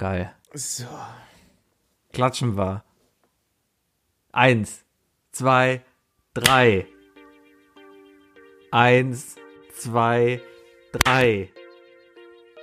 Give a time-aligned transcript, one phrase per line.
[0.00, 0.34] Geil.
[0.54, 0.86] So.
[2.14, 2.82] Klatschen wir.
[4.32, 4.86] Eins,
[5.30, 5.82] zwei,
[6.32, 6.86] drei.
[8.70, 9.36] Eins,
[9.74, 10.40] zwei,
[10.92, 11.50] drei.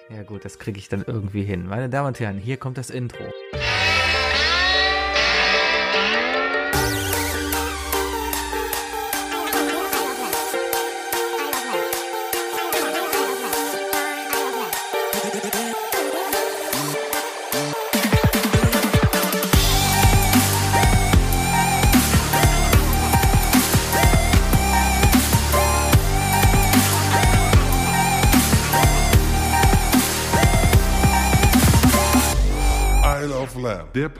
[0.10, 1.68] Ja gut, das kriege ich dann irgendwie hin.
[1.68, 3.32] Meine Damen und Herren, hier kommt das Intro.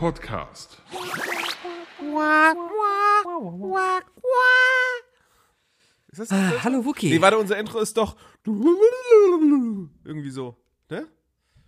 [0.08, 0.78] Podcast.
[6.08, 7.10] Ist das Äh, hallo Wookie.
[7.10, 8.16] Nee, warte, unser Intro ist doch
[8.46, 10.56] irgendwie so,
[10.90, 11.08] ne?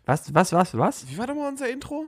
[0.06, 1.10] Was, was, was, was?
[1.10, 2.08] Wie war doch mal unser Intro?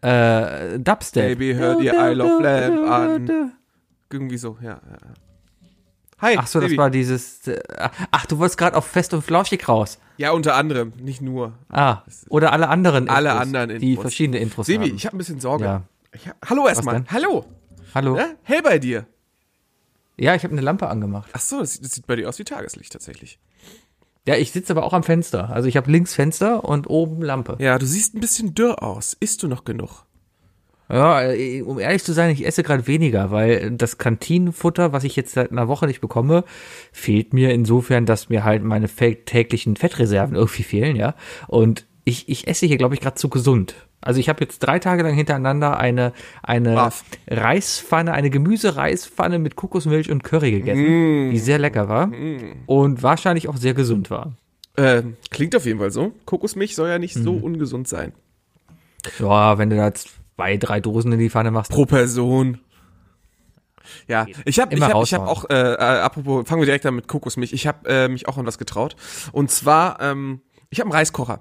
[0.00, 1.38] Äh, Dubstep.
[1.38, 3.52] Baby, hör dir I Love Lamb an.
[4.10, 4.80] Irgendwie so, ja.
[4.80, 5.14] ja.
[6.20, 6.28] Ja.
[6.28, 6.78] Hi, Ach so, das Baby.
[6.78, 7.46] war dieses.
[7.48, 7.60] Äh,
[8.10, 9.98] ach, du wolltest gerade auf Fest und Flauschig raus.
[10.16, 11.52] Ja, unter anderem, nicht nur.
[11.68, 14.02] Ah, oder alle anderen Alle Infos, anderen Die Infos.
[14.02, 14.96] verschiedene Infos Sebi, haben.
[14.96, 15.64] ich habe ein bisschen Sorge.
[15.64, 15.82] Ja.
[16.26, 17.04] Hab, hallo erstmal.
[17.12, 17.44] Hallo.
[17.94, 18.14] Hallo?
[18.14, 18.36] Ne?
[18.44, 19.04] Hell bei dir.
[20.16, 21.28] Ja, ich habe eine Lampe angemacht.
[21.34, 23.38] Ach so, das, sieht- das sieht bei dir aus wie Tageslicht tatsächlich.
[24.26, 25.50] Ja, ich sitze aber auch am Fenster.
[25.50, 27.56] Also ich habe links Fenster und oben Lampe.
[27.60, 29.12] Ja, du siehst ein bisschen dürr aus.
[29.20, 30.05] Isst du noch genug?
[30.88, 35.16] Ja, äh, um ehrlich zu sein, ich esse gerade weniger, weil das Kantinenfutter, was ich
[35.16, 36.44] jetzt seit einer Woche nicht bekomme,
[36.92, 41.14] fehlt mir insofern, dass mir halt meine täglichen Fettreserven irgendwie fehlen, ja.
[41.48, 43.74] Und ich, ich esse hier, glaube ich, gerade zu gesund.
[44.00, 46.12] Also ich habe jetzt drei Tage lang hintereinander eine,
[46.42, 46.92] eine.
[47.28, 52.12] Reispfanne, eine Gemüsereispfanne mit Kokosmilch und Curry gegessen, die sehr lecker war
[52.66, 54.34] und wahrscheinlich auch sehr gesund war.
[54.76, 56.12] Äh, klingt auf jeden Fall so.
[56.26, 58.12] Kokosmilch soll ja nicht so ungesund sein.
[59.18, 59.92] Ja, wenn du da
[60.36, 61.70] zwei, drei Dosen in die Pfanne machst.
[61.70, 62.60] Pro Person.
[64.08, 66.94] Ja, ich habe ich hab, ich hab auch, äh, äh, apropos, fangen wir direkt an
[66.96, 67.52] mit Kokosmilch.
[67.52, 68.96] Ich habe äh, mich auch an was getraut.
[69.32, 71.40] Und zwar, ähm, ich habe einen Reiskocher.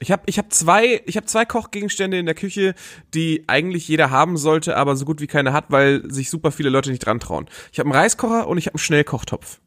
[0.00, 2.74] Ich habe ich hab zwei, ich habe zwei Kochgegenstände in der Küche,
[3.14, 6.68] die eigentlich jeder haben sollte, aber so gut wie keiner hat, weil sich super viele
[6.68, 7.46] Leute nicht dran trauen.
[7.72, 9.60] Ich habe einen Reiskocher und ich habe einen Schnellkochtopf.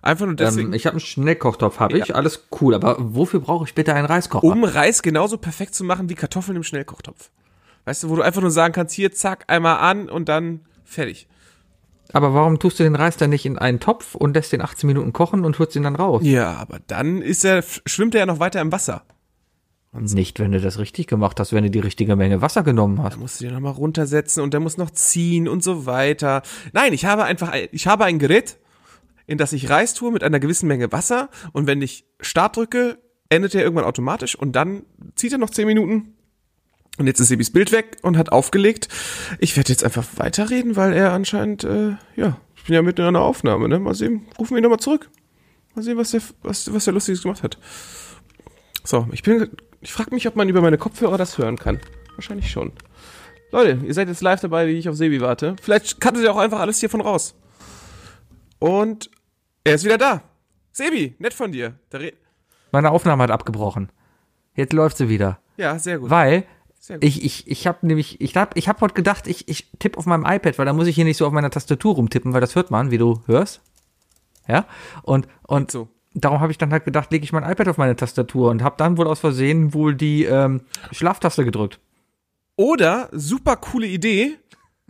[0.00, 2.74] Einfach nur deswegen, Ähm, ich habe einen Schnellkochtopf, habe ich, alles cool.
[2.74, 4.46] Aber wofür brauche ich bitte einen Reiskocher?
[4.46, 7.30] um Reis genauso perfekt zu machen wie Kartoffeln im Schnellkochtopf.
[7.88, 11.26] Weißt du, wo du einfach nur sagen kannst, hier, zack, einmal an und dann fertig.
[12.12, 14.86] Aber warum tust du den Reis dann nicht in einen Topf und lässt den 18
[14.86, 16.20] Minuten kochen und holst ihn dann raus?
[16.22, 19.04] Ja, aber dann ist er, schwimmt er ja noch weiter im Wasser.
[19.92, 23.14] Nicht, wenn du das richtig gemacht hast, wenn du die richtige Menge Wasser genommen hast.
[23.14, 26.42] Da musst du den nochmal runtersetzen und der muss noch ziehen und so weiter.
[26.74, 28.58] Nein, ich habe einfach, ein- ich habe ein Gerät,
[29.26, 32.98] in das ich Reis tue mit einer gewissen Menge Wasser und wenn ich Start drücke,
[33.30, 34.82] endet er irgendwann automatisch und dann
[35.14, 36.14] zieht er noch 10 Minuten.
[36.98, 38.88] Und jetzt ist Sebis Bild weg und hat aufgelegt.
[39.38, 43.06] Ich werde jetzt einfach weiterreden, weil er anscheinend, äh, ja, ich bin ja mitten in
[43.06, 43.78] einer Aufnahme, ne?
[43.78, 45.08] Mal sehen, rufen wir ihn nochmal zurück.
[45.74, 47.56] Mal sehen, was der, was, was der Lustiges gemacht hat.
[48.84, 49.48] So, ich bin,
[49.80, 51.78] ich frage mich, ob man über meine Kopfhörer das hören kann.
[52.16, 52.72] Wahrscheinlich schon.
[53.52, 55.54] Leute, ihr seid jetzt live dabei, wie ich auf Sebi warte.
[55.62, 57.34] Vielleicht cuttet ihr auch einfach alles hiervon raus.
[58.58, 59.08] Und
[59.62, 60.22] er ist wieder da.
[60.72, 61.78] Sebi, nett von dir.
[62.72, 63.90] Meine Aufnahme hat abgebrochen.
[64.54, 65.38] Jetzt läuft sie wieder.
[65.56, 66.10] ja, sehr gut.
[66.10, 66.44] Weil.
[67.00, 70.06] Ich, ich, ich habe nämlich, ich hab, ich hab heute gedacht, ich, ich tippe auf
[70.06, 72.54] meinem iPad, weil da muss ich hier nicht so auf meiner Tastatur rumtippen, weil das
[72.54, 73.60] hört man, wie du hörst.
[74.46, 74.66] Ja?
[75.02, 75.88] Und, und so.
[76.14, 78.76] darum habe ich dann halt gedacht, lege ich mein iPad auf meine Tastatur und habe
[78.78, 81.80] dann wohl aus Versehen wohl die ähm, Schlaftaste gedrückt.
[82.56, 84.36] Oder, super coole Idee,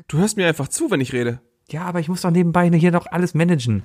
[0.06, 1.41] du hörst mir einfach zu, wenn ich rede.
[1.71, 3.82] Ja, aber ich muss doch nebenbei hier noch alles managen.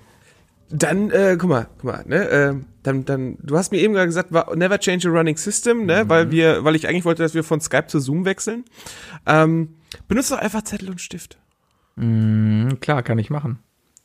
[0.75, 4.07] Dann, äh, guck mal, guck mal, ne, äh, dann, dann, du hast mir eben gerade
[4.07, 7.43] gesagt, never change a running system, ne, weil wir, weil ich eigentlich wollte, dass wir
[7.43, 8.65] von Skype zu Zoom wechseln.
[9.27, 9.75] Ähm,
[10.07, 11.37] benutzt doch einfach Zettel und Stift.
[11.95, 13.59] Hm, klar, kann ich machen.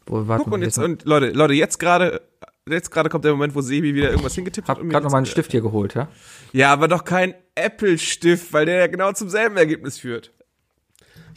[0.07, 2.21] Wo, Guck, und jetzt, und Leute, Leute, jetzt gerade,
[2.69, 4.83] jetzt gerade kommt der Moment, wo Sebi wieder irgendwas hingetippt hab hat.
[4.83, 6.09] und mir gerade noch mal einen Stift hier geholt, ja?
[6.53, 10.33] Ja, aber doch kein Apple-Stift, weil der ja genau zum selben Ergebnis führt.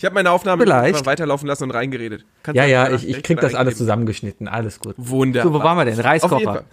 [0.02, 1.06] Ich habe meine Aufnahme Vielleicht.
[1.06, 2.26] weiterlaufen lassen und reingeredet.
[2.42, 4.96] Kannst Ja, ja, ich, ich krieg das alles zusammengeschnitten, alles gut.
[4.98, 5.54] Wunderbar.
[5.54, 6.00] So, wo waren wir denn?
[6.00, 6.64] Reiskocher.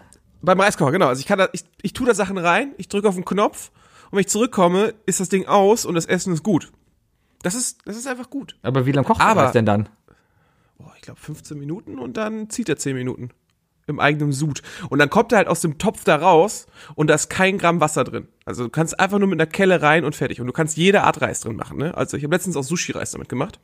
[0.41, 1.09] Beim Reiskocher, genau.
[1.09, 3.71] Also ich kann da, ich, ich tue da Sachen rein, ich drücke auf den Knopf
[4.07, 6.73] und wenn ich zurückkomme, ist das Ding aus und das Essen ist gut.
[7.43, 8.57] Das ist, das ist einfach gut.
[8.63, 9.91] Aber wie lange kocht Reis denn dann?
[10.79, 13.29] Boah, ich glaube 15 Minuten und dann zieht er 10 Minuten.
[13.89, 14.63] Im eigenen Sud.
[14.89, 17.81] Und dann kommt er halt aus dem Topf da raus und da ist kein Gramm
[17.81, 18.29] Wasser drin.
[18.45, 20.41] Also du kannst einfach nur mit einer Kelle rein und fertig.
[20.41, 21.79] Und du kannst jede Art Reis drin machen.
[21.79, 21.97] Ne?
[21.97, 23.59] Also ich habe letztens auch Sushi-Reis damit gemacht.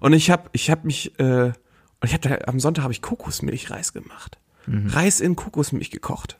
[0.00, 1.54] Und ich habe ich hab mich, äh, und
[2.04, 4.38] ich habe da, am Sonntag habe ich Kokosmilchreis gemacht.
[4.88, 6.38] Reis in Kokosmilch gekocht.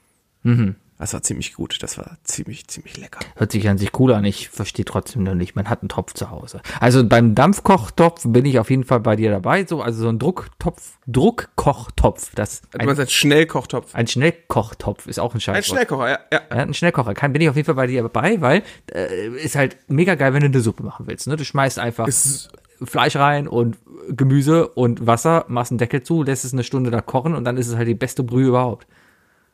[0.98, 1.82] Das war ziemlich gut.
[1.82, 3.20] Das war ziemlich, ziemlich lecker.
[3.37, 4.25] Hört sich an sich cool an.
[4.25, 5.54] Ich verstehe trotzdem noch nicht.
[5.54, 6.60] Man hat einen Topf zu Hause.
[6.81, 9.66] Also beim Dampfkochtopf bin ich auf jeden Fall bei dir dabei.
[9.66, 12.34] So, also so ein Drucktopf, Druckkochtopf.
[12.34, 13.94] Das Du ein, meinst ein Schnellkochtopf.
[13.94, 15.56] ein Schnellkochtopf ist auch ein Scheiß.
[15.56, 16.19] Ein Schnellkocher, ja.
[16.32, 16.40] ja.
[16.50, 17.14] Ja, ein Schnellkocher.
[17.14, 18.62] Kann, bin ich auf jeden Fall bei dir dabei, weil
[18.93, 21.26] äh, ist halt mega geil, wenn du eine Suppe machen willst.
[21.26, 21.37] Ne?
[21.37, 22.48] Du schmeißt einfach Es,
[22.82, 23.76] Fleisch rein und
[24.08, 27.56] Gemüse und Wasser, machst einen Deckel zu, lässt es eine Stunde da kochen und dann
[27.56, 28.87] ist es halt die beste Brühe überhaupt.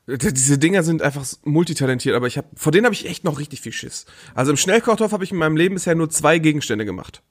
[0.07, 3.61] Diese Dinger sind einfach multitalentiert, aber ich hab, vor denen habe ich echt noch richtig
[3.61, 4.07] viel Schiss.
[4.35, 7.23] Also im Schnellkochtopf habe ich in meinem Leben bisher nur zwei Gegenstände gemacht.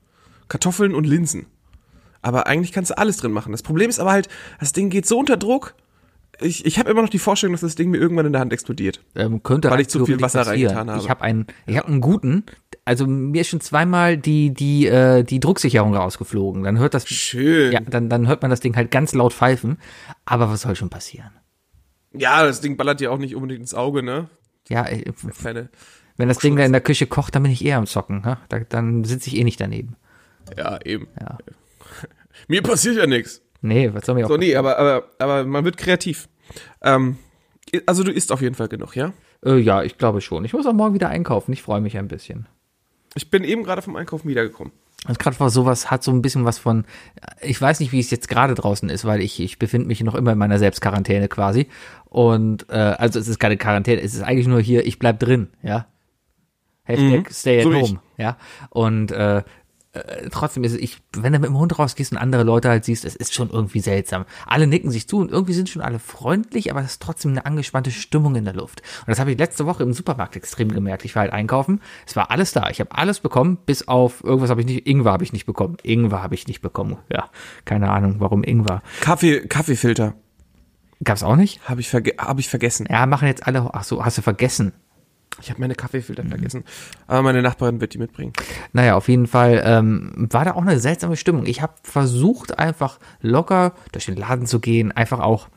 [0.48, 1.48] Kartoffeln und Linsen.
[2.22, 3.52] Aber eigentlich kannst du alles drin machen.
[3.52, 4.30] Das Problem ist aber halt,
[4.60, 5.76] das Ding geht so unter Druck.
[6.40, 8.54] Ich, ich habe immer noch die Vorstellung, dass das Ding mir irgendwann in der Hand
[8.54, 9.02] explodiert.
[9.16, 10.72] Ähm, könnte Weil ich zu viel Wasser passieren.
[10.78, 11.02] reingetan habe.
[11.04, 12.44] Ich habe einen, ich habe einen guten.
[12.86, 16.64] Also mir ist schon zweimal die die äh, die Drucksicherung rausgeflogen.
[16.64, 17.74] Dann hört das Schön.
[17.74, 19.78] ja, dann dann hört man das Ding halt ganz laut pfeifen.
[20.26, 21.30] Aber was soll schon passieren?
[22.13, 24.30] Ja, das Ding ballert dir auch nicht unbedingt ins Auge, ne?
[24.69, 24.88] Ja,
[25.42, 25.69] Keine,
[26.18, 28.22] wenn das Ding da in der Küche kocht, dann bin ich eher am Zocken.
[28.22, 28.38] Ne?
[28.50, 29.96] Da, dann sitze ich eh nicht daneben.
[30.58, 31.08] ja, eben.
[31.19, 31.38] Ja.
[32.48, 33.42] Mir passiert ja nichts.
[33.62, 36.28] Nee, was soll mir auch So, nee, aber, aber, aber man wird kreativ.
[36.81, 37.18] Ähm,
[37.86, 39.13] also du isst auf jeden Fall genug, ja?
[39.46, 40.46] Äh, ja, ich glaube schon.
[40.46, 41.54] Ich muss auch morgen wieder einkaufen.
[41.54, 42.48] Ich freue mich ein bisschen.
[43.16, 44.74] Ich bin eben gerade vom Einkaufen wiedergekommen.
[45.07, 46.86] Und gerade war sowas hat so ein bisschen was von,
[47.42, 50.13] ich weiß nicht, wie es jetzt gerade draußen ist, weil ich, ich befinde mich noch
[50.13, 51.68] immer in meiner Selbstquarantäne quasi.
[52.06, 55.48] Und äh, also es ist keine Quarantäne, es ist eigentlich nur hier, ich bleib drin,
[55.63, 55.88] ja.
[56.83, 57.89] Hashtag stay at so wie ich.
[57.89, 58.38] home, ja.
[58.69, 59.44] Und äh,
[59.94, 62.86] äh, trotzdem ist es, ich, wenn du mit dem Hund rausgehst und andere Leute halt
[62.86, 64.26] siehst, es ist schon irgendwie seltsam.
[64.46, 67.46] Alle nicken sich zu und irgendwie sind schon alle freundlich, aber es ist trotzdem eine
[67.46, 68.82] angespannte Stimmung in der Luft.
[69.02, 71.04] Und das habe ich letzte Woche im Supermarkt extrem gemerkt.
[71.06, 72.70] Ich war halt einkaufen, es war alles da.
[72.70, 75.78] Ich habe alles bekommen, bis auf irgendwas habe ich nicht, Ingwer habe ich nicht bekommen.
[75.84, 76.98] Ingwer habe ich nicht bekommen.
[77.12, 77.30] Ja,
[77.66, 78.82] keine Ahnung, warum Ingwer.
[79.02, 80.16] Kaffee, Kaffeefilter
[81.04, 81.68] Gab's auch nicht?
[81.68, 82.88] habe ich, verge hab ich vergessen.
[82.90, 84.72] Ja, machen jetzt alle, ach so, hast du vergessen.
[85.42, 86.63] Ich habe meine Kaffeefilter vergessen.
[87.07, 88.33] Aber meine Nachbarin wird die mitbringen.
[88.74, 91.45] Naja, auf jeden Fall ähm, war da auch eine seltsame Stimmung.
[91.45, 95.48] Ich habe versucht, einfach locker durch den Laden zu gehen, einfach auch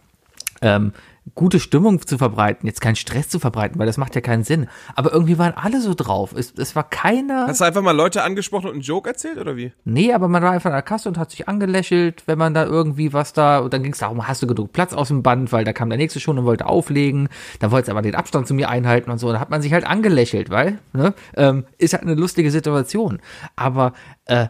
[0.65, 0.93] ähm,
[1.35, 4.69] gute Stimmung zu verbreiten, jetzt keinen Stress zu verbreiten, weil das macht ja keinen Sinn.
[4.95, 6.35] Aber irgendwie waren alle so drauf.
[6.37, 7.47] Es, es war keiner.
[7.47, 9.73] Hast du einfach mal Leute angesprochen und einen Joke erzählt oder wie?
[9.85, 12.65] Nee, aber man war einfach an der Kasse und hat sich angelächelt, wenn man da
[12.65, 15.51] irgendwie was da, und dann ging es darum, hast du genug Platz aus dem Band,
[15.53, 17.29] weil da kam der nächste schon und wollte auflegen,
[17.61, 19.63] dann wollte es aber den Abstand zu mir einhalten und so, und da hat man
[19.63, 23.21] sich halt angelächelt, weil, ne, ähm, ist halt eine lustige Situation.
[23.57, 23.95] Aber,
[24.27, 24.49] äh, äh,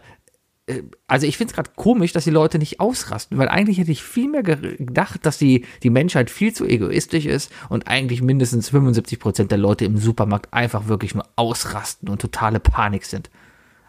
[1.07, 4.01] also ich finde es gerade komisch, dass die Leute nicht ausrasten, weil eigentlich hätte ich
[4.01, 8.69] viel mehr ge- gedacht, dass die, die Menschheit viel zu egoistisch ist und eigentlich mindestens
[8.69, 13.29] 75 Prozent der Leute im Supermarkt einfach wirklich nur ausrasten und totale Panik sind.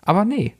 [0.02, 0.55] Aber nee.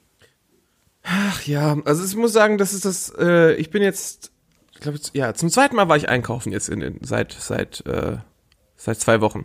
[1.03, 4.33] Ach ja, also ich muss sagen, das ist das, äh, ich bin jetzt,
[4.73, 8.17] ich glaube, ja, zum zweiten Mal war ich einkaufen jetzt in den, seit, seit, äh,
[8.77, 9.45] seit zwei Wochen.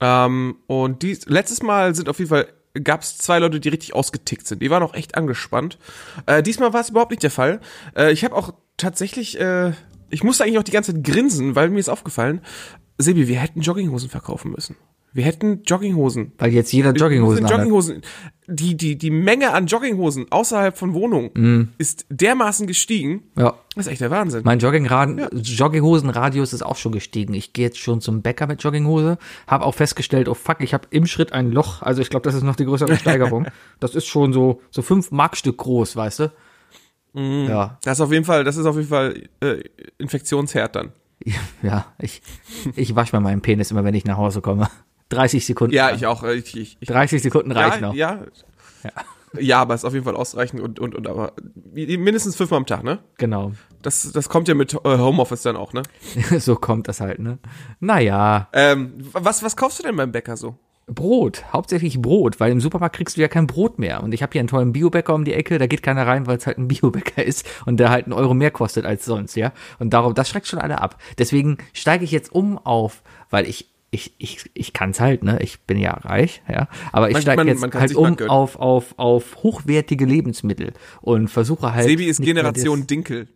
[0.00, 3.94] Ähm, und dies, letztes Mal sind auf jeden Fall, gab es zwei Leute, die richtig
[3.94, 4.62] ausgetickt sind.
[4.62, 5.78] Die waren auch echt angespannt.
[6.26, 7.60] Äh, diesmal war es überhaupt nicht der Fall.
[7.96, 9.72] Äh, ich habe auch tatsächlich, äh,
[10.10, 12.40] ich musste eigentlich auch die ganze Zeit grinsen, weil mir ist aufgefallen,
[12.98, 14.76] Sebi, wir hätten Jogginghosen verkaufen müssen.
[15.14, 17.50] Wir hätten Jogginghosen Weil jetzt jeder Jogginghosen hat.
[17.50, 18.02] Jogginghosen.
[18.48, 23.22] Die, die, die Menge an Jogginghosen außerhalb von Wohnungen ist dermaßen gestiegen.
[23.36, 23.54] Ja.
[23.76, 24.42] Das ist echt der Wahnsinn.
[24.44, 27.34] Mein Joggingrad Jogginghosenradius ist auch schon gestiegen.
[27.34, 30.88] Ich gehe jetzt schon zum Bäcker mit Jogginghose, habe auch festgestellt, oh fuck, ich habe
[30.90, 31.82] im Schritt ein Loch.
[31.82, 33.46] Also ich glaube, das ist noch die größere Steigerung.
[33.80, 36.32] das ist schon so so fünf Markstück groß, weißt du?
[37.14, 39.62] Ja, Das ist auf jeden Fall, das ist auf jeden Fall äh,
[39.98, 40.92] Infektionsherd dann.
[41.62, 41.86] ja.
[41.98, 42.22] Ich
[42.74, 44.68] ich wasche mal meinen Penis immer, wenn ich nach Hause komme.
[45.12, 45.74] 30 Sekunden.
[45.74, 46.22] Ja, ich auch.
[46.22, 47.94] äh, Ich, ich, ich, 30 Sekunden reicht ja, noch.
[47.94, 48.20] ja,
[49.38, 49.60] ja.
[49.60, 51.32] aber ist auf jeden Fall ausreichend und, und, und aber
[51.72, 52.98] mindestens fünfmal am Tag, ne?
[53.18, 53.52] Genau.
[53.82, 55.82] Das, das kommt ja mit äh, Homeoffice dann auch, ne?
[56.38, 57.38] so kommt das halt, ne?
[57.80, 60.56] Naja, Ähm, was, was kaufst du denn beim Bäcker so?
[60.88, 64.02] Brot, hauptsächlich Brot, weil im Supermarkt kriegst du ja kein Brot mehr.
[64.02, 66.38] Und ich habe hier einen tollen Biobäcker um die Ecke, da geht keiner rein, weil
[66.38, 69.52] es halt ein Biobäcker ist und der halt einen Euro mehr kostet als sonst, ja.
[69.78, 70.98] Und darum, das schreckt schon alle ab.
[71.18, 75.38] Deswegen steige ich jetzt um auf, weil ich ich, ich, ich kann's halt, ne?
[75.42, 76.66] Ich bin ja reich, ja.
[76.92, 80.72] Aber ich steige jetzt man kann halt um auf, auf, auf hochwertige Lebensmittel
[81.02, 81.86] und versuche halt.
[81.86, 83.28] Sebi ist Generation Dinkel.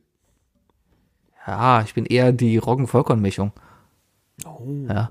[1.47, 3.53] Ja, ich bin eher die Roggen-Vollkornmischung.
[4.47, 4.87] Oh.
[4.89, 5.11] Ja.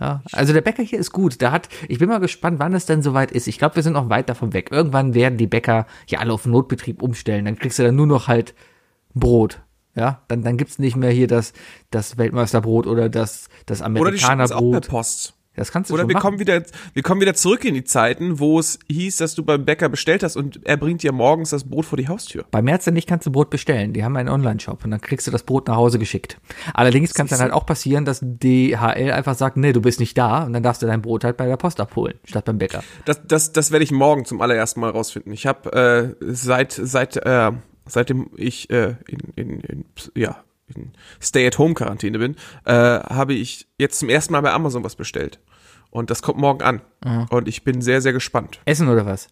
[0.00, 1.42] Ja, also der Bäcker hier ist gut.
[1.42, 3.46] Da hat, ich bin mal gespannt, wann es denn soweit ist.
[3.46, 4.70] Ich glaube, wir sind noch weit davon weg.
[4.72, 7.44] Irgendwann werden die Bäcker hier alle auf Notbetrieb umstellen.
[7.44, 8.54] Dann kriegst du dann nur noch halt
[9.12, 9.60] Brot.
[10.00, 11.52] Ja, dann, dann gibt's nicht mehr hier das,
[11.90, 14.88] das Weltmeisterbrot oder das, das Oder die es auch per Amerikanerbrot.
[14.88, 15.34] Post.
[15.56, 16.22] Das kannst du Oder wir machen.
[16.22, 16.62] kommen wieder,
[16.94, 20.22] wir kommen wieder zurück in die Zeiten, wo es hieß, dass du beim Bäcker bestellt
[20.22, 22.46] hast und er bringt dir morgens das Brot vor die Haustür.
[22.50, 23.92] Bei Märzen nicht kannst du Brot bestellen.
[23.92, 26.40] Die haben einen Online-Shop und dann kriegst du das Brot nach Hause geschickt.
[26.72, 30.16] Allerdings kann es dann halt auch passieren, dass DHL einfach sagt, nee, du bist nicht
[30.16, 32.82] da und dann darfst du dein Brot halt bei der Post abholen, statt beim Bäcker.
[33.04, 35.32] Das, das, das werde ich morgen zum allerersten Mal rausfinden.
[35.34, 37.52] Ich habe äh, seit seit äh,
[37.90, 40.42] seitdem ich äh, in, in, in ja
[40.74, 45.40] in Stay-at-Home-Quarantäne bin, äh, habe ich jetzt zum ersten Mal bei Amazon was bestellt.
[45.90, 46.82] Und das kommt morgen an.
[47.30, 48.60] Und ich bin sehr, sehr gespannt.
[48.64, 49.28] Essen oder was?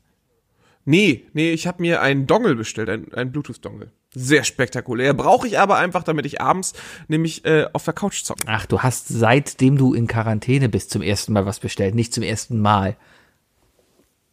[0.85, 3.93] Nee, nee, ich habe mir einen Dongle bestellt, einen, einen Bluetooth-Dongle.
[4.15, 5.12] Sehr spektakulär.
[5.12, 6.73] Brauche ich aber einfach, damit ich abends
[7.09, 8.45] nämlich äh, auf der Couch zocken.
[8.49, 12.23] Ach, du hast seitdem du in Quarantäne bist zum ersten Mal was bestellt, nicht zum
[12.23, 12.97] ersten Mal.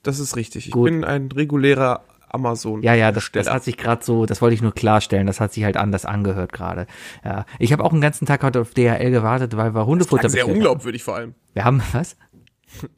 [0.01, 0.67] Das ist richtig.
[0.67, 0.85] Ich Gut.
[0.85, 2.05] bin ein regulärer
[2.35, 2.81] Amazon.
[2.83, 5.53] Ja, ja, das, das hat sich gerade so, das wollte ich nur klarstellen, das hat
[5.53, 6.85] sich halt anders angehört gerade.
[7.23, 10.29] Ja, ich habe auch einen ganzen Tag heute auf DHL gewartet, weil wir Hundefutter Klang
[10.29, 10.55] sehr bestellt haben.
[10.57, 11.33] unglaubwürdig vor allem.
[11.53, 12.17] Wir haben was?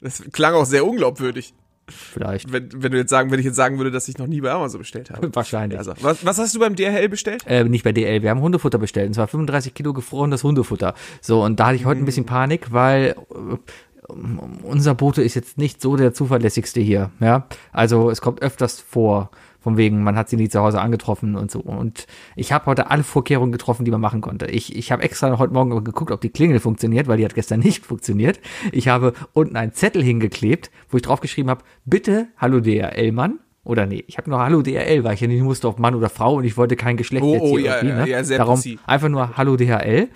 [0.00, 1.54] Das klang auch sehr unglaubwürdig.
[1.90, 2.52] Vielleicht.
[2.52, 4.50] Wenn, wenn du jetzt sagen, wenn ich jetzt sagen würde, dass ich noch nie bei
[4.50, 5.30] Amazon bestellt habe.
[5.34, 5.78] Wahrscheinlich.
[5.78, 7.44] Also, was, was hast du beim DHL bestellt?
[7.46, 10.94] Äh, nicht bei DL, wir haben Hundefutter bestellt, und zwar 35 Kilo gefrorenes Hundefutter.
[11.20, 13.56] So, und da hatte ich heute ein bisschen Panik, weil äh,
[14.08, 17.46] unser Bote ist jetzt nicht so der zuverlässigste hier, ja.
[17.72, 21.50] Also es kommt öfters vor, von wegen, man hat sie nie zu Hause angetroffen und
[21.50, 21.60] so.
[21.60, 24.46] Und ich habe heute alle Vorkehrungen getroffen, die man machen konnte.
[24.46, 27.60] Ich, ich habe extra heute Morgen geguckt, ob die Klingel funktioniert, weil die hat gestern
[27.68, 28.40] nicht funktioniert.
[28.72, 33.40] Ich habe unten einen Zettel hingeklebt, wo ich draufgeschrieben habe, bitte, hallo DRL-Mann.
[33.64, 36.08] Oder nee, ich habe nur Hallo DHL, weil ich ja nicht wusste, ob Mann oder
[36.08, 38.10] Frau und ich wollte kein Geschlecht Oh, jetzt oh, hier ja, irgendwie, ja, ne?
[38.10, 38.78] ja, sehr Darum präzis.
[38.86, 40.08] einfach nur Hallo DHL.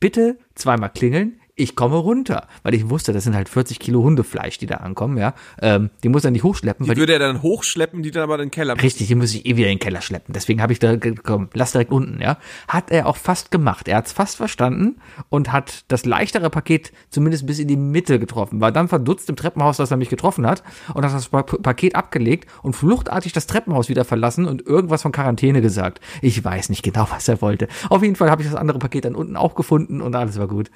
[0.00, 1.40] Bitte zweimal klingeln.
[1.56, 5.18] Ich komme runter, weil ich wusste, das sind halt 40 Kilo Hundefleisch, die da ankommen,
[5.18, 5.34] ja.
[5.60, 8.40] Ähm, die muss er nicht hochschleppen, die, würde er dann hochschleppen, die dann aber in
[8.40, 8.80] den Keller.
[8.80, 10.32] richtig, die muss ich eh wieder in den Keller schleppen.
[10.32, 12.38] Deswegen habe ich da gekommen, lass direkt unten, ja.
[12.68, 13.88] Hat er auch fast gemacht.
[13.88, 14.96] Er hat es fast verstanden
[15.28, 18.60] und hat das leichtere Paket zumindest bis in die Mitte getroffen.
[18.60, 20.62] War dann verdutzt im Treppenhaus, dass er mich getroffen hat
[20.94, 25.12] und hat das Pa- Paket abgelegt und fluchtartig das Treppenhaus wieder verlassen und irgendwas von
[25.12, 26.00] Quarantäne gesagt.
[26.22, 27.68] Ich weiß nicht genau, was er wollte.
[27.88, 30.48] Auf jeden Fall habe ich das andere Paket dann unten auch gefunden und alles war
[30.48, 30.70] gut.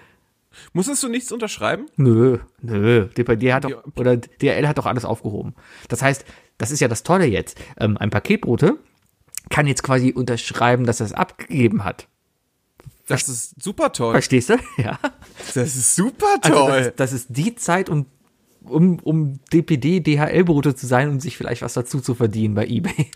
[0.72, 1.86] Musstest du nichts unterschreiben?
[1.96, 3.06] Nö, nö.
[3.16, 5.54] DPD hat doch, oder DRL hat doch alles aufgehoben.
[5.88, 6.24] Das heißt,
[6.58, 7.58] das ist ja das Tolle jetzt.
[7.78, 8.78] Ähm, ein Paketbote
[9.50, 12.08] kann jetzt quasi unterschreiben, dass er es abgegeben hat.
[13.06, 14.12] Das ist super toll.
[14.12, 14.56] Verstehst du?
[14.78, 14.98] Ja.
[15.54, 16.82] Das ist super Also toll.
[16.84, 18.06] das, das ist die Zeit, um,
[18.62, 23.10] um, um DPD, DHL-Brote zu sein und sich vielleicht was dazu zu verdienen bei eBay.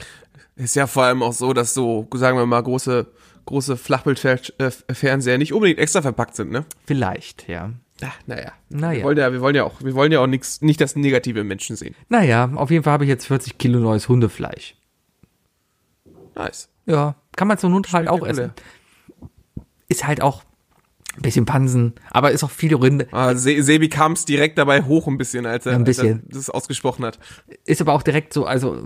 [0.57, 3.07] ist ja vor allem auch so, dass so, sagen wir mal, große,
[3.49, 6.64] große Flachbildfernseher nicht unbedingt extra verpackt sind, ne?
[6.87, 7.73] Vielleicht, ja.
[8.00, 8.52] Ja, naja.
[8.69, 8.99] Naja.
[8.99, 11.40] Wir wollen ja, wir wollen ja auch, wir wollen ja auch nix, nicht das Negative
[11.40, 11.97] im Menschen sehen.
[12.09, 14.76] Naja, auf jeden Fall habe ich jetzt 40 Kilo neues Hundefleisch.
[16.37, 16.69] Nice.
[16.87, 18.52] Ja, kann man zur Not halt auch essen.
[19.88, 20.45] Ist halt auch
[21.23, 23.09] bisschen Pansen, aber ist auch viel Rinde.
[23.13, 25.99] Ah, Se Sebi kam es direkt dabei hoch ein bisschen, als er, Ja, ein als
[25.99, 26.23] er bisschen.
[26.29, 27.19] das ausgesprochen hat.
[27.65, 28.77] Ist aber auch direkt so, also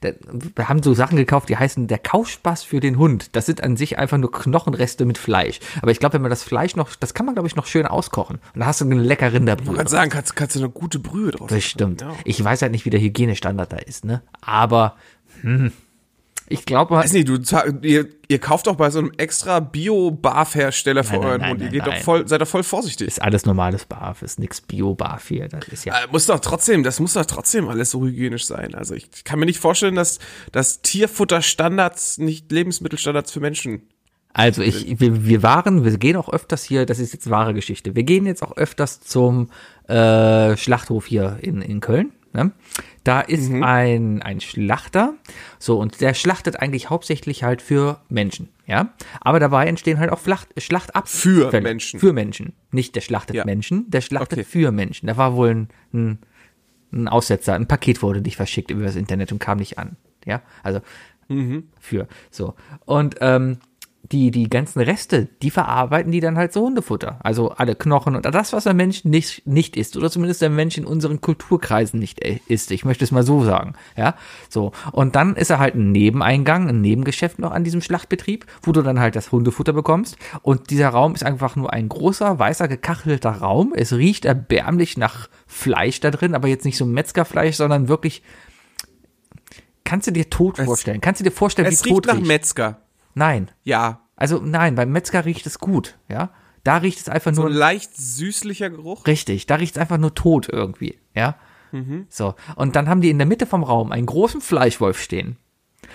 [0.00, 3.34] wir haben so Sachen gekauft, die heißen der Kauspaß für den Hund.
[3.36, 5.60] Das sind an sich einfach nur Knochenreste mit Fleisch.
[5.80, 7.86] Aber ich glaube, wenn man das Fleisch noch, das kann man glaube ich noch schön
[7.86, 8.36] auskochen.
[8.36, 9.76] Und dann hast du eine leckere Rinderbrühe.
[9.76, 12.00] Kannst sagen, kannst, kannst du eine gute Brühe draus Das stimmt.
[12.02, 12.12] Ja.
[12.24, 14.22] Ich weiß halt nicht, wie der Hygienestandard da ist, ne?
[14.40, 14.96] Aber
[15.42, 15.72] hm,
[16.52, 17.38] ich glaube mal, Weiß nicht, du,
[17.82, 21.60] ihr, ihr kauft doch bei so einem extra Bio-Barf-Hersteller für euren Hund.
[21.60, 22.02] Ihr nein, geht doch nein.
[22.02, 23.08] voll, seid doch voll vorsichtig.
[23.08, 25.48] ist alles normales Barf, ist nix Bio-Barf hier.
[25.48, 25.94] Das ist ja.
[25.94, 28.74] Äh, muss doch trotzdem, das muss doch trotzdem alles so hygienisch sein.
[28.74, 30.18] Also ich kann mir nicht vorstellen, dass,
[30.52, 33.82] dass Tierfutterstandards nicht Lebensmittelstandards für Menschen.
[34.34, 37.94] Also ich, wir, wir waren, wir gehen auch öfters hier, das ist jetzt wahre Geschichte.
[37.94, 39.50] Wir gehen jetzt auch öfters zum
[39.88, 42.12] äh, Schlachthof hier in, in Köln.
[42.34, 42.52] Ne?
[43.04, 45.14] Da ist ein, ein Schlachter,
[45.58, 48.94] so, und der schlachtet eigentlich hauptsächlich halt für Menschen, ja.
[49.20, 51.50] Aber dabei entstehen halt auch Flacht, Schlachtabfälle.
[51.50, 52.00] Für Menschen.
[52.00, 52.54] Für Menschen.
[52.70, 53.44] Nicht der schlachtet Ja.
[53.44, 54.48] Menschen, der schlachtet Okay.
[54.48, 55.08] für Menschen.
[55.08, 56.18] Da war wohl ein, ein,
[56.92, 59.96] ein Aussetzer, ein Paket wurde nicht verschickt über das Internet und kam nicht an.
[60.24, 60.80] Ja, also
[61.80, 62.08] für.
[62.30, 62.54] So.
[62.84, 63.58] Und ähm,
[64.10, 67.18] die, die ganzen Reste, die verarbeiten die dann halt so Hundefutter.
[67.22, 69.96] Also alle Knochen und das, was der Mensch nicht, nicht isst.
[69.96, 72.72] Oder zumindest der Mensch in unseren Kulturkreisen nicht äh, isst.
[72.72, 73.74] Ich möchte es mal so sagen.
[73.96, 74.16] Ja,
[74.48, 74.72] so.
[74.90, 78.82] Und dann ist er halt ein Nebeneingang, ein Nebengeschäft noch an diesem Schlachtbetrieb, wo du
[78.82, 80.16] dann halt das Hundefutter bekommst.
[80.42, 83.72] Und dieser Raum ist einfach nur ein großer, weißer, gekachelter Raum.
[83.74, 88.22] Es riecht erbärmlich nach Fleisch da drin, aber jetzt nicht so Metzgerfleisch, sondern wirklich
[89.84, 91.00] Kannst du dir tot Es- vorstellen?
[91.00, 92.26] Kannst du dir vorstellen, Es wie riecht tot nach riecht?
[92.26, 92.78] Metzger.
[93.14, 93.50] Nein.
[93.64, 94.00] Ja.
[94.16, 96.30] Also nein, beim Metzger riecht es gut, ja.
[96.64, 99.06] Da riecht es einfach So nur ein leicht süßlicher Geruch.
[99.06, 99.46] richtig.
[99.46, 101.36] Da riecht es einfach nur tot irgendwie, ja.
[102.10, 105.38] So und dann haben die in der Mitte vom Raum einen großen Fleischwolf stehen.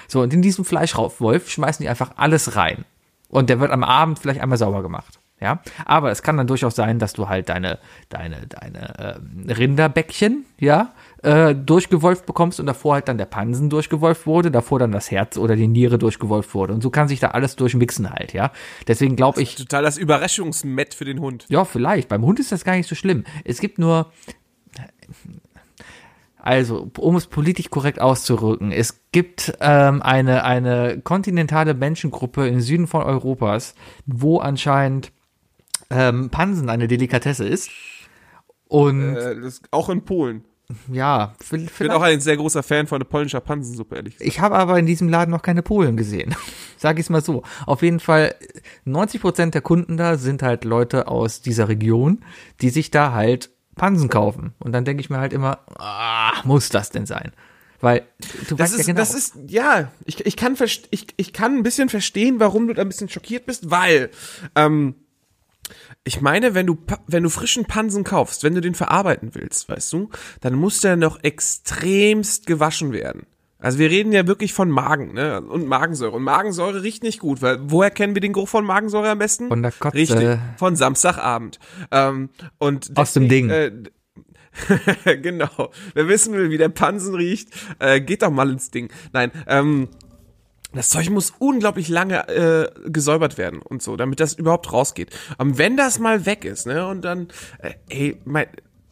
[0.07, 2.83] So und in diesem Fleischwolf schmeißen die einfach alles rein
[3.29, 5.19] und der wird am Abend vielleicht einmal sauber gemacht.
[5.39, 7.77] Ja, aber es kann dann durchaus sein, dass du halt deine,
[8.09, 10.93] deine, deine ähm, Rinderbäckchen, ja,
[11.27, 15.35] äh, durchgewolft bekommst und davor halt dann der Pansen durchgewolft wurde, davor dann das Herz
[15.35, 16.73] oder die Niere durchgewolft wurde.
[16.73, 18.51] Und so kann sich da alles durchmixen halt, ja.
[18.87, 19.55] Deswegen glaube ich.
[19.55, 21.45] Total das Überraschungsmett für den Hund.
[21.49, 22.07] Ja, vielleicht.
[22.07, 23.25] Beim Hund ist das gar nicht so schlimm.
[23.43, 24.09] Es gibt nur,
[26.37, 32.87] also, um es politisch korrekt auszurücken, es gibt ähm, eine, eine kontinentale Menschengruppe im Süden
[32.87, 35.11] von Europas, wo anscheinend
[35.89, 37.69] ähm, Pansen eine Delikatesse ist.
[38.69, 39.35] Und Äh,
[39.71, 40.45] auch in Polen.
[40.91, 41.95] Ja, Ich bin vielleicht.
[41.95, 44.27] auch ein sehr großer Fan von der polnischer Pansensuppe, ehrlich gesagt.
[44.27, 46.35] Ich habe aber in diesem Laden noch keine Polen gesehen.
[46.77, 47.43] Sag ich es mal so.
[47.65, 48.35] Auf jeden Fall,
[48.85, 52.23] 90% der Kunden da sind halt Leute aus dieser Region,
[52.61, 54.53] die sich da halt Pansen kaufen.
[54.59, 57.31] Und dann denke ich mir halt immer, ah, muss das denn sein?
[57.79, 58.03] Weil
[58.49, 58.99] du Das weißt ist, ja genau.
[58.99, 60.55] das ist, ja, ich, ich, kann
[60.89, 64.09] ich, ich kann ein bisschen verstehen, warum du da ein bisschen schockiert bist, weil,
[64.55, 64.95] ähm,
[66.07, 69.91] ich meine, wenn du, wenn du frischen Pansen kaufst, wenn du den verarbeiten willst, weißt
[69.91, 70.09] du,
[70.39, 73.27] dann muss der noch extremst gewaschen werden.
[73.59, 76.15] Also wir reden ja wirklich von Magen, ne, und Magensäure.
[76.15, 79.49] Und Magensäure riecht nicht gut, weil woher kennen wir den Geruch von Magensäure am besten?
[79.49, 79.95] Von der Kotze.
[79.95, 81.59] Richtig, von Samstagabend.
[81.91, 83.49] Ähm, und Aus dem Ding.
[83.49, 83.71] Äh,
[85.21, 85.71] genau.
[85.93, 87.49] Wer wissen will, wie der Pansen riecht,
[87.79, 88.89] äh, geht doch mal ins Ding.
[89.11, 89.89] Nein, ähm,
[90.73, 95.15] das Zeug muss unglaublich lange äh, gesäubert werden und so, damit das überhaupt rausgeht.
[95.37, 98.47] Und wenn das mal weg ist, ne, und dann, äh, ey, mein,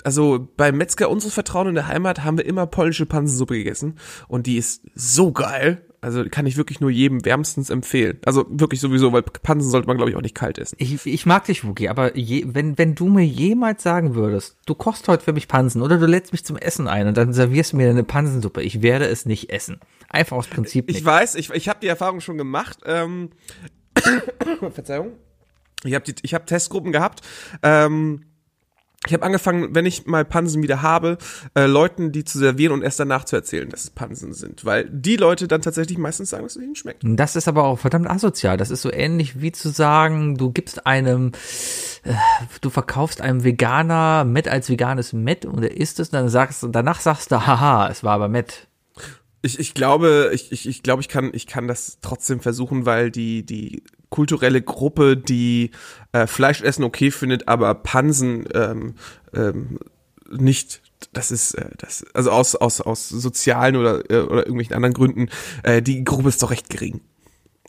[0.05, 3.96] also bei Metzger unseres Vertrauen in der Heimat haben wir immer polnische Pansensuppe gegessen
[4.27, 5.82] und die ist so geil.
[6.00, 8.20] Also kann ich wirklich nur jedem wärmstens empfehlen.
[8.25, 10.75] Also wirklich sowieso, weil Pansen sollte man glaube ich auch nicht kalt essen.
[10.77, 14.75] ich, ich mag dich, Wookie, aber je, wenn, wenn du mir jemals sagen würdest, du
[14.75, 17.74] kochst heute für mich Pansen oder du lädst mich zum Essen ein und dann servierst
[17.74, 19.79] du mir eine Pansensuppe, ich werde es nicht essen.
[20.15, 21.05] Einfach aus Prinzip Ich nicht.
[21.05, 22.79] weiß, ich, ich habe die Erfahrung schon gemacht.
[22.86, 23.31] Ähm,
[24.74, 25.13] Verzeihung.
[25.84, 27.22] Ich habe ich hab Testgruppen gehabt.
[27.62, 28.25] Ähm,
[29.07, 31.17] ich habe angefangen, wenn ich mal Pansen wieder habe,
[31.53, 34.65] äh, Leuten die zu servieren und erst danach zu erzählen, dass es Pansen sind.
[34.65, 37.03] Weil die Leute dann tatsächlich meistens sagen, dass es ihnen schmeckt.
[37.05, 38.57] Das ist aber auch verdammt asozial.
[38.57, 41.34] Das ist so ähnlich wie zu sagen, du gibst einem,
[42.03, 42.13] äh,
[42.62, 46.66] du verkaufst einem Veganer Met als veganes Met und er isst es und dann sagst,
[46.72, 48.68] danach sagst du, haha, es war aber Met.
[49.46, 53.12] Ich, ich glaube, ich, ich, ich glaube, ich kann, ich kann das trotzdem versuchen, weil
[53.12, 55.70] die, die kulturelle Gruppe, die
[56.14, 58.96] äh, Fleisch essen okay findet, aber Pansen ähm,
[59.36, 59.77] ähm,
[60.31, 60.81] nicht,
[61.14, 65.29] das ist, äh, das, also aus, aus, aus sozialen oder, äh, oder irgendwelchen anderen Gründen,
[65.62, 67.01] äh, die Gruppe ist doch recht gering.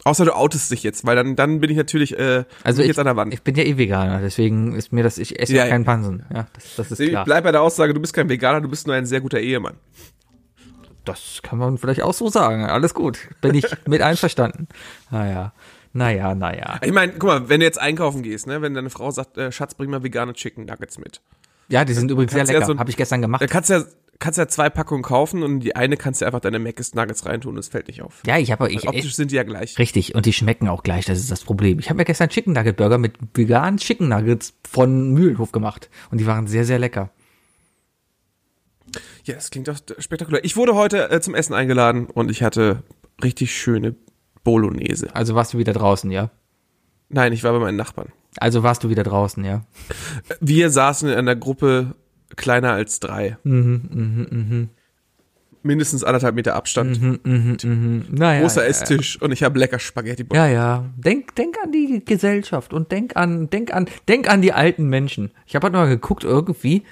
[0.04, 2.98] Außer du outest dich jetzt, weil dann, dann bin ich natürlich äh, Also ich, jetzt
[2.98, 3.34] an der Wand.
[3.34, 6.24] ich bin ja eh Veganer, deswegen ist mir das, ich esse ja, keinen Pansen.
[6.32, 7.24] Ja, das, das ist ich klar.
[7.26, 9.74] bleib bei der Aussage, du bist kein Veganer, du bist nur ein sehr guter Ehemann.
[11.06, 12.66] Das kann man vielleicht auch so sagen.
[12.66, 13.18] Alles gut.
[13.40, 14.68] Bin ich mit einverstanden.
[15.10, 15.52] Naja.
[15.92, 16.78] Naja, naja.
[16.82, 19.50] Ich meine, guck mal, wenn du jetzt einkaufen gehst, ne, wenn deine Frau sagt, äh,
[19.50, 21.22] Schatz, bring mal vegane Chicken Nuggets mit.
[21.68, 22.72] Ja, die sind übrigens sehr Kannst ja lecker.
[22.72, 23.40] so Habe ich gestern gemacht.
[23.40, 23.82] Da kannst ja,
[24.18, 27.54] kannst ja zwei Packungen kaufen und die eine kannst du einfach deine Mc's Nuggets reintun
[27.54, 28.22] und es fällt nicht auf.
[28.26, 29.78] Ja, ich habe ich, Optisch sind die ja gleich.
[29.78, 31.78] Richtig, und die schmecken auch gleich, das ist das Problem.
[31.78, 36.18] Ich habe mir gestern Chicken Nugget Burger mit veganen Chicken Nuggets von Mühlenhof gemacht und
[36.18, 37.10] die waren sehr, sehr lecker.
[39.26, 40.44] Ja, das klingt doch spektakulär.
[40.44, 42.84] Ich wurde heute äh, zum Essen eingeladen und ich hatte
[43.22, 43.96] richtig schöne
[44.44, 45.14] Bolognese.
[45.14, 46.30] Also warst du wieder draußen, ja?
[47.08, 48.12] Nein, ich war bei meinen Nachbarn.
[48.38, 49.64] Also warst du wieder draußen, ja?
[50.40, 51.96] Wir saßen in einer Gruppe
[52.36, 53.36] kleiner als drei.
[53.42, 54.68] Mhm,
[55.62, 57.26] Mindestens anderthalb Meter Abstand.
[57.26, 58.40] Naja.
[58.40, 60.24] Großer ja, Esstisch und ich habe lecker Spaghetti.
[60.32, 60.84] Ja, ja.
[60.96, 65.32] Denk, denk an die Gesellschaft und denk an, denk an, denk an die alten Menschen.
[65.46, 66.84] Ich habe halt mal geguckt, irgendwie,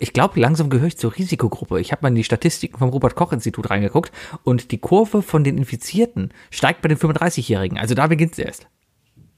[0.00, 1.80] ich glaube, langsam gehöre ich zur Risikogruppe.
[1.80, 4.12] Ich habe mal in die Statistiken vom Robert-Koch-Institut reingeguckt
[4.44, 7.78] und die Kurve von den Infizierten steigt bei den 35-Jährigen.
[7.78, 8.66] Also da beginnt es erst.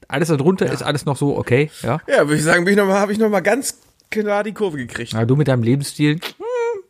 [0.07, 1.99] Alles darunter ist alles noch so okay, ja.
[2.07, 3.79] Ja, würde ich sagen, ich habe ich noch mal ganz
[4.11, 5.13] klar die Kurve gekriegt.
[5.13, 6.44] Na, du mit deinem Lebensstil hm,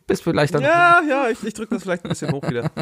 [0.06, 0.62] bist vielleicht dann.
[0.62, 2.70] Ja, ja, ich, ich drücke das vielleicht ein bisschen hoch wieder.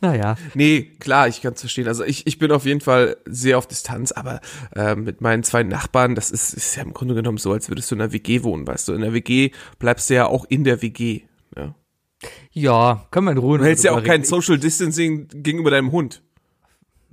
[0.00, 0.36] Naja.
[0.54, 1.86] Nee, klar, ich kann es verstehen.
[1.86, 4.40] Also ich, ich bin auf jeden Fall sehr auf Distanz, aber
[4.74, 7.90] äh, mit meinen zwei Nachbarn, das ist, ist ja im Grunde genommen so, als würdest
[7.90, 8.94] du in einer WG wohnen, weißt du.
[8.94, 11.20] In der WG bleibst du ja auch in der WG.
[11.54, 11.74] Ja.
[12.50, 14.24] Ja, können wir in Ruhe Du hältst ja auch kein.
[14.24, 16.22] Social Distancing gegenüber deinem Hund.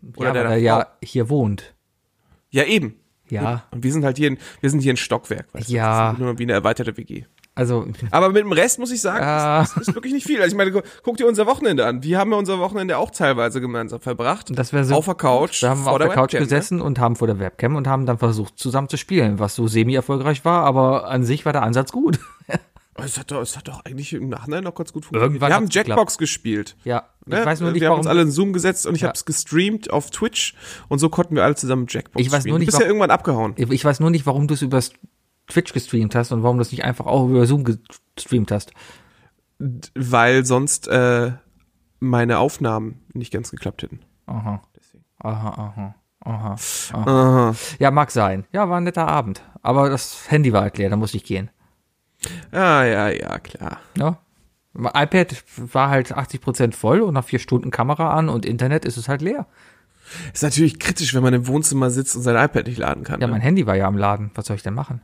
[0.01, 0.79] ja, Oder weil deiner er Frau.
[0.79, 1.75] ja hier wohnt.
[2.51, 2.95] Ja, eben.
[3.29, 3.65] Ja.
[3.71, 5.83] Und wir sind halt hier, in, wir sind hier ein Stockwerk, weißt Ja.
[5.83, 6.05] du.
[6.05, 7.25] Das ist nur wie eine erweiterte WG.
[7.59, 10.41] Also, Aber mit dem Rest muss ich sagen, das, das ist wirklich nicht viel.
[10.41, 12.01] Also ich meine, gu- guck dir unser Wochenende an.
[12.03, 14.47] Wir haben ja unser Wochenende auch teilweise gemeinsam verbracht.
[14.57, 14.95] das wäre so.
[14.95, 15.61] Auf der Couch.
[15.61, 16.45] Wir haben vor auf der Couch Webcam, ne?
[16.45, 19.67] gesessen und haben vor der Webcam und haben dann versucht, zusammen zu spielen, was so
[19.67, 22.19] semi-erfolgreich war, aber an sich war der Ansatz gut.
[23.01, 25.29] Es hat, doch, es hat doch eigentlich im Nachhinein noch ganz gut funktioniert.
[25.31, 26.75] Irgendwann Wir haben Jackbox gespielt.
[26.83, 27.45] Ja, ich Ne?
[27.45, 27.99] weiß nur nicht, wir haben warum.
[28.01, 29.07] uns alle in Zoom gesetzt und ich Ja.
[29.07, 30.53] habe es gestreamt auf Twitch
[30.89, 32.51] und so konnten wir alle zusammen Jackbox Ich weiß spielen.
[32.51, 33.53] nur du nicht, bist ja irgendwann abgehauen.
[33.55, 34.81] ich weiß nur nicht, warum du es über
[35.49, 38.71] Twitch gestreamt hast und warum du es nicht einfach auch über Zoom gestreamt hast.
[39.95, 41.33] weil sonst äh,
[41.99, 43.99] meine Aufnahmen nicht ganz geklappt hätten.
[44.25, 44.61] Aha.
[45.21, 45.95] Aha, aha.
[46.21, 46.55] Aha.
[46.93, 47.55] Aha.
[47.79, 48.45] Ja, mag sein.
[48.53, 49.41] Ja, war ein netter Abend.
[49.61, 51.49] Aber das Handy war halt leer, da musste ich gehen.
[52.51, 53.79] Ah, ja, ja, klar.
[53.97, 54.17] Ja.
[54.73, 58.97] Mein iPad war halt 80% voll und nach vier Stunden Kamera an und Internet ist
[58.97, 59.47] es halt leer.
[60.33, 63.21] Ist natürlich kritisch, wenn man im Wohnzimmer sitzt und sein iPad nicht laden kann.
[63.21, 63.33] Ja, ne?
[63.33, 64.31] mein Handy war ja am Laden.
[64.35, 65.01] Was soll ich denn machen?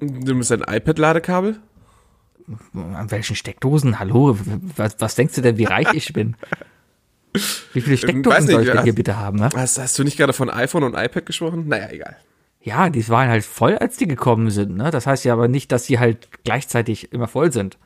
[0.00, 1.60] Du bist ein iPad-Ladekabel?
[2.74, 3.98] An welchen Steckdosen?
[3.98, 4.36] Hallo?
[4.76, 6.36] Was, was denkst du denn, wie reich ich bin?
[7.72, 8.82] Wie viele weiß Steckdosen nicht, soll ich denn ja.
[8.82, 9.48] hier bitte haben, ne?
[9.54, 11.68] Hast, hast du nicht gerade von iPhone und iPad gesprochen?
[11.68, 12.16] Naja, egal.
[12.60, 14.90] Ja, die waren halt voll, als die gekommen sind, ne?
[14.90, 17.78] Das heißt ja aber nicht, dass sie halt gleichzeitig immer voll sind.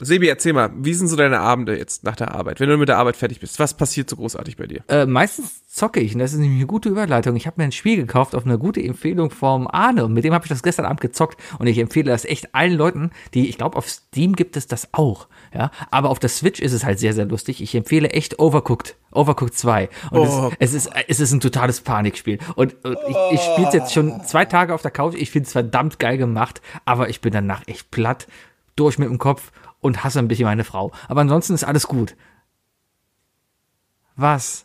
[0.00, 2.58] Sebi, erzähl mal, wie sind so deine Abende jetzt nach der Arbeit?
[2.58, 4.82] Wenn du mit der Arbeit fertig bist, was passiert so großartig bei dir?
[4.88, 7.36] Äh, meistens zocke ich, und das ist nämlich eine gute Überleitung.
[7.36, 10.34] Ich habe mir ein Spiel gekauft auf eine gute Empfehlung vom Arne und mit dem
[10.34, 13.56] habe ich das gestern Abend gezockt und ich empfehle das echt allen Leuten, die, ich
[13.56, 16.98] glaube, auf Steam gibt es das auch, ja, aber auf der Switch ist es halt
[16.98, 17.62] sehr, sehr lustig.
[17.62, 20.50] Ich empfehle echt Overcooked, Overcooked 2 und Oh.
[20.58, 23.92] es, es ist, es ist ein totales Panikspiel und, und ich, ich spiele es jetzt
[23.92, 27.32] schon zwei Tage auf der Couch, ich finde es verdammt geil gemacht, aber ich bin
[27.32, 28.26] danach echt platt,
[28.76, 29.52] durch mit dem Kopf
[29.84, 30.92] und hasse ein bisschen meine Frau.
[31.08, 32.16] Aber ansonsten ist alles gut.
[34.16, 34.64] Was?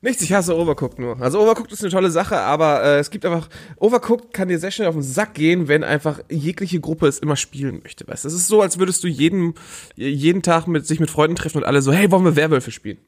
[0.00, 1.20] Nichts, ich hasse Overcooked nur.
[1.20, 4.70] Also Overcooked ist eine tolle Sache, aber äh, es gibt einfach, Overcooked kann dir sehr
[4.70, 8.06] schnell auf den Sack gehen, wenn einfach jegliche Gruppe es immer spielen möchte.
[8.06, 8.24] Weißt?
[8.24, 8.28] du?
[8.28, 9.54] Es ist so, als würdest du jeden,
[9.94, 12.98] jeden Tag mit, sich mit Freunden treffen und alle so, hey, wollen wir Werwölfe spielen?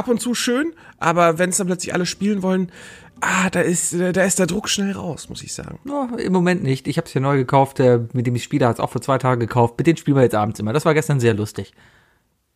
[0.00, 2.72] Ab und zu schön, aber wenn es dann plötzlich alle spielen wollen,
[3.20, 5.78] ah, da ist, da ist der Druck schnell raus, muss ich sagen.
[5.84, 6.88] Ja, Im Moment nicht.
[6.88, 9.02] Ich habe es ja neu gekauft, der, mit dem ich spiele, hat es auch vor
[9.02, 9.74] zwei Tagen gekauft.
[9.76, 10.72] Mit dem spielen wir jetzt abends immer.
[10.72, 11.74] Das war gestern sehr lustig.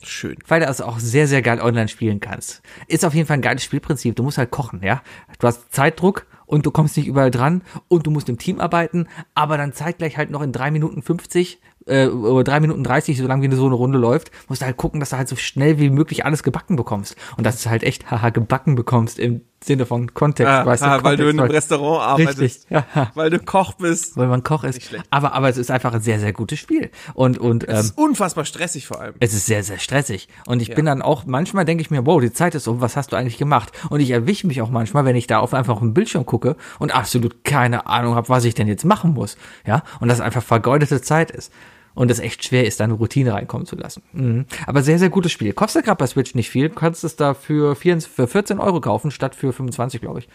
[0.02, 0.38] Schön.
[0.48, 2.62] Weil du es auch sehr, sehr geil online spielen kannst.
[2.88, 4.16] Ist auf jeden Fall ein geiles Spielprinzip.
[4.16, 5.02] Du musst halt kochen, ja.
[5.38, 9.06] Du hast Zeitdruck und du kommst nicht überall dran und du musst im Team arbeiten,
[9.34, 12.08] aber dann zeitgleich halt noch in drei Minuten 50 äh,
[12.44, 15.16] drei Minuten 30, solange wie so eine Runde läuft, musst du halt gucken, dass du
[15.16, 17.16] halt so schnell wie möglich alles gebacken bekommst.
[17.36, 20.98] Und dass du halt echt, haha, gebacken bekommst im Sinne von Kontext, Ah, weißt ah,
[20.98, 22.38] du, weil du in einem Kontext, Restaurant arbeitest.
[22.40, 22.84] Richtig, ja.
[23.14, 24.16] Weil du Koch bist.
[24.16, 24.80] weil man Koch ist.
[25.10, 26.90] Aber, aber es ist einfach ein sehr, sehr gutes Spiel.
[27.14, 29.14] Und, und Es ähm, ist unfassbar stressig vor allem.
[29.20, 30.28] es ist sehr, sehr stressig.
[30.46, 32.96] Und ich bin dann auch, manchmal denke ich mir, wow, die Zeit ist um, was
[32.96, 33.72] hast du eigentlich gemacht?
[33.88, 36.56] Und ich erwische mich auch manchmal, wenn ich da auf einfach auf den Bildschirm gucke
[36.78, 39.36] und absolut keine Ahnung habe, was ich denn jetzt machen muss.
[39.66, 41.50] Ja, und das einfach vergeudete Zeit ist.
[41.94, 44.02] Und es echt schwer ist, da eine Routine reinkommen zu lassen.
[44.12, 44.46] Mhm.
[44.66, 45.52] Aber sehr, sehr gutes Spiel.
[45.52, 46.68] Kostet gerade bei Switch nicht viel.
[46.68, 50.28] Du kannst es da für, 24, für 14 Euro kaufen, statt für 25, glaube ich.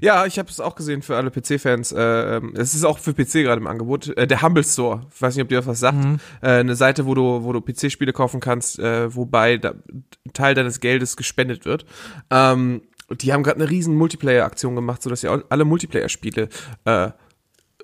[0.00, 1.92] Ja, ich habe es auch gesehen für alle PC-Fans.
[1.92, 4.16] Äh, ähm, es ist auch für PC gerade im Angebot.
[4.16, 5.98] Äh, der Humble Store, ich weiß nicht, ob dir das was sagt.
[6.42, 10.80] Äh, eine Seite, wo du, wo du PC-Spiele kaufen kannst, wobei da, ein Teil deines
[10.80, 11.86] Geldes gespendet wird.
[12.30, 16.48] Ähm, die haben gerade eine riesen Multiplayer-Aktion gemacht, sodass sie auch alle Multiplayer-Spiele
[16.84, 17.10] äh,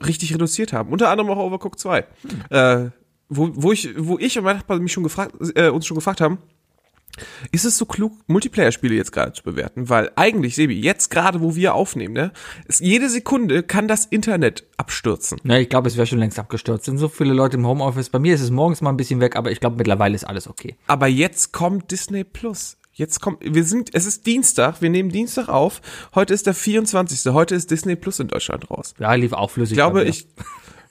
[0.04, 0.92] richtig reduziert haben.
[0.92, 2.06] Unter anderem auch Overcooked 2.
[2.50, 2.90] Äh,
[3.28, 6.20] wo, wo ich, wo ich und mein Nachbar mich schon gefragt, äh, uns schon gefragt
[6.20, 6.38] haben,
[7.52, 9.88] ist es so klug, Multiplayer-Spiele jetzt gerade zu bewerten?
[9.88, 12.32] Weil eigentlich, Sebi, jetzt gerade, wo wir aufnehmen, ne,
[12.66, 15.40] ist, jede Sekunde kann das Internet abstürzen.
[15.44, 16.84] Ja, ich glaube, es wäre schon längst abgestürzt.
[16.84, 18.10] Sind so viele Leute im Homeoffice.
[18.10, 20.48] Bei mir ist es morgens mal ein bisschen weg, aber ich glaube, mittlerweile ist alles
[20.48, 20.76] okay.
[20.86, 22.76] Aber jetzt kommt Disney Plus.
[23.00, 25.80] Jetzt kommt, wir sind, es ist Dienstag, wir nehmen Dienstag auf.
[26.14, 27.32] Heute ist der 24.
[27.32, 28.92] Heute ist Disney Plus in Deutschland raus.
[28.98, 29.72] Ja, lief auch flüssig.
[29.72, 30.26] Ich glaube, ich,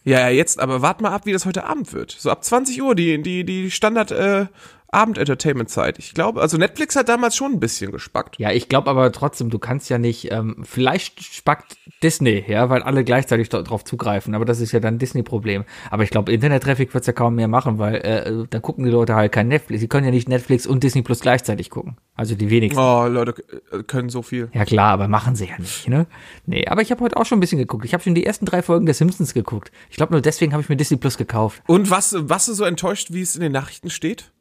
[0.06, 2.10] ja, ja, jetzt, aber wart mal ab, wie das heute Abend wird.
[2.10, 4.48] So ab 20 Uhr, die, die, die Standard, äh,
[4.92, 6.00] Abend-Entertainment-Zeit.
[6.00, 8.40] Ich glaube, also Netflix hat damals schon ein bisschen gespackt.
[8.40, 12.82] Ja, ich glaube aber trotzdem, du kannst ja nicht, ähm, vielleicht spackt Disney, ja, weil
[12.82, 15.66] alle gleichzeitig dort drauf zugreifen, aber das ist ja dann ein Disney-Problem.
[15.92, 19.16] Aber ich glaube, Internet-Traffic wird's ja kaum mehr machen, weil äh, dann gucken die Leute
[19.16, 19.82] halt kein Netflix.
[19.82, 21.98] Sie können ja nicht Netflix und Disney Plus gleichzeitig gucken.
[22.16, 22.80] Also die wenigsten.
[22.80, 23.36] Oh, Leute
[23.72, 24.50] äh, können so viel.
[24.54, 26.08] Ja klar, aber machen sie ja nicht, ne?
[26.46, 27.86] Nee, aber ich habe heute auch schon ein bisschen geguckt.
[27.86, 29.72] Ich habe schon die ersten drei Folgen der Simpsons geguckt.
[29.90, 31.62] Ich glaube, nur deswegen habe ich mir Disney Plus gekauft.
[31.68, 34.32] Und was, was so enttäuscht, wie es in den Nachrichten steht?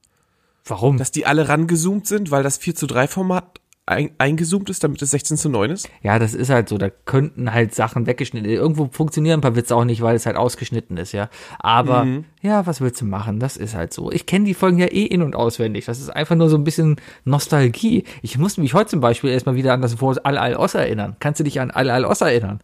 [0.64, 0.98] Warum?
[0.98, 5.00] Dass die alle rangezoomt sind, weil das 4 zu 3 Format ein, eingezoomt ist, damit
[5.00, 5.88] es 16 zu 9 ist?
[6.02, 6.76] Ja, das ist halt so.
[6.76, 8.50] Da könnten halt Sachen weggeschnitten.
[8.50, 11.30] Irgendwo funktionieren ein paar Witze auch nicht, weil es halt ausgeschnitten ist, ja.
[11.58, 12.06] Aber
[12.42, 13.40] ja, was willst du machen?
[13.40, 14.12] Das ist halt so.
[14.12, 15.86] Ich kenne die Folgen ja eh in- und auswendig.
[15.86, 18.04] Das ist einfach nur so ein bisschen Nostalgie.
[18.20, 21.16] Ich musste mich heute zum Beispiel erstmal wieder an das Wort Al-Al-Os erinnern.
[21.18, 22.60] Kannst du dich an Al-Al-Os erinnern?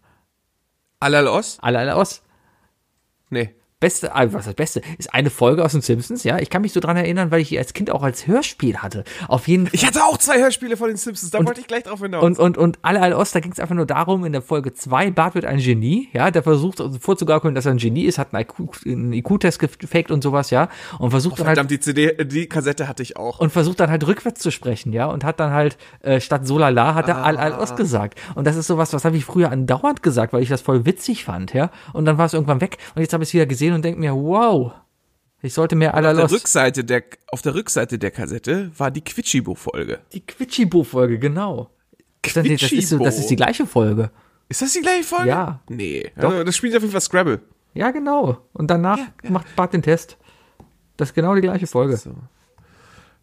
[1.04, 1.58] Alal Os?
[1.60, 2.22] Al-Al-Os.
[3.28, 3.54] Nee.
[3.84, 6.38] Beste, ah, was das Beste, ist eine Folge aus den Simpsons, ja.
[6.38, 9.04] Ich kann mich so dran erinnern, weil ich die als Kind auch als Hörspiel hatte.
[9.28, 9.74] Auf jeden Fall.
[9.74, 12.22] Ich hatte auch zwei Hörspiele von den Simpsons, da wollte ich gleich drauf hinaus.
[12.24, 14.72] Und, und, und alle, alle Ost, da ging es einfach nur darum, in der Folge
[14.72, 18.32] 2, Bart wird ein Genie, ja, der versucht vorzugaukeln, dass er ein Genie ist, hat
[18.32, 22.24] einen IQ einen IQ-Test gefaked und sowas, ja, und versucht dann halt Verdammt, die CD,
[22.24, 23.38] die Kassette hatte ich auch.
[23.38, 26.94] und versucht dann halt rückwärts zu sprechen, ja, und hat dann halt äh, statt Solala
[26.94, 28.18] hat er Al Al Ost gesagt.
[28.34, 31.26] Und das ist sowas, was habe ich früher andauernd gesagt, weil ich das voll witzig
[31.26, 31.70] fand, ja.
[31.92, 34.00] Und dann war es irgendwann weg und jetzt habe ich es wieder gesehen und denke
[34.00, 34.72] mir, wow,
[35.42, 36.30] ich sollte mehr Al Auf der.
[36.30, 40.00] Rückseite der, auf der Rückseite der Kassette war die Quitschibo-Folge.
[40.12, 41.70] Die Quitschibo-Folge, genau.
[42.22, 44.10] Das, das, ist so, das ist die gleiche Folge.
[44.48, 45.28] Ist das die gleiche Folge?
[45.28, 45.60] Ja.
[45.68, 46.10] Nee.
[46.16, 46.30] Doch.
[46.30, 47.40] Also, das spielt auf jeden Fall Scrabble.
[47.74, 48.38] Ja, genau.
[48.52, 50.16] Und danach macht Bart den Test.
[50.96, 51.96] Das ist genau die gleiche Folge.
[51.96, 52.14] So.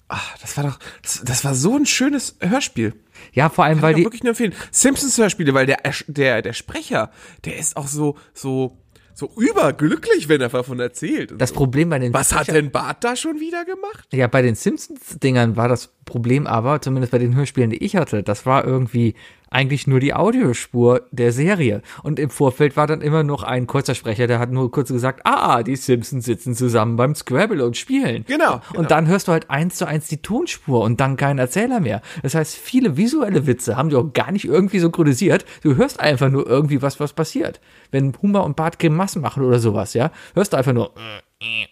[0.07, 2.93] Ach, das war doch, das, das war so ein schönes Hörspiel.
[3.31, 4.53] Ja, vor allem, Kann weil ich die, wirklich nur empfehlen.
[4.69, 7.11] Simpsons Hörspiele, weil der, der, der Sprecher,
[7.45, 8.77] der ist auch so, so,
[9.13, 11.33] so überglücklich, wenn er davon erzählt.
[11.37, 11.55] das so.
[11.55, 14.07] Problem bei den Was hat denn Bart da schon wieder gemacht?
[14.11, 18.23] Ja, bei den Simpsons-Dingern war das Problem aber, zumindest bei den Hörspielen, die ich hatte,
[18.23, 19.15] das war irgendwie
[19.51, 21.81] eigentlich nur die Audiospur der Serie.
[22.03, 25.21] Und im Vorfeld war dann immer noch ein kurzer Sprecher, der hat nur kurz gesagt,
[25.25, 28.23] ah, die Simpsons sitzen zusammen beim Scrabble und spielen.
[28.27, 28.79] Genau, genau.
[28.79, 32.01] Und dann hörst du halt eins zu eins die Tonspur und dann keinen Erzähler mehr.
[32.23, 35.45] Das heißt, viele visuelle Witze haben die auch gar nicht irgendwie synchronisiert.
[35.63, 37.59] Du hörst einfach nur irgendwie was, was passiert.
[37.91, 40.93] Wenn Hummer und Bart Grimassen machen oder sowas, ja, hörst du einfach nur,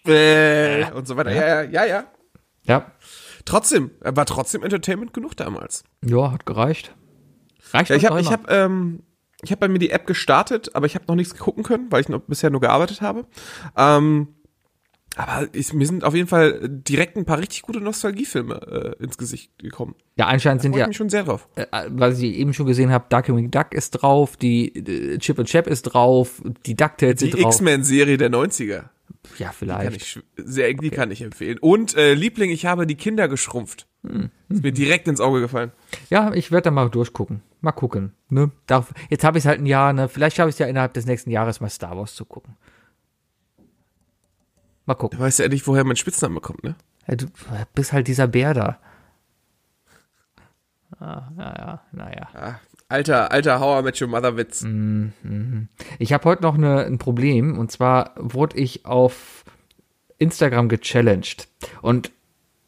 [0.06, 1.32] Äh, und so weiter.
[1.32, 2.04] Ja, ja, ja, ja.
[2.64, 2.92] ja,
[3.46, 5.84] Trotzdem, er war trotzdem Entertainment genug damals.
[6.04, 6.94] ja, hat gereicht.
[7.74, 9.04] Reicht Ja, ich habe ich hab, ähm,
[9.42, 12.02] ich hab bei mir die App gestartet, aber ich habe noch nichts gucken können, weil
[12.02, 13.26] ich noch bisher nur gearbeitet habe.
[13.78, 14.30] Ähm,
[15.16, 19.18] aber ich, mir sind auf jeden Fall direkt ein paar richtig gute Nostalgiefilme äh, ins
[19.18, 19.96] Gesicht gekommen.
[20.18, 21.48] Ja, anscheinend sind Freue ich ja, mich schon sehr drauf.
[21.56, 25.48] äh, was ich eben schon gesehen habe, Darkwing Duck ist drauf, die äh, Chip und
[25.48, 27.56] Chap ist drauf, die DuckTales Die sind drauf.
[27.56, 28.84] X-Men-Serie der 90er.
[29.38, 29.96] Ja, Kann vielleicht.
[29.98, 31.58] ich, schw- sehr, die kann ich empfehlen.
[31.60, 33.88] Und äh, Liebling, ich habe die Kinder geschrumpft.
[34.04, 34.30] Hm.
[34.48, 35.72] Ist mir direkt ins Auge gefallen.
[36.10, 37.42] Ja, ich werde da mal durchgucken.
[37.62, 38.14] Mal gucken.
[38.30, 38.52] Ne?
[38.66, 40.08] Darf, jetzt habe ich es halt ein Jahr, ne?
[40.08, 42.56] Vielleicht schaffe ich es ja innerhalb des nächsten Jahres mal Star Wars zu gucken.
[44.86, 45.20] Mal gucken.
[45.20, 46.76] Du weißt ja endlich, woher mein Spitzname kommt, ne?
[47.08, 47.28] Ja, du
[47.76, 48.80] bist halt dieser Bär da.
[51.00, 52.30] Ah, naja, naja.
[52.34, 52.56] Ah,
[52.88, 54.64] alter, alter How I Met Your Mother Witz.
[54.64, 55.68] Mhm.
[56.00, 59.44] Ich habe heute noch eine, ein Problem und zwar wurde ich auf
[60.18, 61.48] Instagram gechallenged
[61.82, 62.12] und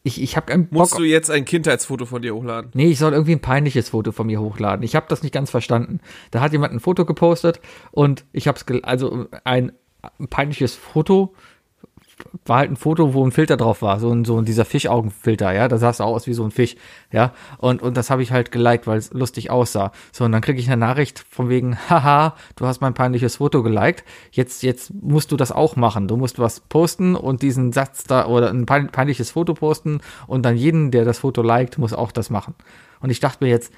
[0.04, 0.80] ich, ich habe keinen Bock.
[0.80, 2.72] Musst du jetzt ein Kindheitsfoto von dir hochladen?
[2.74, 4.84] Nee, ich soll irgendwie ein peinliches Foto von mir hochladen.
[4.84, 6.00] Ich habe das nicht ganz verstanden.
[6.32, 7.60] Da hat jemand ein Foto gepostet
[7.92, 9.72] und ich habe es, also ein,
[10.20, 11.36] ein peinliches Foto
[12.46, 15.52] war halt ein Foto, wo ein Filter drauf war, so ein, so ein dieser Fischaugenfilter,
[15.54, 16.76] ja, da sah es aus wie so ein Fisch,
[17.12, 19.92] ja, und, und das habe ich halt geliked, weil es lustig aussah.
[20.12, 23.64] So, und dann kriege ich eine Nachricht von wegen, haha, du hast mein peinliches Foto
[23.64, 26.08] geliked, jetzt, jetzt musst du das auch machen.
[26.08, 30.44] Du musst was posten und diesen Satz da oder ein pein- peinliches Foto posten und
[30.44, 32.56] dann jeden, der das Foto liked, muss auch das machen.
[33.00, 33.74] Und ich dachte mir jetzt,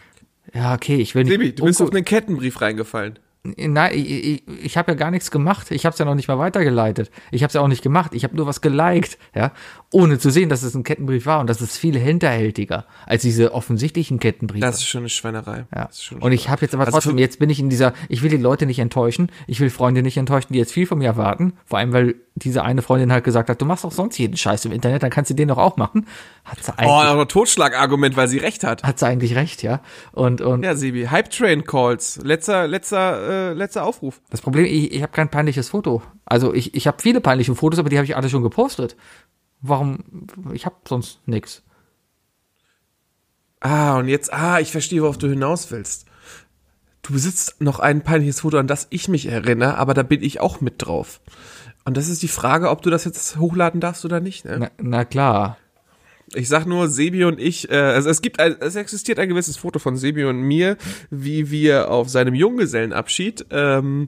[0.53, 1.32] ja, okay, ich will nicht.
[1.34, 3.19] Sebi, du bist auf einen Kettenbrief reingefallen.
[3.45, 5.69] Nein, ich, ich, ich habe ja gar nichts gemacht.
[5.71, 7.12] Ich habe es ja noch nicht mal weitergeleitet.
[7.29, 8.13] Ich habe es ja auch nicht gemacht.
[8.13, 9.51] Ich habe nur was geliked, ja,
[9.91, 11.41] ohne zu sehen, dass es ein Kettenbrief war.
[11.41, 14.65] Und das ist viel hinterhältiger als diese offensichtlichen Kettenbriefe.
[14.65, 15.65] Das ist schon eine Schweinerei.
[15.75, 15.89] ja.
[16.12, 18.29] Eine Und ich habe jetzt aber Also trotzdem, jetzt bin ich in dieser, ich will
[18.29, 19.29] die Leute nicht enttäuschen.
[19.45, 21.53] Ich will Freunde nicht enttäuschen, die jetzt viel von mir erwarten.
[21.65, 24.65] Vor allem, weil diese eine Freundin halt gesagt hat, du machst doch sonst jeden Scheiß
[24.65, 26.08] im Internet, dann kannst du den doch auch machen.
[26.45, 28.84] Hat sie Oh, eigentlich, aber Totschlagargument, weil sie recht hat.
[28.84, 29.82] hat sie eigentlich recht, ja.
[30.13, 32.19] Und, und Ja, Sebi, Hype Train Calls.
[32.23, 34.21] Letzter, letzter, äh, letzter Aufruf.
[34.29, 36.01] Das Problem, ich, ich habe kein peinliches Foto.
[36.25, 38.95] Also ich, ich habe viele peinliche Fotos, aber die habe ich alle schon gepostet.
[39.61, 39.99] Warum?
[40.53, 41.63] Ich habe sonst nix.
[43.59, 46.05] Ah, und jetzt, ah, ich verstehe, worauf du hinaus willst.
[47.01, 50.39] Du besitzt noch ein peinliches Foto, an das ich mich erinnere, aber da bin ich
[50.39, 51.21] auch mit drauf.
[51.85, 54.45] Und das ist die Frage, ob du das jetzt hochladen darfst oder nicht.
[54.45, 54.57] Ne?
[54.59, 55.57] Na, na klar.
[56.33, 59.57] Ich sag nur, Sebi und ich, äh, also es gibt, ein, es existiert ein gewisses
[59.57, 60.77] Foto von Sebi und mir,
[61.09, 64.07] wie wir auf seinem Junggesellenabschied ähm,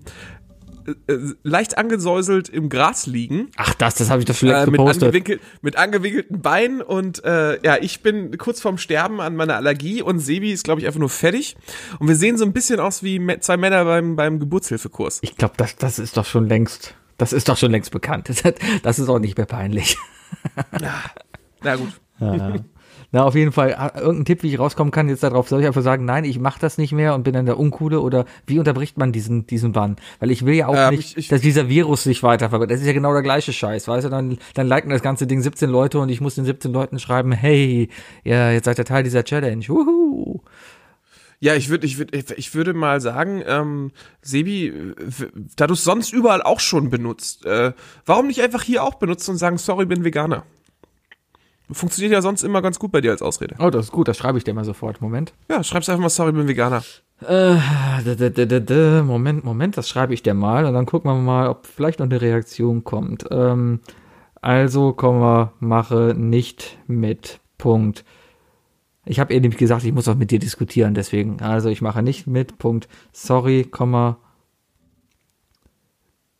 [1.07, 3.49] äh, leicht angesäuselt im Gras liegen.
[3.57, 5.03] Ach, das, das habe ich doch längst Äh, mit, gepostet.
[5.03, 10.01] angewinkelt, mit angewinkelten Beinen und äh, ja, ich bin kurz vorm Sterben an meiner Allergie
[10.01, 11.57] und Sebi ist, glaube ich, einfach nur fertig.
[11.99, 15.19] Und wir sehen so ein bisschen aus wie zwei Männer beim, beim Geburtshilfekurs.
[15.21, 18.29] Ich glaube, das, das ist doch schon längst, das ist doch schon längst bekannt.
[18.29, 18.41] Das,
[18.83, 19.97] das ist auch nicht mehr peinlich.
[21.61, 21.89] Na gut.
[23.11, 25.81] Na, auf jeden Fall, irgendein Tipp, wie ich rauskommen kann, jetzt darauf soll ich einfach
[25.83, 28.97] sagen, nein, ich mache das nicht mehr und bin dann der Uncoole oder wie unterbricht
[28.97, 29.95] man diesen, diesen Bann?
[30.19, 32.73] Weil ich will ja auch Ähm, nicht, ich- ich- dass dieser Virus sich weiterverbreitet.
[32.73, 34.09] Das ist ja genau der gleiche Scheiß, weißt du?
[34.09, 37.31] Dann, dann liken das ganze Ding 17 Leute und ich muss den 17 Leuten schreiben,
[37.31, 37.89] hey,
[38.23, 39.63] ja, jetzt seid ihr Teil dieser Challenge.
[39.67, 40.41] Wuhu.
[41.39, 44.73] Ja, ich würde, ich würde, ich würde mal sagen, ähm, Sebi,
[45.57, 47.73] da du es sonst überall auch schon benutzt, äh,
[48.05, 50.43] warum nicht einfach hier auch benutzen und sagen, sorry, bin Veganer?
[51.71, 53.55] Funktioniert ja sonst immer ganz gut bei dir als Ausrede.
[53.59, 55.01] Oh, das ist gut, das schreibe ich dir mal sofort.
[55.01, 55.33] Moment.
[55.49, 56.83] Ja, schreibst einfach mal, sorry, bin Veganer.
[57.21, 57.55] Äh,
[59.01, 62.05] Moment, Moment, das schreibe ich dir mal und dann gucken wir mal, ob vielleicht noch
[62.05, 63.25] eine Reaktion kommt.
[63.31, 63.79] Ähm,
[64.41, 67.39] also, Komma, mache nicht mit.
[67.57, 68.03] Punkt.
[69.05, 71.41] Ich habe ihr nämlich gesagt, ich muss auch mit dir diskutieren, deswegen.
[71.41, 72.57] Also, ich mache nicht mit.
[72.59, 72.87] Punkt.
[73.11, 74.17] Sorry, Komma,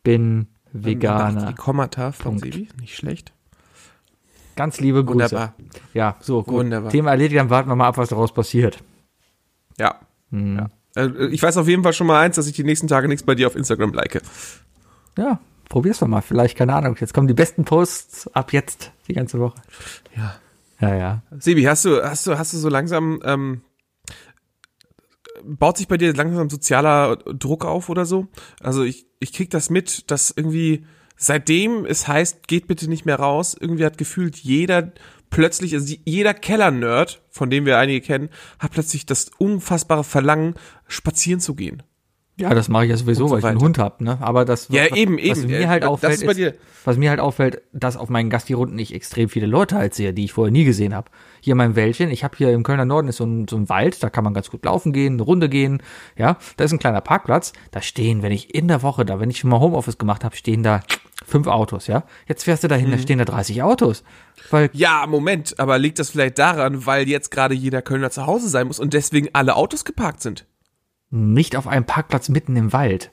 [0.04, 1.46] bin Veganer.
[1.46, 2.44] Die Kommata von Punkt.
[2.44, 3.32] Sebi, nicht schlecht.
[4.56, 5.30] Ganz liebe Grüße.
[5.30, 5.54] Wunderbar.
[5.94, 6.54] Ja, so, gut.
[6.54, 6.90] Wunderbar.
[6.90, 8.78] Thema erledigt, dann warten wir mal ab, was daraus passiert.
[9.78, 10.00] Ja.
[10.30, 10.56] Hm.
[10.56, 11.02] ja.
[11.02, 13.24] Äh, Ich weiß auf jeden Fall schon mal eins, dass ich die nächsten Tage nichts
[13.24, 14.22] bei dir auf Instagram like.
[15.18, 15.38] Ja,
[15.68, 16.22] probier's doch mal.
[16.22, 16.96] Vielleicht, keine Ahnung.
[16.98, 19.60] Jetzt kommen die besten Posts ab jetzt, die ganze Woche.
[20.16, 20.36] Ja.
[20.80, 21.22] Ja, ja.
[21.38, 23.62] Sebi, hast du, hast du, hast du so langsam, ähm,
[25.42, 28.28] baut sich bei dir langsam sozialer Druck auf oder so?
[28.60, 30.84] Also ich, ich krieg das mit, dass irgendwie
[31.16, 34.92] seitdem es heißt, geht bitte nicht mehr raus, irgendwie hat gefühlt jeder
[35.30, 40.54] plötzlich, also jeder Keller-Nerd, von dem wir einige kennen, hat plötzlich das unfassbare Verlangen,
[40.86, 41.82] spazieren zu gehen.
[42.38, 43.60] Ja, das mache ich ja sowieso, so weil ich einen.
[43.60, 44.18] Hund hab, ne?
[44.20, 45.46] Aber das Ja, was, eben, was eben.
[45.46, 49.30] mir halt auffällt, ist ist, was mir halt auffällt, dass auf meinen Gasti-Runden ich extrem
[49.30, 51.10] viele Leute halt sehe, die ich vorher nie gesehen habe.
[51.40, 54.02] Hier mein Wäldchen, ich habe hier im Kölner Norden ist so ein, so ein Wald,
[54.02, 55.82] da kann man ganz gut laufen gehen, eine Runde gehen,
[56.18, 56.36] ja.
[56.58, 59.38] Da ist ein kleiner Parkplatz, da stehen, wenn ich in der Woche da, wenn ich
[59.38, 60.82] schon mal Homeoffice gemacht habe, stehen da
[61.26, 62.04] fünf Autos, ja.
[62.28, 62.92] Jetzt fährst du dahin, Mhm.
[62.92, 64.04] da stehen da 30 Autos.
[64.50, 68.48] Weil Ja, Moment, aber liegt das vielleicht daran, weil jetzt gerade jeder Kölner zu Hause
[68.48, 70.46] sein muss und deswegen alle Autos geparkt sind?
[71.10, 73.12] nicht auf einem Parkplatz mitten im Wald.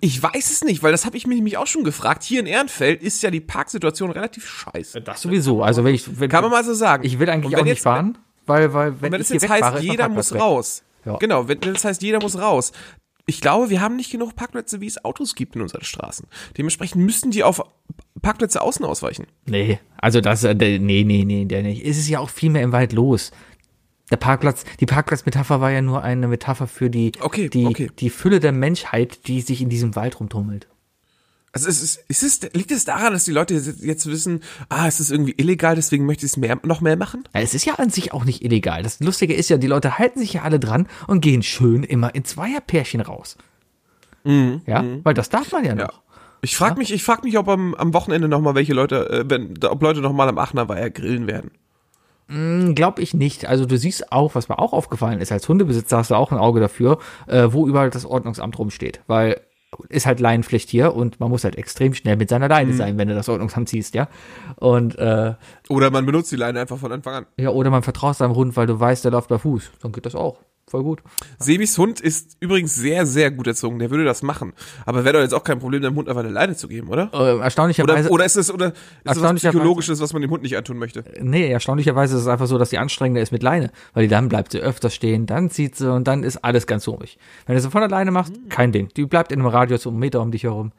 [0.00, 2.22] Ich weiß es nicht, weil das habe ich mich nämlich auch schon gefragt.
[2.22, 5.00] Hier in Ehrenfeld ist ja die Parksituation relativ scheiße.
[5.00, 5.62] Das sowieso.
[5.62, 7.04] Also wenn ich, wenn, Kann man mal so sagen.
[7.04, 9.82] ich will eigentlich wenn auch nicht fahren, weil, weil wenn Wenn ich hier jetzt heißt,
[9.82, 10.82] jeder muss raus.
[11.06, 11.16] Ja.
[11.16, 12.72] Genau, wenn das heißt, jeder muss raus.
[13.26, 16.26] Ich glaube, wir haben nicht genug Parkplätze, wie es Autos gibt in unseren Straßen.
[16.58, 17.62] Dementsprechend müssten die auf
[18.20, 19.26] Parkplätze außen ausweichen.
[19.46, 21.84] Nee, also das, äh, nee, nee, nee, der nicht.
[21.84, 23.32] Es ist ja auch viel mehr im Wald los.
[24.10, 27.90] Der Parkplatz, die Parkplatzmetapher war ja nur eine Metapher für die, Okay, die, okay.
[27.98, 30.68] die Fülle der Menschheit, die sich in diesem Wald rumtummelt.
[31.54, 34.98] Also es ist, ist es, liegt es daran, dass die Leute jetzt- wissen, ah, es
[35.00, 37.24] ist irgendwie illegal, deswegen möchte ich es mehr, noch mehr machen?
[37.34, 38.82] Ja, es ist ja an sich auch nicht illegal.
[38.82, 42.14] Das Lustige ist ja, die Leute halten sich ja alle dran und gehen schön immer
[42.14, 43.36] in Zweierpärchen raus.
[44.24, 45.86] ja, weil das darf man ja Mhm, Ja.
[45.86, 46.00] noch.
[46.42, 49.24] Ich frage mich, ich frag mich, ob am, am Wochenende noch mal welche Leute, äh,
[49.26, 51.50] wenn, ob Leute noch mal am Aachener Weiher grillen werden.
[52.74, 53.44] Glaube ich nicht.
[53.46, 56.38] Also du siehst auch, was mir auch aufgefallen ist, als Hundebesitzer hast du auch ein
[56.38, 59.00] Auge dafür, äh, wo überall das Ordnungsamt rumsteht.
[59.06, 59.40] Weil
[59.88, 63.08] ist halt Leinenpflicht hier und man muss halt extrem schnell mit seiner Leine sein, wenn
[63.08, 64.08] du das Ordnungsamt siehst, ja.
[64.56, 65.34] Und äh,
[65.68, 67.26] Oder man benutzt die Leine einfach von Anfang an.
[67.38, 69.70] ja, oder man vertraut seinem Hund, weil du weißt, der läuft bei Fuß.
[69.82, 70.38] Dann geht das auch.
[70.66, 71.02] Voll gut.
[71.38, 73.78] Sebis Hund ist übrigens sehr, sehr gut erzogen.
[73.78, 74.54] Der würde das machen.
[74.86, 77.10] Aber wäre doch jetzt auch kein Problem, dem Hund einfach eine Leine zu geben, oder?
[77.12, 80.42] Äh, Oder, erstaunlicherweise, oder ist es oder ist es was Psychologisches, was man dem Hund
[80.42, 81.04] nicht antun möchte?
[81.20, 84.28] nee, erstaunlicherweise ist es einfach so, dass die anstrengender ist mit Leine, weil die dann
[84.28, 87.18] bleibt sie öfter stehen, dann zieht sie und dann ist alles ganz ruhig.
[87.46, 88.88] Wenn du sie von alleine machst, kein Ding.
[88.96, 90.72] Die bleibt in einem Radius um einen Meter um dich herum.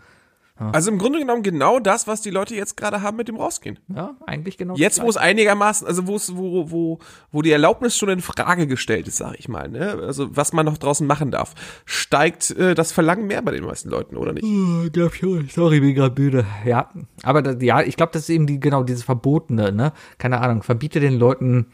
[0.57, 3.77] Also im Grunde genommen genau das, was die Leute jetzt gerade haben mit dem Rausgehen.
[3.93, 4.75] Ja, eigentlich genau.
[4.75, 8.65] Jetzt, wo es einigermaßen, also wo es, wo, wo, wo die Erlaubnis schon in Frage
[8.65, 9.99] gestellt ist, sage ich mal, ne?
[10.01, 13.89] Also was man noch draußen machen darf, steigt äh, das Verlangen mehr bei den meisten
[13.89, 14.45] Leuten, oder nicht?
[14.45, 15.49] Oh, glaub schon.
[15.49, 16.45] Sorry, bin gerade müde.
[16.63, 16.89] Ja,
[17.23, 19.91] aber das, ja, ich glaube, das ist eben die, genau dieses Verbotene, ne?
[20.19, 21.67] Keine Ahnung, verbiete den Leuten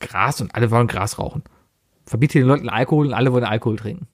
[0.00, 1.44] Gras und alle wollen Gras rauchen.
[2.06, 4.08] Verbiete den Leuten Alkohol und alle wollen Alkohol trinken.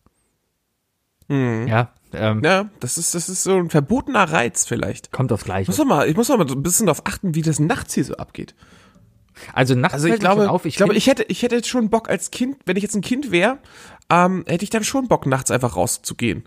[1.30, 5.12] Ja, ähm, Ja, das ist, das ist so ein verbotener Reiz vielleicht.
[5.12, 5.70] kommt aufs Ich Gleiche.
[5.70, 7.94] muss doch mal, ich muss doch mal so ein bisschen darauf achten, wie das nachts
[7.94, 8.54] hier so abgeht.
[9.54, 11.88] Also nachts Also ich glaube, auf, ich, glaube, find- ich hätte, ich hätte jetzt schon
[11.88, 13.58] Bock als Kind, wenn ich jetzt ein Kind wäre,
[14.10, 16.44] ähm, hätte ich dann schon Bock, nachts einfach rauszugehen.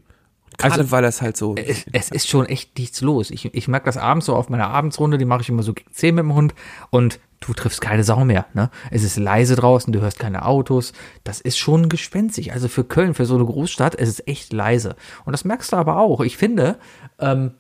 [0.58, 1.56] Gerade Also, weil das halt so.
[1.56, 3.32] es, es ist schon echt nichts los.
[3.32, 5.92] Ich, ich merke das abends so auf meiner Abendsrunde, die mache ich immer so gegen
[5.92, 6.54] 10 mit dem Hund
[6.90, 8.46] und du triffst keine Sau mehr.
[8.54, 8.70] Ne?
[8.92, 10.94] Es ist leise draußen, du hörst keine Autos.
[11.24, 12.54] Das ist schon gespenstig.
[12.54, 14.96] Also für Köln, für so eine Großstadt, es ist echt leise.
[15.26, 16.22] Und das merkst du aber auch.
[16.22, 16.78] Ich finde,
[17.20, 17.52] ähm,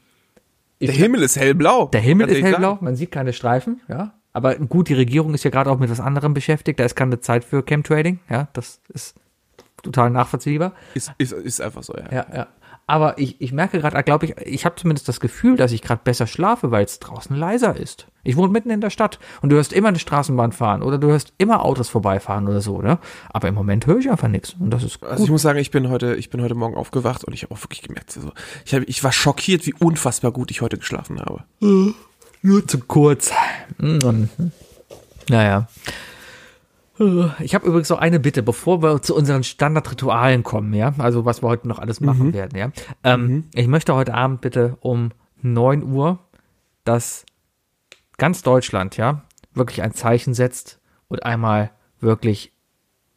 [0.81, 1.87] der Himmel ist hellblau.
[1.87, 2.85] der Himmel ist hellblau, sagen.
[2.85, 4.13] man sieht keine Streifen, ja.
[4.33, 6.79] Aber gut, die Regierung ist ja gerade auch mit was anderem beschäftigt.
[6.79, 8.47] Da ist keine Zeit für Chemtrading, ja.
[8.53, 9.15] Das ist
[9.81, 10.73] total nachvollziehbar.
[10.95, 12.11] Ist, ist, ist einfach so, ja.
[12.11, 12.47] Ja, ja.
[12.85, 16.01] Aber ich, ich merke gerade, glaube ich, ich habe zumindest das Gefühl, dass ich gerade
[16.03, 18.07] besser schlafe, weil es draußen leiser ist.
[18.23, 21.07] Ich wohne mitten in der Stadt und du hörst immer eine Straßenbahn fahren oder du
[21.07, 22.99] hörst immer Autos vorbeifahren oder so, ne?
[23.29, 25.09] Aber im Moment höre ich einfach nichts und das ist gut.
[25.09, 27.53] Also ich muss sagen, ich bin heute, ich bin heute Morgen aufgewacht und ich habe
[27.53, 28.31] auch wirklich gemerkt, also
[28.65, 31.43] ich, hab, ich war schockiert, wie unfassbar gut ich heute geschlafen habe.
[32.41, 33.31] nur zu kurz.
[33.79, 34.29] Und,
[35.29, 35.67] naja.
[37.39, 41.41] Ich habe übrigens noch eine Bitte, bevor wir zu unseren Standardritualen kommen, ja, also was
[41.41, 42.71] wir heute noch alles machen werden, ja.
[43.03, 45.09] Ähm, Ich möchte heute Abend bitte um
[45.41, 46.19] 9 Uhr,
[46.83, 47.25] dass
[48.17, 49.23] ganz Deutschland, ja,
[49.53, 52.53] wirklich ein Zeichen setzt und einmal wirklich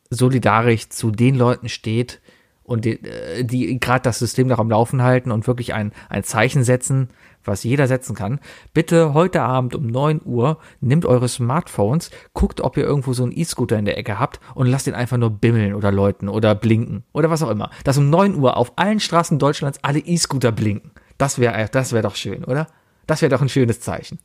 [0.09, 2.20] solidarisch zu den Leuten steht
[2.62, 6.24] und die, äh, die gerade das System noch am Laufen halten und wirklich ein, ein
[6.24, 7.11] Zeichen setzen,
[7.47, 8.41] was jeder setzen kann.
[8.75, 13.37] Bitte heute Abend um 9 Uhr nehmt eure Smartphones, guckt, ob ihr irgendwo so einen
[13.37, 17.05] E-Scooter in der Ecke habt und lasst ihn einfach nur bimmeln oder läuten oder blinken
[17.13, 17.71] oder was auch immer.
[17.85, 20.91] Dass um 9 Uhr auf allen Straßen Deutschlands alle E-Scooter blinken.
[21.19, 22.67] Das wäre das wäre doch schön, oder?
[23.07, 24.19] Das wäre doch ein schönes Zeichen.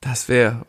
[0.00, 0.66] Das wäre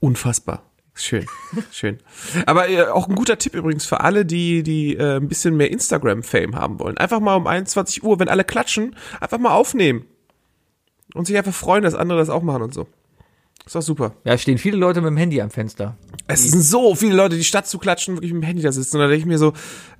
[0.00, 0.62] unfassbar.
[0.94, 1.26] Schön,
[1.70, 1.98] schön.
[2.44, 5.70] Aber äh, auch ein guter Tipp übrigens für alle, die, die äh, ein bisschen mehr
[5.70, 6.98] Instagram-Fame haben wollen.
[6.98, 10.04] Einfach mal um 21 Uhr, wenn alle klatschen, einfach mal aufnehmen.
[11.14, 12.86] Und sich einfach freuen, dass andere das auch machen und so.
[13.64, 14.16] Ist doch super.
[14.24, 15.96] Ja, stehen viele Leute mit dem Handy am Fenster.
[16.26, 18.96] Es sind so viele Leute, die statt zu klatschen, wirklich mit dem Handy da sitzen.
[18.96, 19.52] Und da denke ich mir so,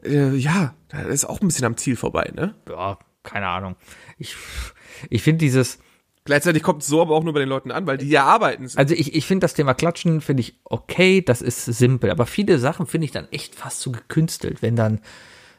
[0.04, 2.54] äh, ja, das ist auch ein bisschen am Ziel vorbei, ne?
[2.68, 3.76] Ja, keine Ahnung.
[4.18, 4.34] Ich,
[5.10, 5.78] ich finde dieses,
[6.24, 8.68] Gleichzeitig kommt es so aber auch nur bei den Leuten an, weil die ja arbeiten.
[8.76, 12.58] also ich, ich finde das Thema Klatschen finde ich okay, das ist simpel, aber viele
[12.58, 15.00] Sachen finde ich dann echt fast zu gekünstelt, wenn dann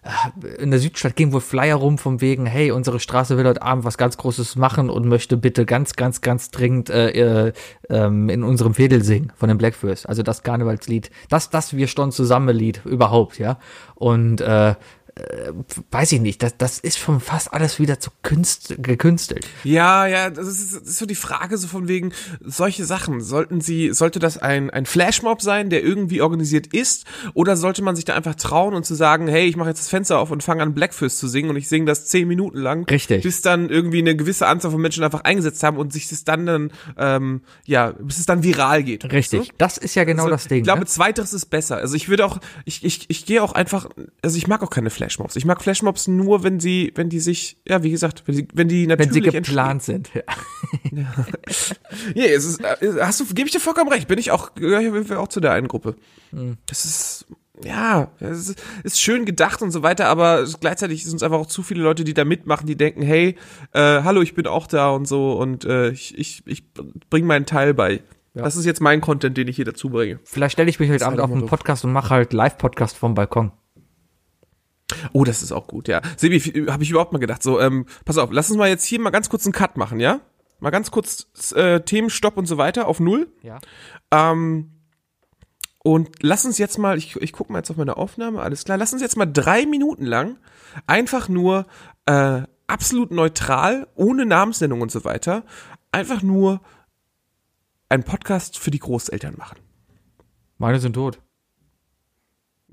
[0.03, 3.61] äh, in der Südstadt gehen wohl Flyer rum vom wegen, hey, unsere Straße will heute
[3.61, 7.53] Abend was ganz Großes machen und möchte bitte ganz, ganz, ganz dringend äh, äh,
[7.89, 10.05] in unserem Fädel singen von den Blackfurs.
[10.05, 13.59] Also das Karnevalslied, das, das wir stehen zusammen Lied überhaupt, ja.
[13.95, 14.76] Und äh,
[15.16, 15.51] äh,
[15.91, 19.47] weiß ich nicht, das, das ist schon fast alles wieder zu künst, gekünstelt.
[19.64, 23.61] Ja, ja, das ist, das ist so die Frage so von wegen, solche Sachen, sollten
[23.61, 28.05] sie, sollte das ein, ein Flashmob sein, der irgendwie organisiert ist, oder sollte man sich
[28.05, 30.64] da einfach trauen und zu sagen, hey, ich mache jetzt das Fenster auf und fange
[30.64, 33.24] an Blackfist zu singen und ich singe das zehn Minuten lang, Richtig.
[33.24, 36.45] bis dann irgendwie eine gewisse Anzahl von Menschen einfach eingesetzt haben und sich das dann
[36.45, 39.05] dann, ähm, ja, bis es dann viral geht.
[39.11, 39.55] Richtig, weißt du?
[39.57, 40.59] das ist ja genau Also, das Ding.
[40.59, 40.86] Ich glaube, ne?
[40.86, 41.78] zweiteres ist besser.
[41.78, 43.89] Also ich würde auch, ich, ich, ich gehe auch einfach,
[44.22, 45.36] also ich mag auch keine Flashmobs.
[45.36, 48.68] Ich mag Flashmobs nur, wenn sie, wenn die sich, ja, wie gesagt, wenn die, wenn
[48.68, 50.10] die wenn natürlich sie geplant sind.
[50.14, 50.24] Ja.
[52.16, 54.82] ja, es ist, äh, hast du, gebe ich dir vollkommen recht, bin ich auch, gehöre
[54.82, 55.95] ich auf jeden Fall auch zu der einen Gruppe.
[56.68, 57.26] Das ist,
[57.64, 61.47] ja, es ist, ist schön gedacht und so weiter, aber gleichzeitig sind es einfach auch
[61.47, 63.36] zu viele Leute, die da mitmachen, die denken, hey,
[63.74, 66.64] äh, hallo, ich bin auch da und so und äh, ich, ich, ich
[67.10, 68.01] bringe meinen Teil bei.
[68.36, 68.43] Ja.
[68.43, 70.20] Das ist jetzt mein Content, den ich hier dazu bringe.
[70.24, 71.45] Vielleicht stelle ich mich heute Abend halt auf einen.
[71.45, 73.51] Podcast und mache halt Live-Podcast vom Balkon.
[75.13, 76.01] Oh, das ist auch gut, ja.
[76.17, 77.43] Sebi, habe ich überhaupt mal gedacht.
[77.43, 79.99] So, ähm, pass auf, lass uns mal jetzt hier mal ganz kurz einen Cut machen,
[79.99, 80.21] ja?
[80.59, 83.27] Mal ganz kurz äh, Themenstopp und so weiter auf null.
[83.41, 83.59] Ja.
[84.11, 84.71] Ähm,
[85.84, 88.77] und lass uns jetzt mal, ich, ich gucke mal jetzt auf meine Aufnahme, alles klar,
[88.77, 90.38] lass uns jetzt mal drei Minuten lang
[90.88, 91.65] einfach nur
[92.05, 95.43] äh, absolut neutral, ohne Namensnennung und so weiter,
[95.91, 96.61] einfach nur
[97.89, 99.59] einen Podcast für die Großeltern machen.
[100.57, 101.19] Meine sind tot.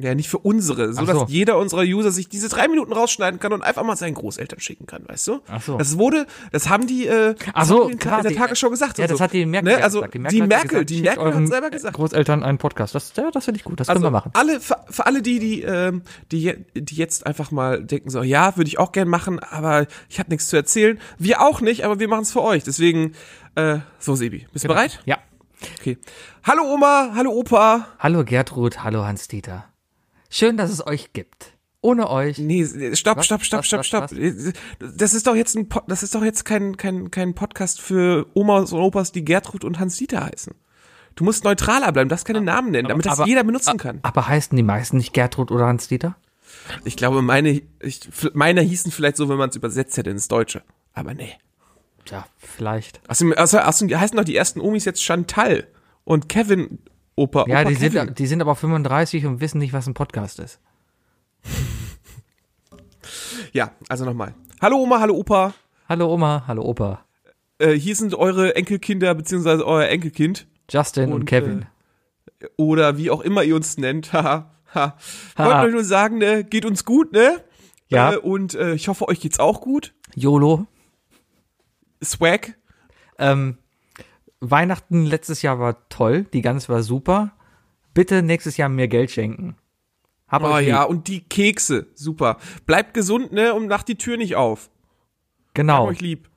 [0.03, 1.13] Ja, nicht für unsere, so so.
[1.13, 4.59] dass jeder unserer User sich diese drei Minuten rausschneiden kann und einfach mal seinen Großeltern
[4.61, 5.41] schicken kann, weißt du?
[5.49, 5.77] Ach so.
[5.77, 8.99] Das wurde, das haben die, äh, Ach so, haben die in der die- Tagesschau gesagt.
[8.99, 9.25] Ja, das so.
[9.25, 9.83] hat die Merkel ne?
[9.85, 10.15] Also gesagt.
[10.15, 11.97] die hat Merkel, gesagt, die Merkel hat selber gesagt.
[11.97, 12.95] Großeltern einen Podcast.
[12.95, 13.79] Das, ja, das finde ich gut.
[13.79, 14.31] Das können Also wir machen.
[14.35, 18.57] alle, für, für alle die, die, ähm, die, die jetzt einfach mal denken so, ja,
[18.57, 20.99] würde ich auch gern machen, aber ich habe nichts zu erzählen.
[21.19, 22.65] Wir auch nicht, aber wir machen es für euch.
[22.65, 23.13] Deswegen,
[23.55, 25.01] äh, so Sebi, bist du bereit?
[25.05, 25.19] Ja.
[25.79, 25.99] Okay.
[26.45, 27.87] Hallo Oma, hallo Opa.
[27.99, 29.67] Hallo Gertrud, hallo Hans-Dieter.
[30.31, 31.53] Schön, dass es euch gibt.
[31.83, 32.39] Ohne euch.
[32.39, 32.65] Nee,
[32.95, 34.11] stopp, stopp, stopp, stopp, stopp.
[34.79, 38.27] Das ist doch jetzt ein, Po- das ist doch jetzt kein, kein, kein Podcast für
[38.35, 40.55] Omas und Opas, die Gertrud und Hans-Dieter heißen.
[41.17, 43.99] Du musst neutraler bleiben, darfst keine Namen nennen, damit das aber- jeder benutzen kann.
[44.03, 46.17] Aber heißen die meisten nicht Gertrud oder Hans-Dieter?
[46.85, 48.01] Ich glaube, meine, ich,
[48.35, 50.63] meine hießen vielleicht so, wenn man es übersetzt hätte ins Deutsche.
[50.93, 51.33] Aber nee.
[52.05, 53.01] Tja, vielleicht.
[53.09, 55.67] Außerdem, außer, außerdem heißen doch die ersten Omis jetzt Chantal
[56.05, 56.79] und Kevin
[57.17, 57.45] Opa.
[57.49, 57.93] Ja, Opa die Kevin.
[58.07, 60.61] sind, die sind aber 35 und wissen nicht, was ein Podcast ist.
[63.53, 64.35] Ja, also nochmal.
[64.61, 65.55] Hallo Oma, hallo Opa.
[65.89, 67.05] Hallo Oma, hallo Opa.
[67.59, 70.47] Äh, hier sind eure Enkelkinder beziehungsweise euer Enkelkind.
[70.71, 71.67] Justin und, Und, Kevin.
[72.57, 74.13] oder wie auch immer ihr uns nennt.
[74.13, 74.53] Haha.
[74.75, 74.97] ha.
[75.37, 75.45] Ha.
[75.45, 77.43] Wollte euch nur sagen, ne, geht uns gut, ne?
[77.89, 78.13] Ja.
[78.13, 79.95] Äh, und äh, ich hoffe, euch geht's auch gut.
[80.15, 80.67] YOLO.
[82.05, 82.55] Swag.
[83.19, 83.59] Ähm,
[84.41, 86.25] Weihnachten letztes Jahr war toll.
[86.33, 87.33] Die Gans war super.
[87.95, 89.57] Bitte nächstes Jahr mehr Geld schenken.
[90.29, 92.39] Hab Oh ja, und die Kekse, super.
[92.65, 94.67] Bleibt gesund, ne, und macht die Tür nicht auf.
[95.49, 95.87] Hab Genau.
[95.89, 96.29] euch lieb.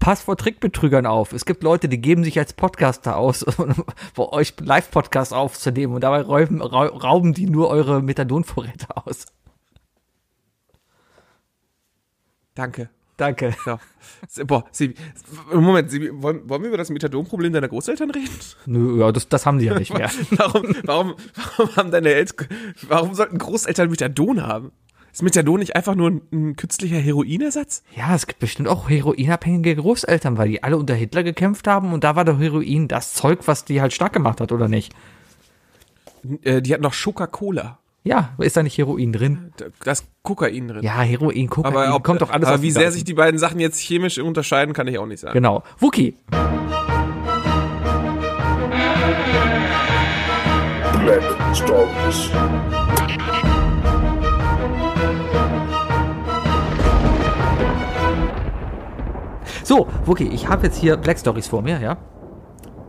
[0.00, 1.32] Passt vor Trickbetrügern auf.
[1.32, 3.74] Es gibt Leute, die geben sich als Podcaster aus, um
[4.16, 9.26] euch Live-Podcast aufzunehmen und dabei räuben, rau- rauben die nur eure Methadonvorräte aus.
[12.54, 12.90] Danke.
[13.18, 13.54] Danke.
[14.26, 14.94] S- Boah, Sebi,
[15.52, 18.30] Moment, Sebi, wollen, wollen wir über das Methadon-Problem deiner Großeltern reden?
[18.64, 20.10] Nö, ja, das, das haben die ja nicht mehr.
[20.30, 21.14] Warum, warum,
[21.56, 22.46] warum haben deine Eltern,
[22.88, 24.72] warum sollten Großeltern Methadon haben?
[25.12, 27.82] Ist Methadon nicht einfach nur ein, ein künstlicher Heroinersatz?
[27.96, 32.04] Ja, es gibt bestimmt auch heroinabhängige Großeltern, weil die alle unter Hitler gekämpft haben und
[32.04, 34.94] da war der Heroin das Zeug, was die halt stark gemacht hat, oder nicht?
[36.42, 37.78] Äh, die hatten noch Coca-Cola.
[38.04, 39.52] Ja, ist da nicht Heroin drin?
[39.56, 40.82] Da da ist Kokain drin.
[40.82, 43.60] Ja, Heroin, Kokain, aber ob, kommt doch alles aber wie sehr sich die beiden Sachen
[43.60, 45.34] jetzt chemisch unterscheiden, kann ich auch nicht sagen.
[45.34, 45.62] Genau.
[45.78, 46.16] Wookie.
[51.04, 51.22] Black
[51.54, 52.30] Stories.
[59.64, 61.98] So, Wookie, ich habe jetzt hier Black Stories vor mir, ja?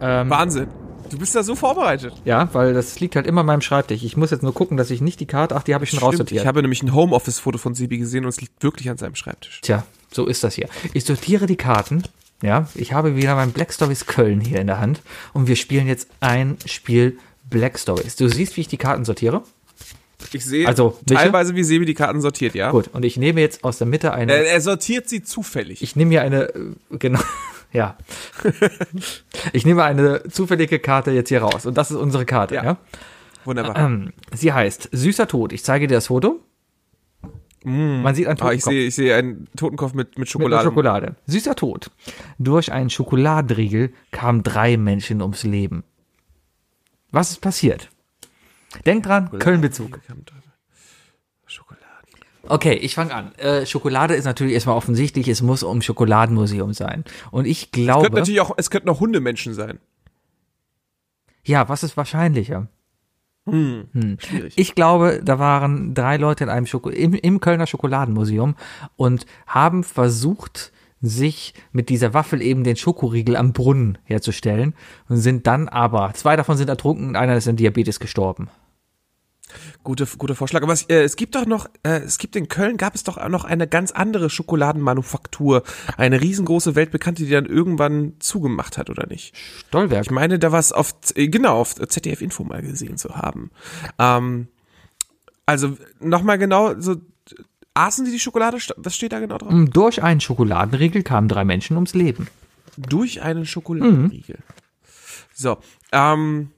[0.02, 0.70] Ähm, Wahnsinn.
[1.10, 2.14] Du bist da so vorbereitet.
[2.26, 4.04] ja, weil das liegt halt immer an meinem Schreibtisch.
[4.04, 5.98] Ich muss jetzt nur gucken, dass ich nicht die Karte, ach, die habe ich schon
[6.00, 6.42] Stimmt, raussortiert.
[6.42, 9.62] ich habe nämlich ein Homeoffice-Foto von Sebi gesehen und es liegt wirklich an seinem Schreibtisch.
[9.62, 10.70] Tja, so ist das hier.
[10.94, 12.04] Ich sortiere die Karten.
[12.42, 15.02] Ja, ich habe wieder mein Black Stories Köln hier in der Hand
[15.34, 17.18] und wir spielen jetzt ein Spiel
[17.50, 18.16] Black Stories.
[18.16, 19.44] Du siehst, wie ich die Karten sortiere?
[20.32, 21.24] Ich sehe Also, welche?
[21.24, 22.72] teilweise, wie Sebi die Karten sortiert, ja.
[22.72, 24.32] Gut, und ich nehme jetzt aus der Mitte eine.
[24.34, 25.82] Er, er sortiert sie zufällig.
[25.82, 26.60] ich nehme hier eine, äh,
[26.92, 27.20] genau,
[27.74, 27.98] ja.
[29.54, 32.64] ich nehme eine zufällige Karte jetzt hier raus und das ist unsere Karte, ja.
[32.64, 32.78] Ja.
[33.46, 33.78] Wunderbar.
[33.78, 35.54] Ähm, sie heißt Süßer Tod.
[35.54, 36.40] Ich zeige dir das Foto.
[37.64, 38.72] Man sieht einen Ah, ich Totenkopf.
[38.72, 40.62] sehe ich sehe einen Totenkopf mit, mit Mit Schokolade.
[40.62, 41.16] einer Schokolade.
[41.26, 41.92] Süßer Tod.
[42.38, 45.84] Durch einen Schokoladenriegel kamen drei Menschen ums Leben.
[47.12, 47.90] Was ist passiert?
[48.86, 50.00] Denk dran, Köln-Bezug.
[52.50, 53.34] Okay, ich fange an.
[53.36, 57.04] Äh, Schokolade ist natürlich erstmal offensichtlich, es muss um Schokoladenmuseum sein.
[57.32, 59.80] Und ich Könnte glaube, natürlich auch, es könnten auch Hundemenschen sein.
[61.46, 62.68] ja, was ist wahrscheinlicher?
[64.20, 64.54] Schwierig.
[64.58, 68.56] Ich glaube, da waren drei Leute in einem Schoko im, im Kölner Schokoladenmuseum
[68.96, 70.72] und haben versucht,
[71.02, 74.76] sich mit dieser Waffel eben den Schokoriegel am Brunnen herzustellen
[75.08, 78.50] und sind dann aber, zwei davon sind ertrunken und einer ist an Diabetes gestorben.
[79.84, 80.62] Gute, guter Vorschlag.
[80.62, 83.28] Aber es, äh, es gibt doch noch, äh, es gibt in Köln gab es doch
[83.30, 85.64] noch eine ganz andere Schokoladenmanufaktur.
[85.98, 89.36] Eine riesengroße weltbekannte, die dann irgendwann zugemacht hat, oder nicht?
[89.68, 90.06] Stolberg.
[90.06, 93.52] Ich meine, da war es auf, äh, genau, auf ZDF Info mal gesehen zu haben.
[93.98, 94.48] Ähm,
[95.46, 96.96] also, nochmal genau, so,
[97.74, 98.58] aßen die die Schokolade?
[98.78, 99.54] Was steht da genau drauf?
[99.72, 102.28] Durch einen Schokoladenriegel kamen drei Menschen ums Leben.
[102.78, 104.38] durch einen Schokoladenriegel.
[105.34, 105.58] So,
[105.92, 106.52] ähm,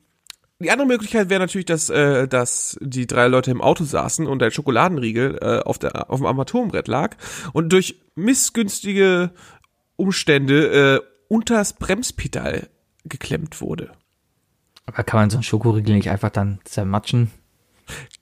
[0.62, 4.41] die andere Möglichkeit wäre natürlich, dass, äh, dass die drei Leute im Auto saßen und
[4.41, 7.16] ein Schokoladenriegel äh, auf, der, auf dem Armaturenbrett lag
[7.53, 9.32] und durch missgünstige
[9.95, 12.70] Umstände äh, unters Bremspedal
[13.05, 13.91] geklemmt wurde.
[14.86, 17.32] Aber kann man so einen Schokoriegel nicht einfach dann zermatschen?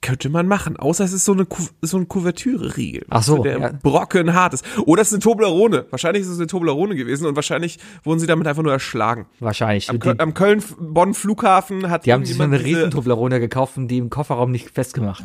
[0.00, 3.04] Könnte man machen, außer es ist so eine Ku so ein Kuvertüre-Riegel.
[3.10, 3.72] Ach so, der ja.
[3.82, 4.64] Brocken hart ist.
[4.86, 5.86] Oder es ist eine Toblerone.
[5.90, 9.26] Wahrscheinlich ist es eine Toblerone gewesen und wahrscheinlich wurden sie damit einfach nur erschlagen.
[9.40, 9.90] Wahrscheinlich.
[9.90, 13.88] Am, am Köln-Bonn-Flughafen hat die haben sich so eine irgendjemand diese- riesen Toblerone gekauft und
[13.88, 15.24] die im Kofferraum nicht festgemacht.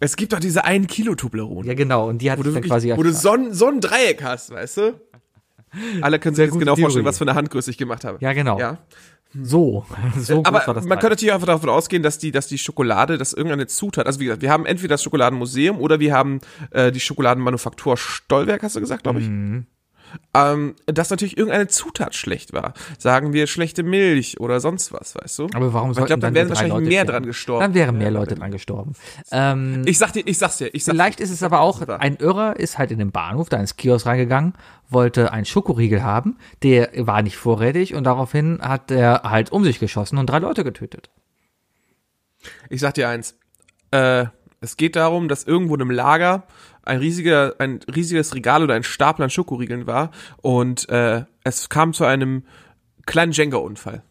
[0.00, 1.66] Es gibt doch diese 1 Kilo Toblerone.
[1.66, 2.08] Ja, genau.
[2.08, 2.92] Und die hat wo du, dann wirklich, quasi.
[2.96, 5.00] wo du so ein, so ein Dreieck hast, weißt du?
[6.02, 8.18] Alle können sich jetzt genau vorstellen, was für eine Handgröße ich gemacht habe.
[8.20, 8.58] Ja, genau.
[8.58, 8.78] Ja.
[9.34, 9.84] So.
[10.18, 10.98] So groß Aber war das man Teil.
[10.98, 14.24] könnte natürlich einfach davon ausgehen, dass die, dass die Schokolade, dass irgendeine Zutat, also wie
[14.24, 18.80] gesagt, wir haben entweder das Schokoladenmuseum oder wir haben äh, die Schokoladenmanufaktur Stolberg, hast du
[18.80, 19.28] gesagt, glaube ich.
[19.28, 19.66] Mhm.
[20.34, 22.74] Ähm, dass natürlich irgendeine Zutat schlecht war.
[22.98, 25.46] Sagen wir schlechte Milch oder sonst was, weißt du?
[25.54, 27.12] Aber warum ich sollten glaube, dann dann wären wahrscheinlich Leute mehr sterben?
[27.12, 27.60] dran gestorben.
[27.60, 28.92] Dann wären mehr Leute dran gestorben.
[29.30, 32.16] Ähm, Ich sag dir, ich sag's dir, ich sag's vielleicht ist es aber auch, ein
[32.16, 34.54] Irrer ist halt in den Bahnhof, da ins Kiosk reingegangen,
[34.88, 39.78] wollte einen Schokoriegel haben, der war nicht vorrätig und daraufhin hat er halt um sich
[39.78, 41.10] geschossen und drei Leute getötet.
[42.70, 43.36] Ich sag dir eins.
[43.90, 44.26] Äh,
[44.62, 46.44] es geht darum, dass irgendwo in einem Lager
[46.84, 50.10] ein riesiger, ein riesiges Regal oder ein Stapel an Schokoriegeln war
[50.40, 52.44] und äh, es kam zu einem
[53.06, 54.02] kleinen Jenga-Unfall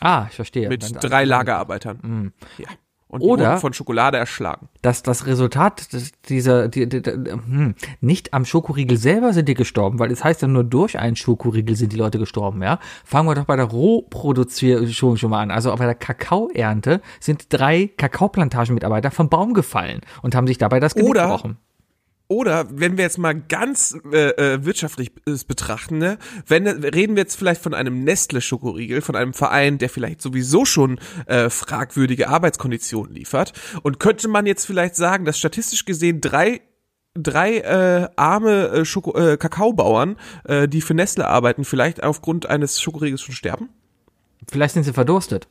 [0.00, 0.68] Ah, ich verstehe.
[0.68, 2.32] mit drei Lagerarbeitern.
[2.58, 2.66] Ja.
[3.12, 4.68] Und Oder- von Schokolade erschlagen.
[4.80, 5.88] dass das Resultat
[6.30, 10.40] dieser, die, die, die, hm, nicht am Schokoriegel selber sind die gestorben, weil es heißt
[10.40, 12.78] ja nur durch einen Schokoriegel sind die Leute gestorben, ja.
[13.04, 15.50] Fangen wir doch bei der Rohproduzierung schon mal an.
[15.50, 20.94] Also bei der Kakaoernte sind drei Kakaoplantagenmitarbeiter vom Baum gefallen und haben sich dabei das
[20.94, 21.58] Genick Oder- gebrochen.
[22.32, 26.16] Oder wenn wir jetzt mal ganz äh, äh, wirtschaftlich es betrachten, ne,
[26.46, 30.98] wenn reden wir jetzt vielleicht von einem Nestle-Schokoriegel, von einem Verein, der vielleicht sowieso schon
[31.26, 33.52] äh, fragwürdige Arbeitskonditionen liefert,
[33.82, 36.62] und könnte man jetzt vielleicht sagen, dass statistisch gesehen drei
[37.14, 42.80] drei äh, arme äh, Schoko äh, Kakaobauern, äh, die für Nestle arbeiten, vielleicht aufgrund eines
[42.80, 43.68] Schokoriegels schon sterben?
[44.50, 45.48] Vielleicht sind sie verdurstet.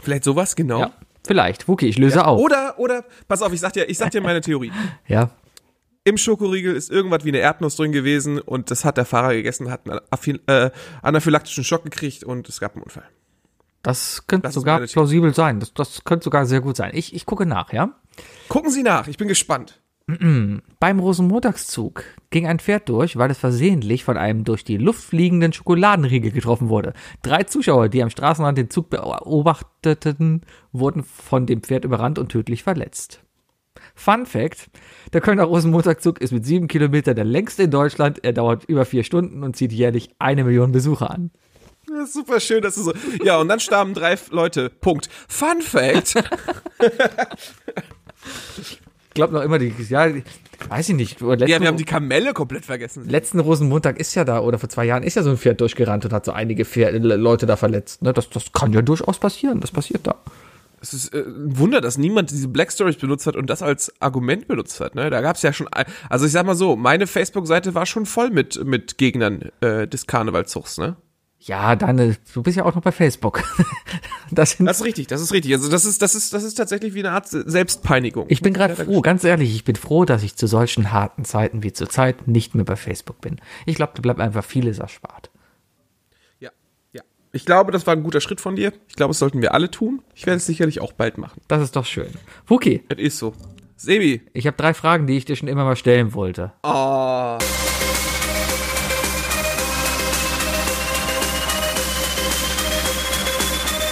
[0.00, 0.80] Vielleicht sowas, genau.
[0.80, 0.92] Ja,
[1.26, 1.68] vielleicht.
[1.68, 2.40] Wookie, ich löse auf.
[2.40, 4.72] Oder, oder, pass auf, ich sag dir, ich sag dir meine Theorie.
[5.06, 5.30] Ja.
[6.04, 9.70] Im Schokoriegel ist irgendwas wie eine Erdnuss drin gewesen und das hat der Fahrer gegessen,
[9.70, 13.04] hat einen äh, anaphylaktischen Schock gekriegt und es gab einen Unfall.
[13.82, 15.60] Das könnte Das sogar plausibel sein.
[15.60, 16.90] Das, das könnte sogar sehr gut sein.
[16.94, 17.96] Ich, ich gucke nach, ja?
[18.48, 19.80] Gucken Sie nach, ich bin gespannt.
[20.80, 25.52] Beim Rosenmontagszug ging ein Pferd durch, weil es versehentlich von einem durch die Luft fliegenden
[25.52, 26.92] Schokoladenriegel getroffen wurde.
[27.22, 30.42] Drei Zuschauer, die am Straßenrand den Zug beobachteten,
[30.72, 33.22] wurden von dem Pferd überrannt und tödlich verletzt.
[33.94, 34.68] Fun Fact:
[35.12, 38.24] Der Kölner Rosenmontagszug ist mit sieben Kilometern der längste in Deutschland.
[38.24, 41.30] Er dauert über vier Stunden und zieht jährlich eine Million Besucher an.
[41.88, 42.92] Das ist super schön, dass du so.
[43.24, 44.70] Ja, und dann starben drei Leute.
[44.70, 45.08] Punkt.
[45.28, 46.14] Fun Fact.
[48.58, 50.08] Ich glaube noch immer die, ja,
[50.68, 51.20] weiß ich nicht.
[51.20, 53.06] Letzten, ja, wir haben die Kamelle komplett vergessen.
[53.06, 56.06] letzten Rosenmontag ist ja da, oder vor zwei Jahren ist ja so ein Pferd durchgerannt
[56.06, 58.00] und hat so einige Pferde, Leute da verletzt.
[58.00, 58.14] Ne?
[58.14, 59.60] Das, das kann ja durchaus passieren.
[59.60, 60.14] Das passiert da.
[60.82, 63.92] Es ist äh, ein Wunder, dass niemand diese Black Stories benutzt hat und das als
[64.00, 64.94] Argument benutzt hat.
[64.94, 65.08] Ne?
[65.08, 65.68] Da gab es ja schon,
[66.08, 70.06] also ich sag mal so, meine Facebook-Seite war schon voll mit mit Gegnern äh, des
[70.06, 70.78] Karnevalzugs.
[70.78, 70.96] Ne?
[71.44, 73.42] Ja, deine, du bist ja auch noch bei Facebook.
[74.30, 75.52] das Das ist richtig, das ist richtig.
[75.54, 78.26] Also das ist das ist das ist tatsächlich wie eine Art Selbstpeinigung.
[78.28, 81.64] ich bin gerade froh, ganz ehrlich, ich bin froh, dass ich zu solchen harten Zeiten
[81.64, 83.40] wie zurzeit nicht mehr bei Facebook bin.
[83.66, 85.31] Ich glaube, da bleibt einfach vieles erspart.
[87.34, 88.74] Ich glaube, das war ein guter Schritt von dir.
[88.88, 90.02] Ich glaube, das sollten wir alle tun.
[90.14, 91.40] Ich werde es sicherlich auch bald machen.
[91.48, 92.10] Das ist doch schön.
[92.46, 93.32] Wookie, Es ist so.
[93.76, 94.20] Sebi.
[94.34, 96.52] ich habe drei Fragen, die ich dir schon immer mal stellen wollte.
[96.62, 97.38] Oh.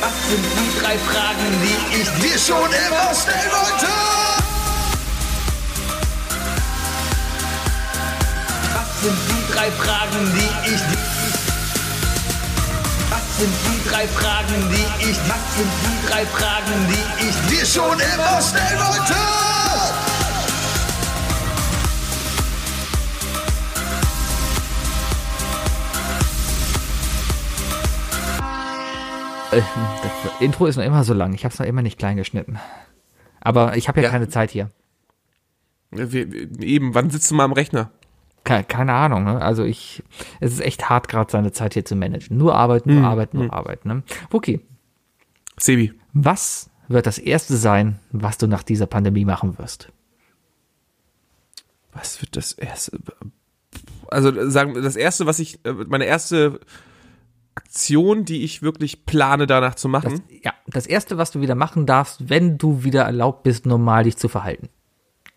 [0.01, 3.87] Was sind die drei Fragen, die ich dir schon immer stellen wollte?
[8.75, 11.20] Was sind die drei Fragen, die ich Was
[13.41, 17.99] sind die drei Fragen, die ich Was sind die drei Fragen, die ich dir schon
[17.99, 19.15] immer stellen wollte?
[29.53, 29.63] Äh,
[30.03, 31.33] das Intro ist noch immer so lang.
[31.33, 32.59] Ich habe es noch immer nicht klein geschnitten.
[33.41, 34.11] Aber ich habe ja, Ja.
[34.11, 34.71] keine Zeit hier.
[35.91, 37.91] Wir, wir, eben, wann sitzt du mal am Rechner?
[38.45, 39.25] Keine, keine Ahnung.
[39.25, 39.41] Ne?
[39.43, 40.03] Also ich,
[40.41, 42.37] es ist echt hart, gerade seine Zeit hier zu managen.
[42.37, 43.85] Nur Arbeit, nur Arbeit, nur Arbeit.
[43.85, 44.03] Ne?
[44.33, 44.61] Okay,
[45.59, 45.93] Sebi.
[46.13, 49.93] was wird das erste sein, was du nach dieser Pandemie machen wirst?
[51.93, 52.99] Was wird das erste?
[54.09, 56.61] Also sagen wir, das erste, was ich, äh, meine erste
[57.55, 60.23] Aktion, die ich wirklich plane, danach zu Das, machen.
[60.43, 64.17] ja, das erste, was du wieder machen darfst, wenn du wieder erlaubt bist, normal dich
[64.17, 64.69] zu verhalten.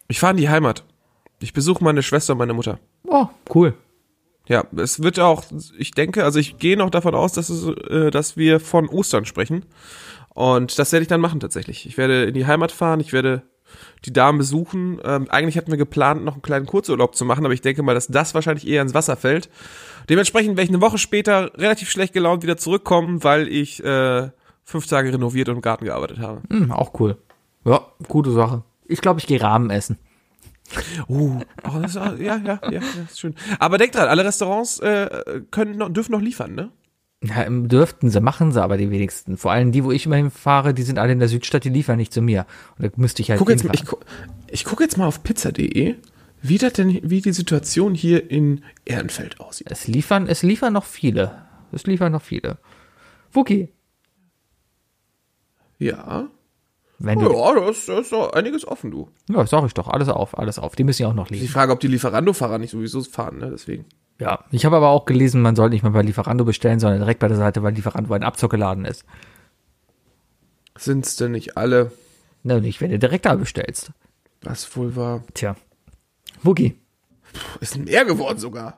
[0.08, 0.86] Ich fahre in die Heimat.
[1.40, 2.80] Ich besuche meine Schwester und meine Mutter.
[3.14, 3.76] Oh, cool.
[4.48, 5.44] Ja, es wird auch,
[5.78, 9.26] ich denke, also ich gehe noch davon aus, dass, es, äh, dass wir von Ostern
[9.26, 9.66] sprechen.
[10.30, 11.86] Und das werde ich dann machen tatsächlich.
[11.86, 13.44] Ich werde in die Heimat fahren, ich werde
[14.06, 15.00] die Damen besuchen.
[15.04, 17.94] Ähm, eigentlich hatten wir geplant, noch einen kleinen Kurzurlaub zu machen, aber ich denke mal,
[17.94, 19.48] dass das wahrscheinlich eher ins Wasser fällt.
[20.10, 24.32] Dementsprechend werde ich eine Woche später relativ schlecht gelaunt wieder zurückkommen, weil ich äh,
[24.64, 26.42] fünf Tage renoviert und im Garten gearbeitet habe.
[26.50, 27.18] Hm, auch cool.
[27.64, 28.64] Ja, gute Sache.
[28.88, 30.00] Ich glaube, ich gehe Rahmen essen.
[31.08, 33.36] Uh, oh, das ist, auch- ja, ja, ja, ja, ist schön.
[33.60, 36.72] Aber denk dran, alle Restaurants äh, können noch, dürfen noch liefern, ne?
[37.24, 39.38] Ja, dürften sie, machen sie aber die wenigsten.
[39.38, 41.98] Vor allem die, wo ich immerhin fahre, die sind alle in der Südstadt, die liefern
[41.98, 42.46] nicht zu mir.
[42.78, 43.98] Und da müsste ich halt guck jetzt, ich, gu-
[44.50, 45.96] ich gucke jetzt mal auf pizza.de,
[46.42, 49.68] wie das denn, wie die Situation hier in Ehrenfeld aussieht.
[49.72, 51.44] Es liefern, es liefern noch viele.
[51.72, 52.58] Es liefern noch viele.
[53.32, 53.70] Wookie,
[55.80, 56.28] Ja.
[57.04, 59.10] Wenn du, Ja, da ist, da ist doch einiges offen, du.
[59.30, 60.76] ja, sag ich doch, alles auf, alles auf.
[60.76, 61.50] Die müssen ja auch noch Die liefern.
[61.50, 63.86] Frage, ob die Lieferando-Fahrer nicht sowieso fahren, ne, deswegen.
[64.20, 67.20] Ja, ich habe aber auch gelesen, man soll nicht mehr bei Lieferando bestellen, sondern direkt
[67.20, 69.06] bei der Seite, weil Lieferando ein Abzockeladen ist.
[70.78, 71.92] Sind's denn nicht alle,
[72.44, 73.92] Na, nicht, wenn du direkt da bestellst.
[74.42, 75.24] was wohl war?
[75.34, 75.56] Tja.
[76.42, 76.80] Wookie.
[77.60, 78.78] Ist mehr geworden sogar.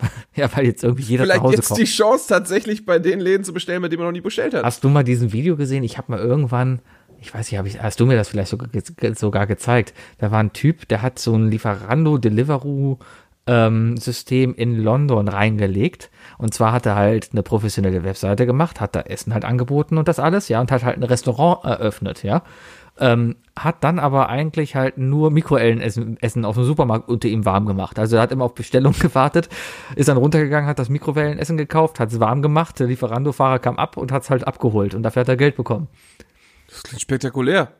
[0.36, 1.80] Ja, weil jetzt irgendwie jeder Vielleicht nach Hause jetzt kommt.
[1.80, 4.62] die Chance, tatsächlich bei den Läden zu bestellen, bei denen man noch nie bestellt hat.
[4.62, 5.82] Hast du mal diesen Video gesehen?
[5.82, 6.80] Ich habe mal irgendwann,
[7.20, 8.68] ich weiß nicht, ich, hast du mir das vielleicht sogar,
[9.14, 9.94] sogar gezeigt?
[10.18, 12.98] Da war ein Typ, der hat so ein Lieferando Deliveroo
[13.48, 16.10] ähm, System in London reingelegt.
[16.36, 20.06] Und zwar hat er halt eine professionelle Webseite gemacht, hat da Essen halt angeboten und
[20.06, 22.42] das alles, ja, und hat halt ein Restaurant eröffnet, ja.
[23.00, 27.66] Ähm, hat dann aber eigentlich halt nur Mikrowellenessen Essen aus dem Supermarkt unter ihm warm
[27.66, 27.98] gemacht.
[27.98, 29.48] Also er hat immer auf Bestellung gewartet,
[29.94, 33.96] ist dann runtergegangen, hat das Mikrowellenessen gekauft, hat es warm gemacht, der Lieferando-Fahrer kam ab
[33.96, 35.88] und hat es halt abgeholt und dafür hat er Geld bekommen.
[36.78, 37.72] Das klingt spektakulär.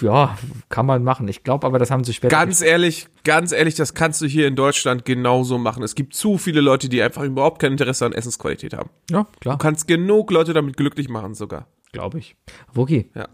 [0.00, 0.36] Ja,
[0.68, 1.28] kann man machen.
[1.28, 2.36] Ich glaube aber, das haben sie später.
[2.36, 5.82] Ganz ehrlich, ganz ehrlich, das kannst du hier in Deutschland genauso machen.
[5.84, 8.90] Es gibt zu viele Leute, die einfach überhaupt kein Interesse an Essensqualität haben.
[9.10, 11.66] ja, klar, Du kannst genug Leute damit glücklich machen sogar.
[11.92, 12.36] glaube ich.
[12.72, 13.28] Woki, Ja.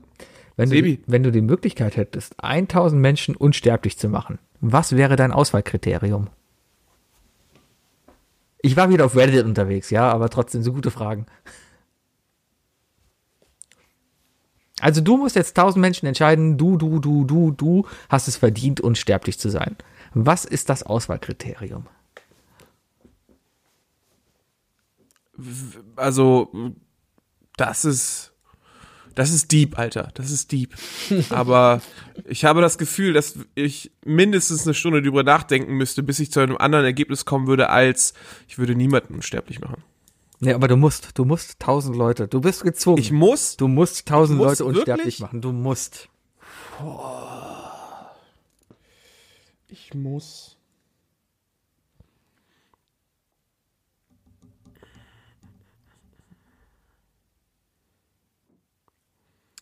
[0.56, 5.32] wenn du, wenn du die Möglichkeit hättest, 1000 Menschen unsterblich zu machen, Was wäre dein
[5.32, 6.28] Auswahlkriterium?
[8.62, 11.26] Ich war wieder auf Reddit unterwegs, ja, aber trotzdem so gute Fragen.
[14.80, 18.80] Also du musst jetzt tausend Menschen entscheiden, du, du, du, du, du hast es verdient,
[18.80, 19.76] unsterblich zu sein.
[20.12, 21.86] Was ist das Auswahlkriterium?
[25.96, 26.74] Also,
[27.56, 28.32] das ist,
[29.14, 30.10] das ist deep, Alter.
[30.14, 30.74] Das ist deep.
[31.30, 31.80] Aber
[32.24, 36.40] ich habe das Gefühl, dass ich mindestens eine Stunde drüber nachdenken müsste, bis ich zu
[36.40, 38.12] einem anderen Ergebnis kommen würde, als
[38.46, 39.82] ich würde niemanden unsterblich machen.
[40.40, 42.98] Nee, aber du musst, du musst tausend Leute, du bist gezwungen.
[42.98, 45.20] Ich muss, du musst tausend Muss, Leute unsterblich wirklich?
[45.20, 46.08] machen, du musst.
[49.68, 50.56] ich muss.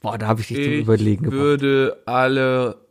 [0.01, 1.41] Boah, da habe ich dich zum Ich Überlegen gebracht.
[1.41, 2.87] würde alle.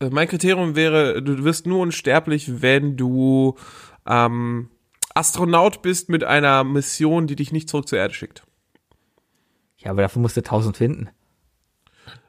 [0.00, 3.56] Äh, Mein Kriterium wäre, du wirst nur unsterblich, wenn du
[4.06, 4.70] ähm,
[5.18, 8.44] Astronaut bist mit einer Mission, die dich nicht zurück zur Erde schickt.
[9.78, 11.08] Ja, aber dafür musst du tausend finden.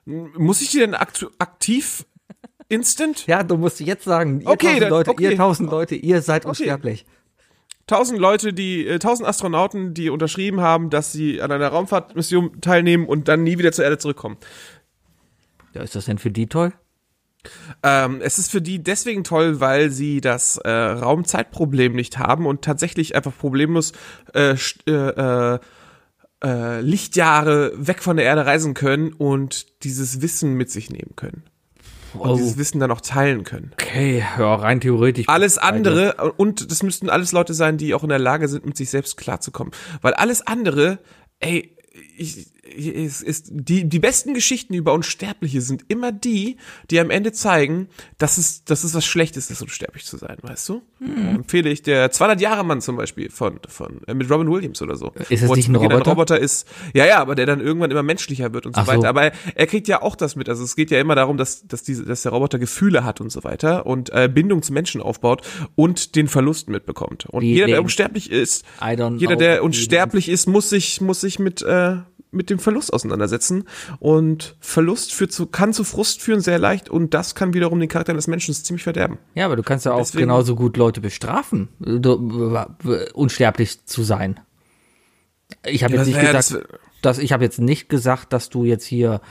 [0.06, 2.06] Muss ich die denn aktiv
[2.68, 3.28] instant?
[3.28, 5.38] Ja, du musst jetzt sagen, ihr Okay, tausend dann- Leute, ihr okay.
[5.38, 7.06] tausend Leute, ihr seid unsterblich.
[7.88, 13.08] Tausend Leute, die, äh, tausend Astronauten, die unterschrieben haben, dass sie an einer Raumfahrtmission teilnehmen
[13.08, 14.38] und dann nie wieder zur Erde zurückkommen.
[15.74, 16.74] Ja, ist das denn für die toll?
[17.84, 22.62] Ähm, es ist für die deswegen toll, weil sie das äh, Raumzeitproblem nicht haben und
[22.64, 23.94] tatsächlich einfach problemlos
[24.34, 24.56] äh,
[24.88, 25.60] äh, äh,
[26.44, 31.44] äh, Lichtjahre weg von der Erde reisen können und dieses Wissen mit sich nehmen können.
[32.14, 32.36] Und Oh.
[32.36, 33.72] dieses Wissen dann auch teilen können.
[33.74, 35.30] Okay, ja, rein theoretisch.
[35.30, 38.76] Alles andere, und das müssten alles Leute sein, die auch in der Lage sind, mit
[38.76, 39.74] sich selbst klarzukommen.
[40.02, 40.98] Weil alles andere,
[41.40, 41.76] ey,
[42.18, 46.58] ich, es ist, die, die besten Geschichten über Unsterbliche sind immer die,
[46.92, 50.68] die am Ende zeigen, dass es, dass es was Schlechtes ist, unsterblich zu sein, weißt
[50.70, 50.82] du?
[51.00, 54.96] Empfehle ich der 200 Jahre Mann zum Beispiel von, von, äh, mit Robin Williams oder
[54.96, 55.14] so.
[55.30, 56.12] Ist das Wo nicht ein Roboter?
[56.12, 58.88] Roboter ist, ja, ja, aber der dann irgendwann immer menschlicher wird und so so.
[58.88, 59.10] weiter.
[59.10, 60.50] Aber er kriegt ja auch das mit.
[60.50, 63.32] Also es geht ja immer darum, dass, dass, diese, dass der Roboter Gefühle hat und
[63.32, 65.42] so weiter und äh, Bindung zu Menschen aufbaut
[65.76, 67.26] und den Verlust mitbekommt.
[67.28, 68.66] Und Wie jeder, der unsterblich ist,
[69.18, 71.98] jeder, der unsterblich ist, muss sich, muss sich mit, äh,
[72.32, 73.64] mit dem Verlust auseinandersetzen.
[74.00, 76.90] Und Verlust führt zu, kann zu Frust führen, sehr leicht.
[76.90, 79.18] Und das kann wiederum den Charakter des Menschen ziemlich verderben.
[79.36, 81.70] Ja, aber du kannst ja auch Deswegen- genauso gut Leute bestrafen,
[83.14, 84.40] unsterblich zu sein.
[85.66, 86.68] Ich habe Ja, jetzt nicht naja, gesagt,
[87.02, 89.22] dass ich habe jetzt nicht gesagt, dass du jetzt hier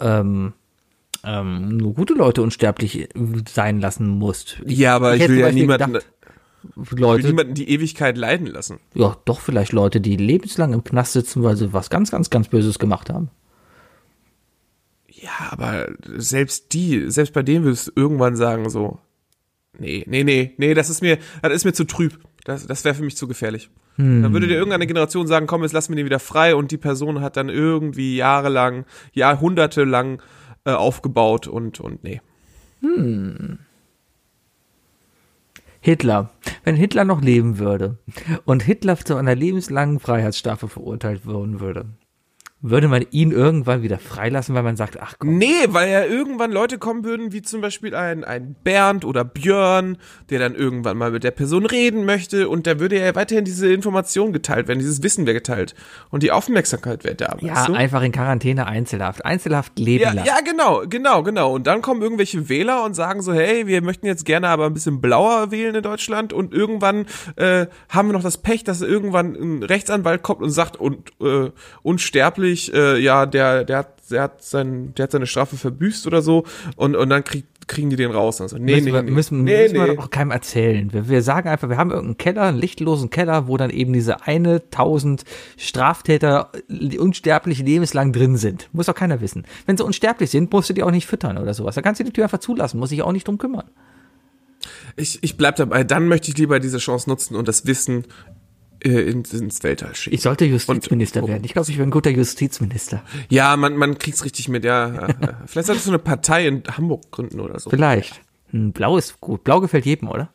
[0.00, 0.54] ähm,
[1.24, 3.08] ähm, nur gute Leute unsterblich
[3.52, 4.62] sein lassen musst.
[4.64, 6.06] Ich, Ja, aber ich hätte will ja niemanden, gedacht,
[6.82, 8.78] ich will Leute, niemanden die Ewigkeit leiden lassen.
[8.94, 12.48] ja, doch vielleicht Leute, die lebenslang im Knast sitzen, weil sie was ganz, ganz, ganz
[12.48, 13.30] Böses gemacht haben.
[15.08, 18.98] Ja, aber selbst die, selbst bei denen würdest du irgendwann sagen so,
[19.78, 22.18] nee, nee, nee, nee, das ist mir, das ist mir zu trüb.
[22.44, 23.70] Das, das wäre für mich zu gefährlich.
[24.22, 26.78] Dann würde dir irgendeine Generation sagen, komm, jetzt lassen wir den wieder frei und die
[26.78, 30.22] Person hat dann irgendwie jahrelang, Jahrhunderte lang
[30.64, 32.22] äh, aufgebaut und, und nee.
[35.80, 36.30] Hitler.
[36.62, 37.96] Wenn Hitler noch leben würde
[38.44, 41.86] und Hitler zu einer lebenslangen Freiheitsstrafe verurteilt worden würde,
[42.62, 46.52] würde man ihn irgendwann wieder freilassen, weil man sagt, ach komm, Nee, weil ja irgendwann
[46.52, 49.96] Leute kommen würden, wie zum Beispiel ein, ein Bernd oder Björn,
[50.28, 53.72] der dann irgendwann mal mit der Person reden möchte und da würde ja weiterhin diese
[53.72, 55.74] Information geteilt werden, dieses Wissen wäre geteilt
[56.10, 57.36] und die Aufmerksamkeit wäre da.
[57.40, 57.72] ja, weißt du?
[57.72, 59.24] einfach in Quarantäne Einzelhaft.
[59.24, 60.26] Einzelhaft leben Ja, lassen.
[60.26, 61.54] ja, genau, genau, genau.
[61.54, 64.74] Und dann kommen irgendwelche Wähler und sagen so, hey, wir möchten jetzt gerne aber ein
[64.74, 66.32] bisschen blauer wählen in Deutschland.
[66.34, 67.06] Und irgendwann
[67.36, 71.50] äh, haben wir noch das Pech, dass irgendwann ein Rechtsanwalt kommt und sagt, und äh,
[71.82, 76.22] unsterblich, äh, ja, der, der hat, der hat sein, der hat seine Strafe verbüßt oder
[76.22, 76.44] so.
[76.76, 78.40] Und und dann krieg, kriegen die den raus.
[78.40, 79.98] Also, nee, müssen nee, wir, nee, müssen, nee, müssen wir nee.
[79.98, 80.92] auch keinem erzählen.
[80.92, 84.26] Wir, wir sagen einfach, wir haben irgendeinen Keller, einen lichtlosen Keller, wo dann eben diese
[84.26, 85.24] eine tausend
[85.56, 86.50] Straftäter
[86.98, 88.68] unsterblich lebenslang drin sind.
[88.72, 89.44] Muss doch keiner wissen.
[89.66, 91.76] Wenn sie unsterblich sind, musst du die auch nicht füttern oder sowas.
[91.76, 93.70] Da kannst du die Tür einfach zulassen, muss sich auch nicht drum kümmern.
[94.96, 95.84] Ich, ich bleib dabei.
[95.84, 98.04] Dann möchte ich lieber diese Chance nutzen und das Wissen
[98.82, 100.14] ins, ins Weltall schicken.
[100.14, 101.44] Ich sollte Justizminister Und- werden.
[101.44, 103.02] Ich glaube, ich wäre ein guter Justizminister.
[103.28, 105.08] Ja, man, man kriegt's richtig mit, ja.
[105.46, 107.70] Vielleicht solltest du eine Partei in Hamburg gründen oder so.
[107.70, 108.20] Vielleicht.
[108.50, 109.44] Hm, Blau ist gut.
[109.44, 110.32] Blau gefällt jedem, oder?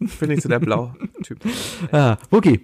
[0.00, 1.38] Ich bin nicht so der Blau-Typ.
[1.92, 2.60] Ah, Wookie,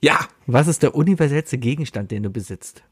[0.00, 2.82] Ja, was ist der universellste Gegenstand, den du besitzt?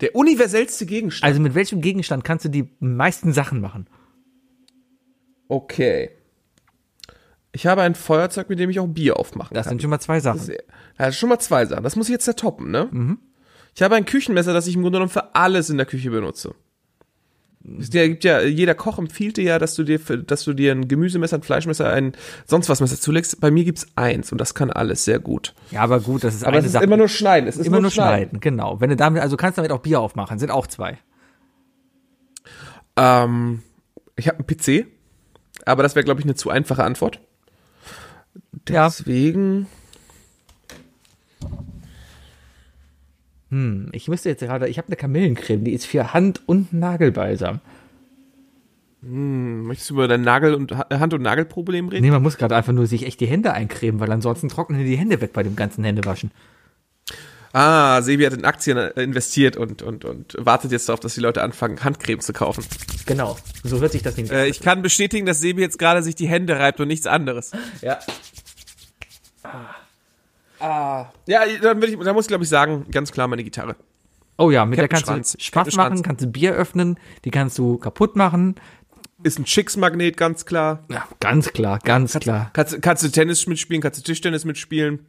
[0.00, 1.24] der universellste Gegenstand.
[1.28, 3.86] Also mit welchem Gegenstand kannst du die meisten Sachen machen?
[5.48, 6.10] Okay.
[7.56, 9.70] Ich habe ein Feuerzeug, mit dem ich auch Bier aufmachen Das kann.
[9.72, 10.40] sind schon mal zwei Sachen.
[10.98, 11.84] Das ist schon mal zwei Sachen.
[11.84, 13.16] Das muss ich jetzt ja toppen, ne?
[13.76, 16.54] Ich habe ein Küchenmesser, das ich im Grunde genommen für alles in der Küche benutze.
[17.78, 20.72] Es gibt ja, jeder Koch empfiehlt dir ja, dass du dir, für, dass du dir
[20.72, 22.12] ein Gemüsemesser, ein Fleischmesser, ein
[22.44, 23.40] sonst was Messer zulegst.
[23.40, 25.54] Bei mir gibt's eins und das kann alles sehr gut.
[25.70, 26.84] Ja, aber gut, das ist Aber eine es ist Sache.
[26.84, 27.48] immer nur schneiden.
[27.48, 28.40] Es ist immer nur schneiden.
[28.40, 28.80] genau.
[28.80, 30.98] Wenn du damit, also kannst damit auch Bier aufmachen, sind auch zwei.
[32.96, 33.62] Ähm,
[34.16, 34.86] ich habe einen PC,
[35.64, 37.20] aber das wäre, glaube ich, eine zu einfache Antwort.
[38.68, 38.86] Ja.
[38.86, 39.66] Deswegen.
[43.50, 47.60] Hm, ich müsste jetzt gerade, ich habe eine Kamillencreme, die ist für Hand- und Nagelbalsam.
[49.02, 52.02] Möchtest du über dein Nagel- und Ha- Hand- und Nagelproblem reden?
[52.02, 54.96] Nee, man muss gerade einfach nur sich echt die Hände eincremen, weil ansonsten trocknen die
[54.96, 56.30] Hände weg bei dem ganzen Händewaschen.
[57.54, 61.20] Ah, Sebi hat in Aktien äh, investiert und, und, und wartet jetzt darauf, dass die
[61.20, 62.64] Leute anfangen, Handcreme zu kaufen.
[63.06, 66.16] Genau, so hört sich das nämlich Äh, ich kann bestätigen, dass Sebi jetzt gerade sich
[66.16, 67.52] die Hände reibt und nichts anderes.
[67.80, 68.00] Ja.
[70.60, 71.06] Ja,
[71.62, 73.76] dann, ich, dann muss ich, glaube ich, sagen, ganz klar meine Gitarre.
[74.36, 75.32] Oh ja, mit der kannst Schwanz.
[75.32, 78.56] du Spaß Captain machen, kannst du Bier öffnen, die kannst du kaputt machen.
[79.22, 80.84] Ist ein Chicks-Magnet, ganz klar.
[80.90, 82.50] Ja, ganz klar, ganz klar.
[82.52, 85.06] Kannst, kannst du Tennis mitspielen, kannst du Tischtennis mitspielen.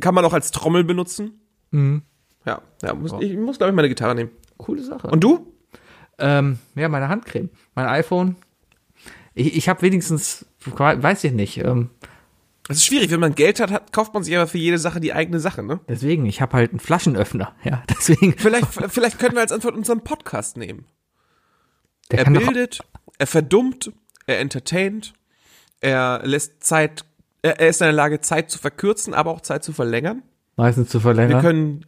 [0.00, 1.40] Kann man auch als Trommel benutzen.
[2.44, 4.30] Ja, ja muss, ich muss, glaube ich, meine Gitarre nehmen.
[4.56, 5.08] Coole Sache.
[5.08, 5.52] Und du?
[6.18, 8.36] Ähm, ja, meine Handcreme, mein iPhone.
[9.34, 11.90] Ich, ich habe wenigstens, weiß ich nicht, ähm,
[12.68, 15.00] Das ist schwierig, wenn man Geld hat, hat, kauft man sich aber für jede Sache
[15.00, 15.80] die eigene Sache, ne?
[15.88, 17.54] deswegen, ich habe halt einen Flaschenöffner.
[17.64, 18.34] Ja, deswegen.
[18.38, 20.86] Vielleicht, vielleicht können wir als Antwort unseren Podcast nehmen.
[22.10, 22.80] Der Er bildet,
[23.18, 23.92] er verdummt,
[24.26, 25.14] er entertaint,
[25.80, 27.04] er lässt Zeit,
[27.42, 30.22] er, er ist in der Lage, Zeit zu verkürzen, aber auch Zeit zu verlängern.
[30.56, 31.42] Meistens zu Wir verlängern.
[31.42, 31.86] können,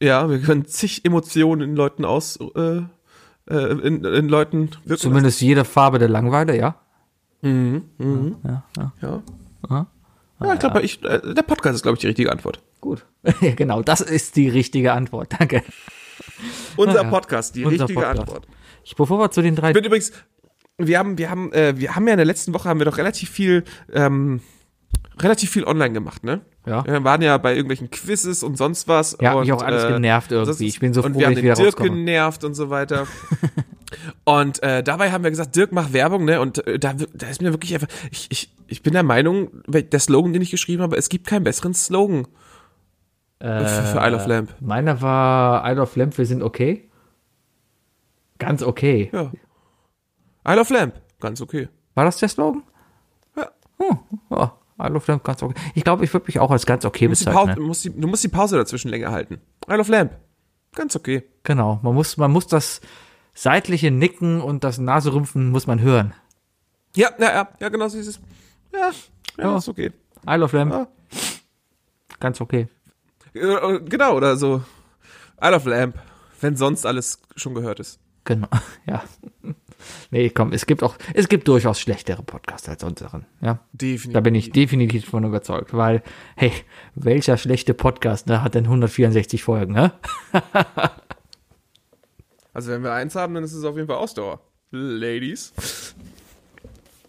[0.00, 2.82] ja, wir können zig Emotionen in Leuten aus, äh,
[3.50, 6.76] äh, in, in Leuten wirken Zumindest jede Farbe der Langeweile, ja.
[7.42, 8.36] lassen.
[8.44, 9.86] Ja.
[10.40, 12.60] Ja, ich glaube, ich, äh, der Podcast ist, glaube ich, die richtige Antwort.
[12.80, 13.06] Gut.
[13.40, 15.34] ja, genau, das ist die richtige Antwort.
[15.38, 15.62] Danke.
[16.76, 18.20] Unser Ja, Podcast, die unser richtige Podcast.
[18.20, 18.46] Antwort.
[18.84, 20.12] Ich, bevor wir zu den drei Ich bin übrigens,
[20.76, 22.98] wir haben, wir haben, äh, wir haben ja in der letzten Woche haben wir doch
[22.98, 24.40] relativ viel, ähm,
[25.20, 26.40] relativ viel online gemacht, ne?
[26.66, 26.84] Ja.
[26.86, 29.16] Wir waren ja bei irgendwelchen Quizzes und sonst was.
[29.20, 30.66] Ja, und, mich auch alles äh, genervt irgendwie.
[30.66, 31.90] Ich bin so und froh, wir haben den Dirk rauskomme.
[31.90, 33.06] genervt und so weiter.
[34.24, 36.40] und äh, dabei haben wir gesagt, Dirk mach Werbung, ne?
[36.40, 40.00] Und äh, da, da ist mir wirklich einfach, ich, ich, ich bin der Meinung, der
[40.00, 42.26] Slogan, den ich geschrieben habe, es gibt keinen besseren Slogan
[43.40, 44.54] für, für Isle of Lamp.
[44.60, 46.88] Meiner war Isle of Lamp, wir sind okay.
[48.38, 49.10] Ganz okay.
[49.12, 49.32] Ja.
[50.48, 51.68] Isle of Lamp, ganz okay.
[51.94, 52.62] War das der Slogan?
[53.36, 53.50] Ja.
[53.78, 53.98] Hm,
[54.30, 55.54] ja, Isle of Lamp, ganz okay.
[55.74, 57.56] Ich glaube, ich würde mich auch als ganz okay Du musst, die bezeichnen.
[57.56, 59.40] du, musst die, du musst die Pause dazwischen länger halten.
[59.68, 60.12] Isle of Lamp,
[60.74, 61.22] ganz okay.
[61.42, 62.80] Genau, man muss, man muss das
[63.34, 66.14] seitliche Nicken und das Naserümpfen muss man hören.
[66.96, 68.20] Ja, ja, ja, ja, genau so ist es.
[68.72, 68.90] Ja,
[69.38, 69.56] ja, Ja.
[69.56, 69.90] ist okay.
[70.28, 70.88] Isle of Lamp, Ja.
[72.20, 72.68] ganz okay.
[73.34, 74.62] Äh, Genau, oder so.
[75.42, 75.96] Isle of Lamp,
[76.40, 77.98] wenn sonst alles schon gehört ist.
[78.24, 78.48] Genau,
[78.86, 79.02] ja.
[80.10, 83.60] Nee, komm, es gibt auch, es gibt durchaus schlechtere Podcasts als unseren, ja.
[83.72, 84.12] Definitiv.
[84.12, 86.02] Da bin ich definitiv von überzeugt, weil,
[86.36, 86.52] hey,
[86.94, 89.92] welcher schlechte Podcast, ne, hat denn 164 Folgen, ne?
[92.54, 94.40] Also wenn wir eins haben, dann ist es auf jeden Fall Ausdauer.
[94.70, 95.52] Ladies.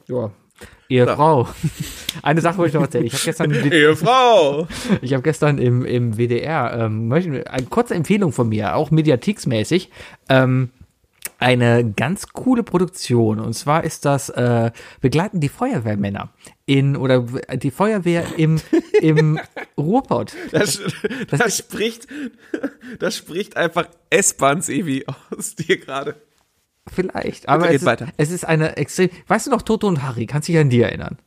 [0.08, 0.32] Ja.
[0.90, 1.48] Ehefrau.
[2.22, 3.06] Eine Sache wollte ich noch erzählen.
[3.06, 4.68] Ich habe gestern, Ehefrau.
[5.02, 9.90] ich habe gestern im, im WDR, ähm, eine kurze Empfehlung von mir, auch mediatiksmäßig,
[10.30, 10.70] ähm,
[11.40, 13.40] eine ganz coole Produktion.
[13.40, 14.72] Und zwar ist das, äh,
[15.02, 16.30] begleiten die Feuerwehrmänner
[16.66, 18.60] in, oder die Feuerwehr im,
[19.02, 19.40] im
[19.78, 20.34] Ruhrpott.
[20.52, 20.82] Das,
[21.30, 22.08] das, spricht,
[23.00, 25.06] das spricht einfach S-Bahn Sevi
[25.36, 26.16] aus dir gerade.
[26.88, 27.50] Vielleicht.
[27.50, 28.08] Aber es ist, weiter.
[28.18, 31.18] es ist eine extrem, weißt du noch, Toto und Harry, kannst dich an die erinnern?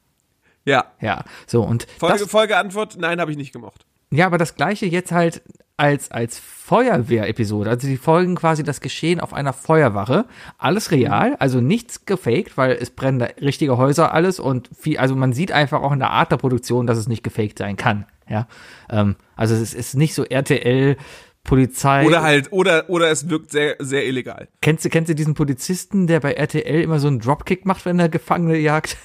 [0.65, 0.93] Ja.
[1.01, 3.87] Ja, so und Folge, das, Folgeantwort, nein, habe ich nicht gemocht.
[4.11, 5.43] Ja, aber das gleiche jetzt halt
[5.79, 7.71] als, als Feuerwehrepisode.
[7.71, 10.27] Also die folgen quasi das Geschehen auf einer Feuerwache.
[10.59, 15.15] Alles real, also nichts gefaked, weil es brennen da richtige Häuser, alles und viel, also
[15.15, 18.05] man sieht einfach auch in der Art der Produktion, dass es nicht gefaked sein kann.
[18.29, 18.47] Ja,
[18.91, 20.97] ähm, also es ist nicht so RTL,
[21.45, 22.07] Polizei.
[22.07, 24.49] Oder halt, oder, oder es wirkt sehr, sehr illegal.
[24.61, 27.99] kennst du, kennst du diesen Polizisten, der bei RTL immer so einen Dropkick macht, wenn
[27.99, 28.97] er Gefangene jagt?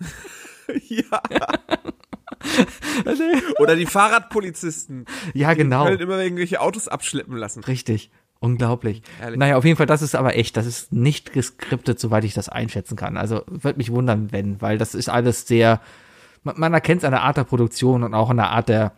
[0.88, 1.20] Ja.
[3.58, 5.06] Oder die Fahrradpolizisten.
[5.32, 5.84] Ja, genau.
[5.84, 7.64] Können immer irgendwelche Autos abschleppen lassen.
[7.64, 8.10] Richtig.
[8.40, 9.02] Unglaublich.
[9.22, 9.38] Ehrlich.
[9.38, 12.50] Naja, auf jeden Fall, das ist aber echt, das ist nicht geskriptet, soweit ich das
[12.50, 13.16] einschätzen kann.
[13.16, 15.80] Also würde mich wundern, wenn, weil das ist alles sehr,
[16.42, 18.92] man, man erkennt es an der Art der Produktion und auch an der Art der,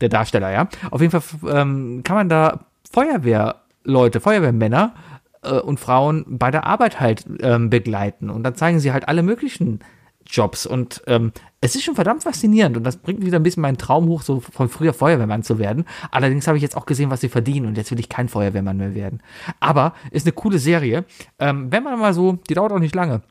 [0.00, 0.68] der Darsteller, ja.
[0.90, 1.22] Auf jeden Fall
[1.54, 4.94] ähm, kann man da Feuerwehrleute, Feuerwehrmänner
[5.42, 9.22] äh, und Frauen bei der Arbeit halt ähm, begleiten und dann zeigen sie halt alle
[9.22, 9.80] möglichen
[10.26, 11.32] Jobs und ähm,
[11.62, 14.40] es ist schon verdammt faszinierend und das bringt wieder ein bisschen meinen Traum hoch, so
[14.40, 15.84] von früher Feuerwehrmann zu werden.
[16.10, 18.78] Allerdings habe ich jetzt auch gesehen, was sie verdienen und jetzt will ich kein Feuerwehrmann
[18.78, 19.22] mehr werden.
[19.60, 21.04] Aber ist eine coole Serie.
[21.38, 23.22] Ähm, wenn man mal so, die dauert auch nicht lange.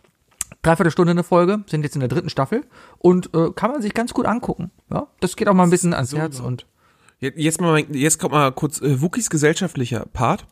[0.61, 2.65] Dreiviertel Stunde eine Folge, sind jetzt in der dritten Staffel
[2.97, 4.71] und äh, kann man sich ganz gut angucken.
[4.91, 6.65] Ja, das geht auch mal ein bisschen ans Herz und
[7.21, 10.45] Jetzt, jetzt, mal, jetzt kommt mal kurz äh, Wookies gesellschaftlicher Part.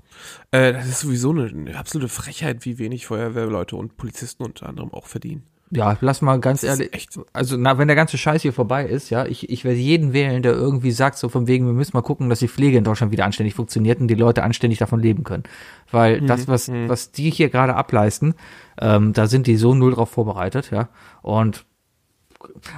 [0.51, 4.93] Äh, das ist sowieso eine, eine absolute Frechheit, wie wenig Feuerwehrleute und Polizisten unter anderem
[4.93, 5.43] auch verdienen.
[5.69, 9.09] Ja, lass mal ganz ehrlich, echt- also na, wenn der ganze Scheiß hier vorbei ist,
[9.09, 12.01] ja, ich, ich werde jeden wählen, der irgendwie sagt, so von wegen, wir müssen mal
[12.01, 15.23] gucken, dass die Pflege in Deutschland wieder anständig funktioniert und die Leute anständig davon leben
[15.25, 15.43] können.
[15.91, 18.33] Weil Mhm, das, was, was die hier gerade ableisten,
[18.79, 20.87] ähm, da sind die so null drauf vorbereitet, ja.
[21.21, 21.65] Und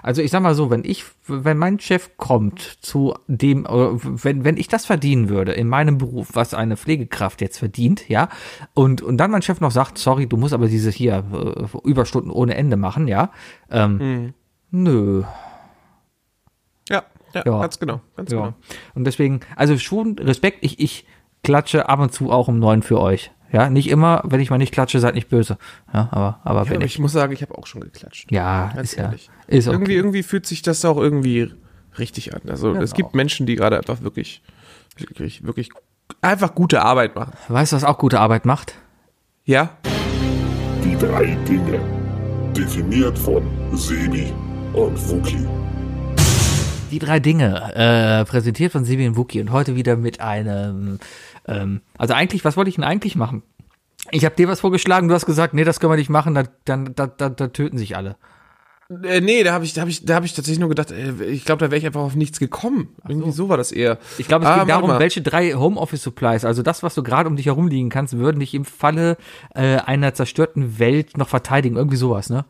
[0.04, 4.58] also ich sag mal so, wenn ich, wenn mein Chef kommt zu dem, wenn, wenn
[4.58, 8.30] ich das verdienen würde in meinem Beruf, was eine Pflegekraft jetzt verdient, ja,
[8.74, 12.32] und, und dann mein Chef noch sagt, sorry, du musst aber diese hier äh, Überstunden
[12.32, 13.32] ohne Ende machen, ja,
[13.70, 14.34] ähm,
[14.72, 15.24] nö,
[16.90, 17.04] Ja,
[17.34, 17.60] ja, Ja.
[17.62, 18.38] ganz genau, ganz ja.
[18.38, 18.54] genau.
[18.96, 21.06] Und deswegen, also schon Respekt, ich, ich
[21.44, 23.32] klatsche ab und zu auch um neun für euch.
[23.52, 25.58] Ja, nicht immer, wenn ich mal nicht klatsche, seid nicht böse.
[25.94, 26.94] Ja, aber, aber Ja, wenn aber ich.
[26.96, 28.32] ich muss sagen, ich habe auch schon geklatscht.
[28.32, 29.30] Ja, Ganz ist ja, ehrlich.
[29.48, 29.76] ist okay.
[29.76, 31.52] Irgendwie, irgendwie fühlt sich das auch irgendwie
[31.98, 32.42] richtig an.
[32.48, 32.96] Also es Genau.
[33.08, 34.42] gibt Menschen, die gerade einfach wirklich,
[34.98, 35.70] wirklich, wirklich
[36.22, 37.34] einfach gute Arbeit machen.
[37.48, 38.76] Weißt du, was auch gute Arbeit macht?
[39.46, 39.72] Ja?
[40.84, 41.80] Die drei Dinge.
[42.56, 43.44] Definiert von
[43.74, 44.32] Sebi
[44.74, 45.48] und Wookie.
[46.92, 50.98] Die drei Dinge, äh, präsentiert von Sebi und Wookie und heute wieder mit einem,
[51.50, 53.44] ähm, also eigentlich, was wollte ich denn eigentlich machen?
[54.12, 56.44] Ich habe dir was vorgeschlagen, du hast gesagt, nee, das können wir nicht machen, da,
[56.66, 58.16] dann, da, da, da töten sich alle.
[59.04, 61.12] Äh, nee, da habe ich, da habe ich, da habe ich tatsächlich nur gedacht, äh,
[61.26, 62.90] ich glaube, da wäre ich einfach auf nichts gekommen.
[63.08, 64.00] Irgendwie so war das eher.
[64.18, 65.00] Ich glaube, es Ah, geht warte darum, mal.
[65.00, 68.56] welche drei Homeoffice-Supplies, also das, was du gerade um dich herum liegen kannst, würden dich
[68.56, 69.18] im Falle
[69.54, 71.76] äh, einer zerstörten Welt noch verteidigen.
[71.76, 72.46] Irgendwie sowas, ne?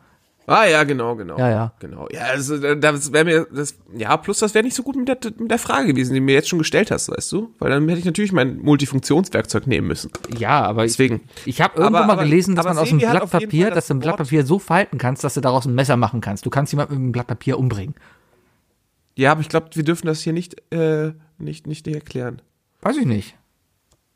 [0.50, 1.38] Ah ja, genau, genau.
[1.38, 1.72] Ja, ja.
[1.78, 2.08] Genau.
[2.10, 5.06] Ja, also da- das wäre mir das ja, plus das wäre nicht so gut mit
[5.06, 7.54] der, mit der Frage gewesen, die du mir jetzt schon gestellt hast, weißt du?
[7.60, 10.10] Weil dann hätte ich natürlich mein Multifunktionswerkzeug nehmen müssen.
[10.36, 11.20] Ja, aber ich, Deswegen.
[11.44, 13.86] ich habe irgendwo Aber- mal aber- gelesen, dass man aus dem Blatt Papier, Fall dass
[13.86, 16.44] du ein das Blatt Papier so falten kannst, dass du daraus ein Messer machen kannst.
[16.44, 17.94] Du kannst jemanden mit einem Blatt Papier umbringen.
[19.16, 22.42] Ja, aber ich glaube, wir dürfen das hier nicht äh, nicht nicht erklären.
[22.82, 23.36] Weiß ich nicht.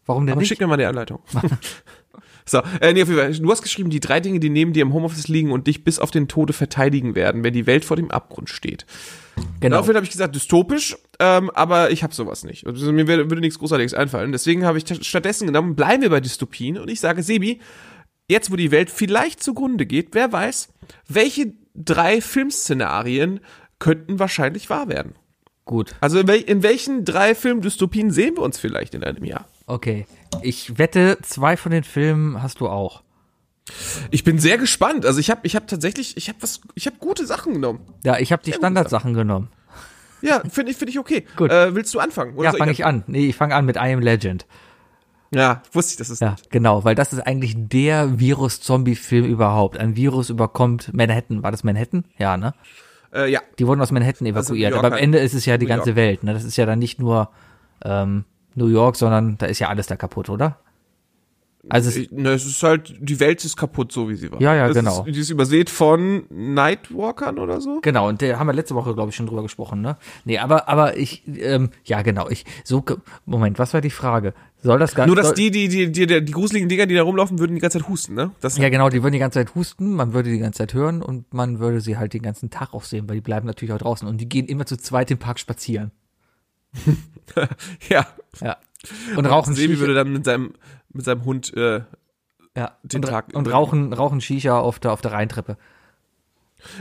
[0.07, 0.49] Warum denn Aber nicht?
[0.49, 1.21] schick mir mal die Anleitung.
[2.47, 3.33] so, äh, nee, auf jeden Fall.
[3.33, 5.99] Du hast geschrieben, die drei Dinge, die neben dir im Homeoffice liegen und dich bis
[5.99, 8.85] auf den Tode verteidigen werden, wenn die Welt vor dem Abgrund steht.
[9.61, 9.77] Genau.
[9.77, 12.67] Daraufhin habe ich gesagt, dystopisch, ähm, aber ich habe sowas nicht.
[12.67, 14.33] Also mir würde nichts Großartiges einfallen.
[14.33, 17.61] Deswegen habe ich stattdessen genommen, bleiben wir bei Dystopien und ich sage, Sebi,
[18.29, 20.69] jetzt wo die Welt vielleicht zugrunde geht, wer weiß,
[21.09, 23.41] welche drei Filmszenarien
[23.79, 25.15] könnten wahrscheinlich wahr werden?
[25.65, 25.95] Gut.
[26.01, 29.47] Also in, wel in welchen drei Filmdystopien sehen wir uns vielleicht in einem Jahr?
[29.67, 30.07] Okay.
[30.43, 33.03] Ich wette, zwei von den Filmen hast du auch.
[34.11, 35.07] Ich bin sehr gespannt.
[35.07, 37.81] Also ich habe ich hab tatsächlich, ich habe was, ich habe gute Sachen genommen.
[38.05, 39.49] Ja, ich habe die Standardsachen genommen.
[40.21, 41.25] Ja, finde ich, finde ich okay.
[41.37, 41.51] Gut.
[41.51, 42.35] Äh, willst du anfangen?
[42.35, 43.05] Oder Ja, fange ich an.
[43.07, 44.47] Nee, ich fange an mit I Am Legend.
[45.35, 46.21] Ja, wusste ich, das ist.
[46.21, 49.79] Ja, genau, weil das ist eigentlich der Virus-Zombie-Film überhaupt.
[49.79, 51.43] Ein Virus überkommt Manhattan.
[51.43, 52.05] War das Manhattan?
[52.19, 52.55] Ja, ne?
[53.13, 53.41] Äh, ja.
[53.59, 54.73] Die wurden aus Manhattan Also evakuiert.
[54.73, 55.03] York aber am halt.
[55.03, 55.97] Ende ist es ja die ganze.
[55.97, 56.23] Welt.
[56.23, 56.33] Ne?
[56.33, 57.31] Das ist ja dann nicht nur
[57.85, 60.59] ähm, New York, sondern da ist ja alles da kaputt, oder?
[61.69, 64.41] Also es, Ne, es ist halt, die Welt ist kaputt, so wie sie war.
[64.41, 65.05] Ja, ja, das genau.
[65.05, 67.81] Ist, die ist übersät von Nightwalkern oder so.
[67.81, 69.97] genau, und der haben wir letzte Woche, glaube ich, schon drüber gesprochen, ne?
[70.25, 72.85] Nee, aber, aber ich, ähm, ja, genau, ich, so,
[73.25, 74.35] Moment, was war die Frage?
[74.63, 77.39] Soll das gar Nur, dass die, die, die, die, die gruseligen Dinger, die da rumlaufen,
[77.39, 78.31] würden die ganze Zeit husten, ne?
[78.41, 81.03] Das, Ja, genau, die würden die ganze Zeit husten, man würde die ganze Zeit hören
[81.03, 83.79] und man würde sie halt den ganzen Tag auch sehen, weil die bleiben natürlich auch
[83.79, 85.93] draußen und die gehen immer zu zweit im Park spazieren.
[87.89, 88.07] ja.
[88.41, 88.57] Ja.
[89.17, 90.55] Und rauchen Sebi Shisha- würde dann mit seinem,
[90.93, 91.83] mit seinem Hund, äh,
[92.57, 95.57] ja, den und, Tag und rauchen, rauchen Shisha auf der, auf der Rheintreppe.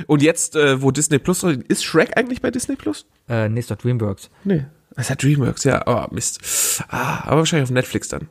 [0.07, 3.05] und jetzt, äh, wo Disney Plus, ist Shrek eigentlich bei Disney Plus?
[3.29, 4.29] Äh, nee, ist doch Dreamworks.
[4.43, 4.65] Nee.
[4.95, 6.83] Das hat Dreamworks, ja, aber Mist.
[6.89, 8.27] Ah, aber wahrscheinlich auf Netflix dann.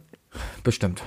[0.62, 1.02] Bestimmt.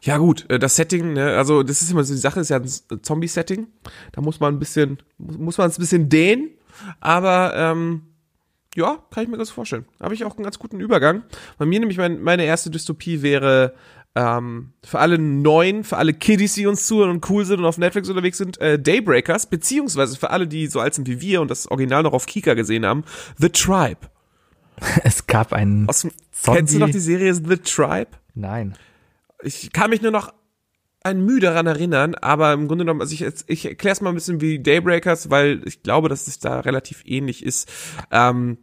[0.00, 2.58] Ja gut, äh, das Setting, ne, also das ist immer so, die Sache ist ja
[2.58, 3.66] ein Zombie-Setting.
[4.12, 6.50] Da muss man ein bisschen, muss man es ein bisschen dehnen,
[7.00, 8.02] aber ähm,
[8.78, 9.84] ja, kann ich mir ganz vorstellen.
[10.00, 11.22] Habe ich auch einen ganz guten Übergang.
[11.58, 13.74] Bei mir nämlich mein, meine erste Dystopie wäre
[14.14, 17.78] ähm, für alle Neuen, für alle Kiddies, die uns zuhören und cool sind und auf
[17.78, 21.50] Netflix unterwegs sind, äh, Daybreakers, beziehungsweise für alle, die so alt sind wie wir und
[21.50, 23.04] das Original noch auf Kika gesehen haben,
[23.36, 24.00] The Tribe.
[25.02, 25.88] Es gab einen.
[25.88, 26.12] Aus, dem-
[26.44, 28.10] kennst du noch die Serie The Tribe?
[28.34, 28.76] Nein.
[29.42, 30.32] ich kann mich nur noch
[31.02, 34.14] ein Mühe daran erinnern, aber im Grunde genommen, also ich, ich erkläre es mal ein
[34.14, 37.68] bisschen wie Daybreakers, weil ich glaube, dass es da relativ ähnlich ist.
[38.10, 38.58] Ähm,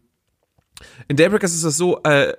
[1.07, 2.33] in Daybreakers ist es so, äh,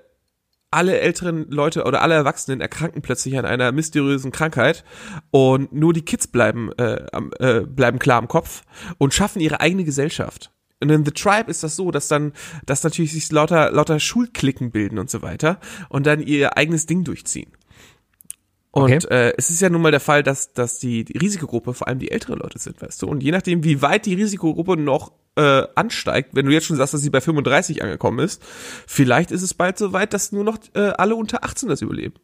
[0.70, 4.84] alle älteren Leute oder alle Erwachsenen erkranken plötzlich an einer mysteriösen Krankheit
[5.30, 8.62] und nur die Kids bleiben, äh, am- äh, bleiben klar im Kopf
[8.98, 10.50] und schaffen ihre eigene Gesellschaft.
[10.80, 12.32] Und in The Tribe ist das so, dass dann,
[12.66, 15.58] dass natürlich sich lauter, lauter Schulklicken bilden und so weiter
[15.88, 17.52] und dann ihr eigenes Ding durchziehen.
[18.72, 19.06] Und Okay.
[19.08, 21.98] äh, es ist ja nun mal der Fall, dass, dass die, die Risikogruppe vor allem
[22.00, 23.06] die älteren Leute sind, weißt du.
[23.06, 26.94] Und je nachdem, wie weit die Risikogruppe noch äh, ansteigt, wenn du jetzt schon sagst,
[26.94, 28.42] dass sie bei 35 angekommen ist,
[28.86, 32.14] vielleicht ist es bald so weit, dass nur noch äh, alle unter 18 das überleben.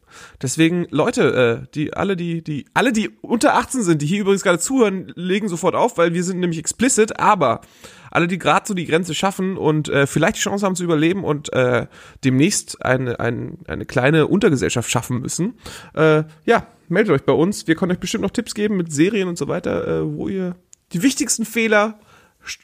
[0.41, 4.43] Deswegen, Leute, äh, die alle, die, die, alle, die unter 18 sind, die hier übrigens
[4.43, 7.61] gerade zuhören, legen sofort auf, weil wir sind nämlich explicit, aber
[8.09, 11.23] alle, die gerade so die Grenze schaffen und äh, vielleicht die Chance haben zu überleben
[11.23, 11.87] und äh,
[12.23, 15.55] demnächst eine, ein, eine kleine Untergesellschaft schaffen müssen,
[15.95, 17.67] äh, ja, meldet euch bei uns.
[17.67, 20.55] Wir können euch bestimmt noch Tipps geben mit Serien und so weiter, äh, wo ihr
[20.93, 21.99] die wichtigsten Fehler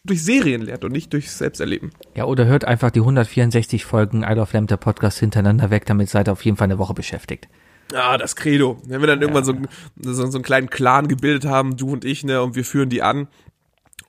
[0.04, 1.92] durch Serien lernt und nicht durch Selbsterleben.
[2.16, 6.10] Ja, oder hört einfach die 164 Folgen I Love Lamb, der Podcast hintereinander weg, damit
[6.10, 7.48] seid ihr auf jeden Fall eine Woche beschäftigt.
[7.94, 8.80] Ah, das Credo.
[8.86, 9.68] Wenn wir dann irgendwann so, einen-
[10.00, 13.02] so, so einen kleinen Clan gebildet haben, du und ich, ne, und wir führen die
[13.02, 13.28] an.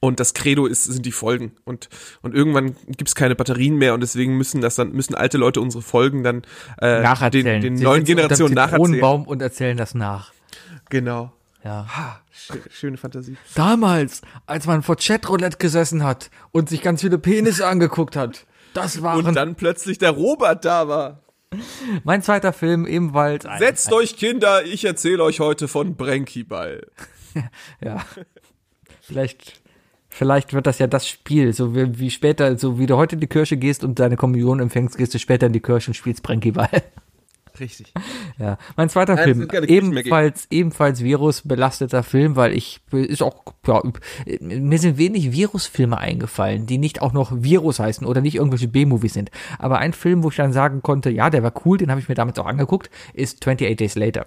[0.02, 1.52] Und das Credo ist, sind die Folgen.
[1.64, 1.88] Und,
[2.22, 5.82] und irgendwann gibt's keine Batterien mehr und deswegen müssen das dann, müssen alte Leute unsere
[5.82, 6.42] Folgen dann
[6.80, 7.60] äh, Nacherzählen.
[7.60, 8.80] den, den neuen Generationen nacherzählen.
[8.94, 10.32] Zitronenbaum und erzählen das nach.
[10.88, 11.32] Genau.
[11.64, 11.86] Ja.
[11.94, 13.36] Ha, schö- schöne Fantasie.
[13.54, 18.46] Damals, als man vor Chatroulette gesessen hat und sich ganz viele Penisse angeguckt hat.
[18.74, 21.20] Das waren Und dann plötzlich der Robert da war.
[22.04, 23.44] mein zweiter Film ebenfalls.
[23.44, 26.86] ein- Setzt euch Kinder, ich erzähle euch heute von Brenkyball.
[27.84, 28.04] Ja.
[29.02, 29.60] Vielleicht,
[30.08, 33.20] vielleicht wird das ja das Spiel, so wie, wie später, so wie du heute in
[33.20, 36.22] die Kirche gehst und deine Kommunion empfängst, gehst du später in die Kirche und spielst
[36.22, 36.82] Brenkyball.
[37.60, 37.92] Richtig.
[38.38, 43.82] Ja, mein zweiter Nein, Film, ebenfalls, ebenfalls virusbelasteter Film, weil ich, ist auch, ja,
[44.40, 49.12] mir sind wenig Virusfilme eingefallen, die nicht auch noch Virus heißen oder nicht irgendwelche B-Movies
[49.12, 49.30] sind.
[49.58, 52.08] Aber ein Film, wo ich dann sagen konnte, ja, der war cool, den habe ich
[52.08, 54.26] mir damals auch angeguckt, ist 28 Days Later.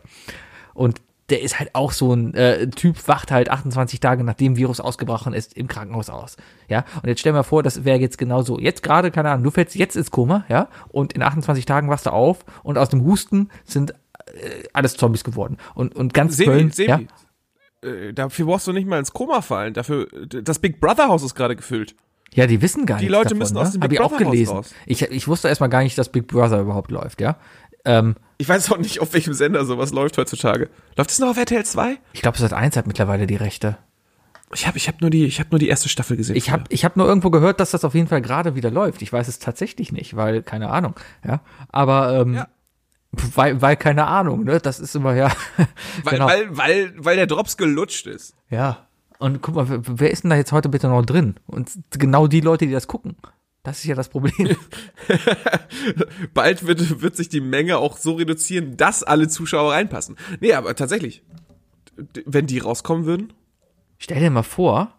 [0.74, 4.80] Und der ist halt auch so ein äh, Typ, wacht halt 28 Tage nachdem Virus
[4.80, 6.36] ausgebrochen ist im Krankenhaus aus.
[6.68, 8.60] Ja, und jetzt stell mal vor, das wäre jetzt genauso.
[8.60, 12.06] Jetzt gerade, keine Ahnung, du fällst jetzt ins Koma, ja, und in 28 Tagen wachst
[12.06, 15.58] du auf und aus dem Husten sind äh, alles Zombies geworden.
[15.76, 17.00] Und, und ganz Sebi, Köln, Sebi, ja,
[17.90, 19.74] äh, dafür brauchst du nicht mal ins Koma fallen.
[19.74, 21.96] Dafür, das Big Brother Haus ist gerade gefüllt.
[22.34, 23.60] ja, die wissen gar Die nichts Leute davon, müssen ne?
[23.62, 24.56] aus dem Hab Big ich auch Brother Haus gelesen.
[24.56, 24.74] raus.
[24.86, 27.38] Ich, ich wusste erstmal gar nicht, dass Big Brother überhaupt läuft, ja.
[27.86, 30.70] Ähm, Ich weiß auch nicht, auf welchem Sender sowas läuft heutzutage.
[30.98, 31.98] Läuft es noch auf RTL 2?
[32.14, 33.78] ich glaube, Sat 1 hat mittlerweile die Rechte.
[34.54, 36.36] Ich habe ich hab nur, die- ich hab nur die erste Staffel gesehen.
[36.36, 39.02] Ich habe ich hab nur irgendwo gehört, dass das auf jeden Fall gerade wieder läuft.
[39.02, 40.94] Ich weiß es tatsächlich nicht, weil keine Ahnung.
[41.26, 42.48] Ja, aber ähm, Ja.
[43.36, 44.44] weil weil keine Ahnung.
[44.44, 45.32] Ne, das ist immer ja.
[46.04, 46.28] weil, genau.
[46.28, 48.36] weil, weil, weil der Drops gelutscht ist.
[48.50, 48.86] ja.
[49.20, 51.36] Und guck mal, wer, wer ist denn da jetzt heute bitte noch drin?
[51.46, 53.16] Und genau die Leute, die das gucken.
[53.64, 54.56] Das ist ja das Problem.
[56.34, 60.18] Bald wird, wird sich die Menge auch so reduzieren, dass alle Zuschauer reinpassen.
[60.42, 61.24] Nee, aber tatsächlich,
[62.26, 63.34] wenn die rauskommen würden,
[64.04, 64.92] Stell dir mal vor,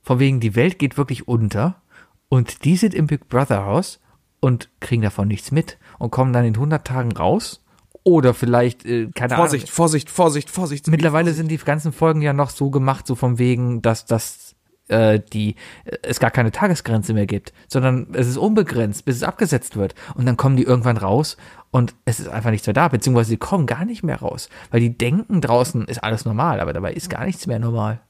[0.00, 1.82] von wegen die Welt geht wirklich unter
[2.30, 4.00] und die sind im Big Brother Haus
[4.40, 7.62] und kriegen davon nichts mit und kommen dann in 100 Tagen raus
[8.02, 9.74] oder vielleicht äh, keine Vorsicht, Ahnung.
[9.74, 10.88] Vorsicht, Vorsicht, Vorsicht.
[10.88, 14.43] Mittlerweile sind die ganzen Folgen ja noch so gemacht, so von wegen, dass das
[14.88, 19.22] äh, die äh, es gar keine Tagesgrenze mehr gibt, sondern es ist unbegrenzt, bis es
[19.22, 19.94] abgesetzt wird.
[20.14, 21.36] Und dann kommen die irgendwann raus
[21.70, 24.80] und es ist einfach nichts mehr da, beziehungsweise sie kommen gar nicht mehr raus, weil
[24.80, 28.00] die denken draußen ist alles normal, aber dabei ist gar nichts mehr normal.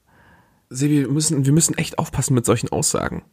[0.69, 3.23] Sebi, wir müssen, wir müssen echt aufpassen mit solchen Aussagen.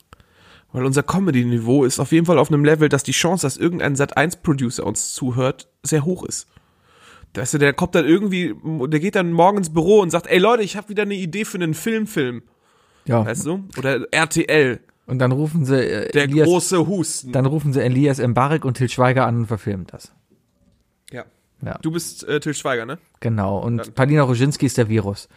[0.72, 3.95] Weil unser Comedy-Niveau ist auf jeden Fall auf einem Level, dass die Chance, dass irgendein
[3.95, 6.47] Sat1-Producer uns zuhört, sehr hoch ist.
[7.34, 10.38] Weißt du, der kommt dann irgendwie, der geht dann morgen ins Büro und sagt, ey
[10.38, 12.43] Leute, ich habe wieder eine Idee für einen Filmfilm,
[13.05, 13.25] Ja.
[13.27, 13.65] weißt du?
[13.79, 17.33] Oder RTL, Und dann rufen sie äh, der Elias, große Husten.
[17.33, 20.13] dann rufen sie Elias Mbarek und Til Schweiger an und verfilmen das.
[21.11, 21.25] ja.
[21.65, 21.79] Ja.
[21.83, 22.99] Du bist äh, Til Schweiger, ne?
[23.21, 23.59] Genau.
[23.59, 25.29] Und Palina Roginski ist der Virus.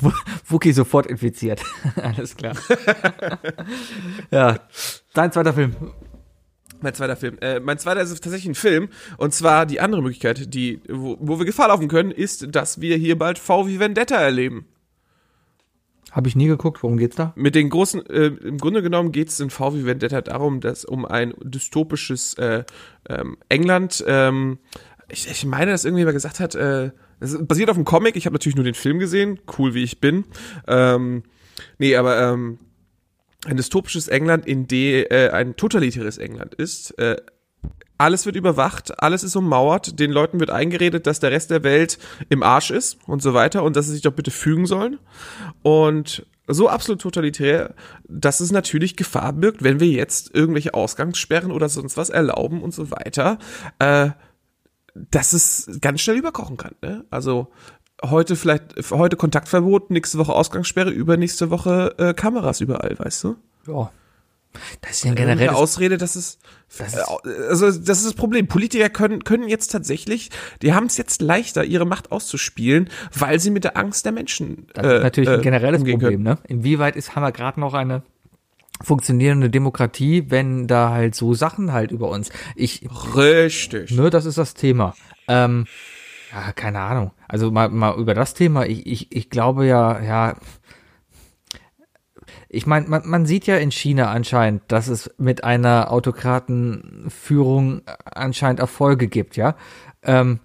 [0.00, 0.12] Wu-
[0.48, 1.62] Wookie sofort infiziert.
[2.02, 2.54] Alles klar.
[4.30, 4.58] ja.
[5.12, 5.74] Dein zweiter Film.
[6.84, 7.38] Mein zweiter Film.
[7.40, 8.90] Äh, mein zweiter ist tatsächlich ein Film.
[9.16, 12.98] Und zwar die andere Möglichkeit, die, wo, wo wir Gefahr laufen können, ist, dass wir
[12.98, 14.66] hier bald V wie Vendetta erleben.
[16.12, 16.82] Habe ich nie geguckt.
[16.82, 17.32] Worum geht's da?
[17.36, 20.84] Mit den großen, äh, im Grunde genommen geht es in V wie Vendetta darum, dass
[20.84, 22.64] um ein dystopisches äh,
[23.08, 24.58] ähm, England, ähm,
[25.08, 28.34] ich, ich meine, dass irgendjemand gesagt hat, äh, ist basiert auf einem Comic, ich habe
[28.34, 30.24] natürlich nur den Film gesehen, cool wie ich bin.
[30.68, 31.22] Ähm,
[31.78, 32.58] nee, aber ähm,
[33.44, 37.16] ein dystopisches England, in dem äh, ein totalitäres England ist, äh,
[37.96, 41.98] alles wird überwacht, alles ist ummauert, den Leuten wird eingeredet, dass der Rest der Welt
[42.28, 44.98] im Arsch ist und so weiter und dass sie sich doch bitte fügen sollen.
[45.62, 47.74] Und so absolut totalitär,
[48.06, 52.74] dass es natürlich Gefahr birgt, wenn wir jetzt irgendwelche Ausgangssperren oder sonst was erlauben und
[52.74, 53.38] so weiter,
[53.78, 54.10] äh,
[54.94, 56.74] dass es ganz schnell überkochen kann.
[56.82, 57.04] Ne?
[57.10, 57.48] Also
[58.10, 63.36] heute vielleicht, heute Kontaktverbot, nächste Woche Ausgangssperre, übernächste Woche äh, Kameras überall, weißt du?
[63.66, 63.90] Ja.
[64.82, 66.38] Das ist ja ein Generell generelles Ausrede, dass es
[66.78, 67.00] Das äh,
[67.48, 68.46] also das ist das Problem.
[68.46, 70.30] Politiker können können jetzt tatsächlich,
[70.62, 74.68] die haben es jetzt leichter, ihre Macht auszuspielen, weil sie mit der Angst der Menschen
[74.74, 76.38] Das ist natürlich ein äh, generelles umgehen Problem, können.
[76.40, 76.48] ne?
[76.48, 78.02] Inwieweit ist, haben wir gerade noch eine
[78.82, 82.30] funktionierende Demokratie, wenn da halt so Sachen halt über uns.
[82.56, 82.86] Ich,
[83.16, 83.90] Richtig.
[83.92, 84.94] ne, das ist das Thema.
[85.28, 85.66] Ähm,
[86.34, 87.12] ja, keine Ahnung.
[87.28, 88.66] Also mal, mal über das Thema.
[88.66, 90.34] Ich, ich, ich glaube ja, ja.
[92.48, 98.60] Ich meine, man, man sieht ja in China anscheinend, dass es mit einer Autokratenführung anscheinend
[98.60, 99.54] Erfolge gibt, ja.
[100.02, 100.40] Ähm,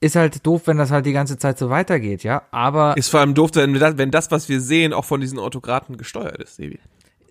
[0.00, 2.42] ist halt doof, wenn das halt die ganze Zeit so weitergeht, ja.
[2.50, 5.38] Aber Ist vor allem doof, wenn das, wenn das, was wir sehen, auch von diesen
[5.38, 6.78] Autokraten gesteuert ist, Sebi.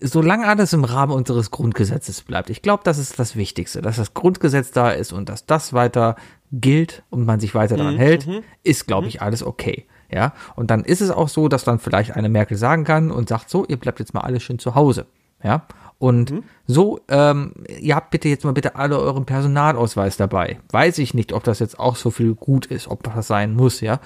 [0.01, 2.49] solange alles im Rahmen unseres Grundgesetzes bleibt.
[2.49, 6.15] Ich glaube, das ist das Wichtigste, dass das Grundgesetz da ist und dass das weiter
[6.53, 8.27] gilt und man sich weiter daran hält,
[8.63, 9.85] ist, glaube ich, alles okay.
[10.11, 13.29] Ja, und dann ist es auch so, dass dann vielleicht eine Merkel sagen kann und
[13.29, 15.07] sagt so, ihr bleibt jetzt mal alle schön zu Hause.
[15.43, 15.65] Ja,
[15.97, 20.59] und so, ähm, ihr habt bitte jetzt mal bitte alle euren Personalausweis dabei.
[20.69, 23.81] Weiß ich nicht, ob das jetzt auch so viel gut ist, ob das sein muss,
[23.81, 23.99] ja.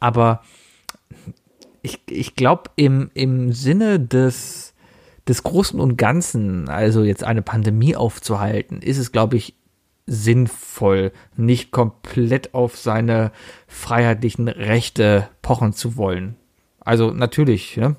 [0.00, 0.42] Aber
[1.80, 4.74] ich, ich glaube, im, im Sinne des,
[5.26, 9.54] des Großen und Ganzen, also jetzt eine Pandemie aufzuhalten, ist es, glaube ich,
[10.06, 13.32] sinnvoll, nicht komplett auf seine
[13.66, 16.36] freiheitlichen Rechte pochen zu wollen.
[16.80, 17.96] Also natürlich, ne?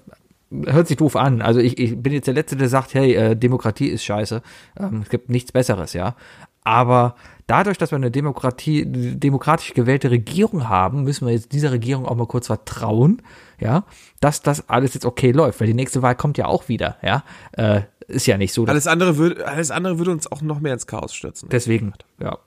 [0.66, 1.42] hört sich doof an.
[1.42, 4.42] Also ich, ich bin jetzt der Letzte, der sagt, hey, äh, Demokratie ist scheiße.
[4.80, 6.16] Ähm, es gibt nichts Besseres, ja.
[6.64, 7.16] Aber
[7.48, 12.16] dadurch, dass wir eine Demokratie, demokratisch gewählte Regierung haben, müssen wir jetzt dieser Regierung auch
[12.16, 13.22] mal kurz vertrauen,
[13.60, 13.84] ja,
[14.20, 17.24] dass das alles jetzt okay läuft, weil die nächste Wahl kommt ja auch wieder, ja.
[17.52, 18.66] Äh, ist ja nicht so.
[18.66, 21.50] Alles andere würde, alles andere würde uns auch noch mehr ins Chaos stürzen.
[21.50, 22.38] Deswegen, ja.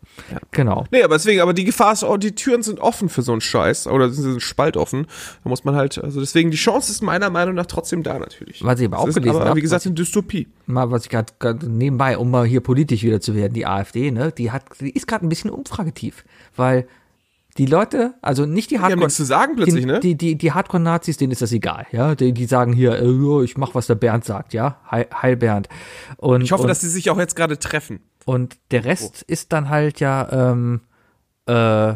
[0.52, 0.85] Genau.
[0.90, 3.40] Nee, aber deswegen, aber die Gefahr ist, oh, die Türen sind offen für so einen
[3.40, 5.06] Scheiß, oder sie sind spaltoffen.
[5.43, 8.64] Da muss man halt, also deswegen, die Chance ist meiner Meinung nach trotzdem da, natürlich.
[8.64, 10.48] Was ich aber auch ist gelesen aber, hab, wie gesagt, eine Dystopie.
[10.66, 14.32] mal, was ich gerade nebenbei, um mal hier politisch wieder zu werden, die AfD, ne,
[14.32, 16.24] die hat, die ist gerade ein bisschen umfragetief,
[16.56, 16.86] weil
[17.59, 20.01] die Leute, also nicht die haben Hardcore, nichts zu sagen plötzlich, die, ne?
[20.01, 23.56] Die, die, die Hardcore-Nazis, denen ist das egal, ja, die, die sagen hier, ja, ich
[23.56, 25.68] mach, was der Bernd sagt, ja, Heil, Heil Bernd.
[26.16, 28.01] Und, Ich hoffe, und, dass sie sich auch jetzt gerade treffen.
[28.24, 30.82] und der Rest ist dann halt ja, ähm,
[31.47, 31.94] äh,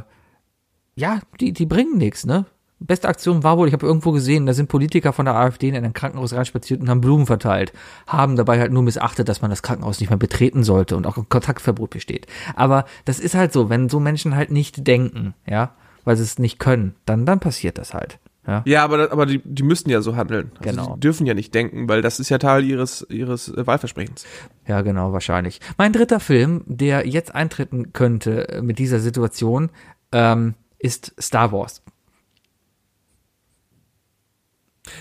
[0.94, 2.46] ja, die, die bringen nichts, ne?
[2.86, 5.76] Beste Aktion war wohl, ich habe irgendwo gesehen, da sind Politiker von der AfD in
[5.76, 7.72] ein Krankenhaus reinspaziert und haben Blumen verteilt,
[8.06, 11.16] haben dabei halt nur missachtet, dass man das Krankenhaus nicht mehr betreten sollte und auch
[11.16, 12.26] ein Kontaktverbot besteht.
[12.54, 16.38] Aber das ist halt so, wenn so Menschen halt nicht denken, ja, weil sie es
[16.38, 18.18] nicht können, dann, dann passiert das halt.
[18.46, 20.50] Ja, Ja, aber, aber die, die müssten ja so handeln.
[20.58, 20.94] Also Genau.
[20.94, 24.24] Die dürfen ja nicht denken, weil das ist ja Teil ihres, ihres äh, Wahlversprechens.
[24.66, 25.60] ja genau, wahrscheinlich.
[25.78, 29.70] Mein dritter Film, der jetzt eintreten könnte äh, mit dieser Situation,
[30.10, 31.82] ähm, ist Star Wars.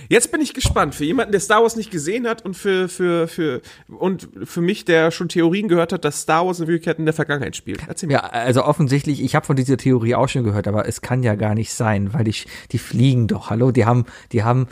[0.10, 0.94] Jetzt bin ich gespannt.
[0.94, 4.86] Für jemanden, der Star Wars nicht gesehen hat und für, für, für, und für mich,
[4.86, 7.82] der schon Theorien gehört hat, dass Star Wars in Wirklichkeit in der Vergangenheit spielt.
[7.88, 8.14] Erzähl mir.
[8.14, 11.34] Ja, also offensichtlich, ich habe von dieser Theorie auch schon gehört, aber es kann ja
[11.36, 12.36] gar nicht sein, weil die,
[12.72, 14.68] die fliegen doch, hallo, die haben, die haben,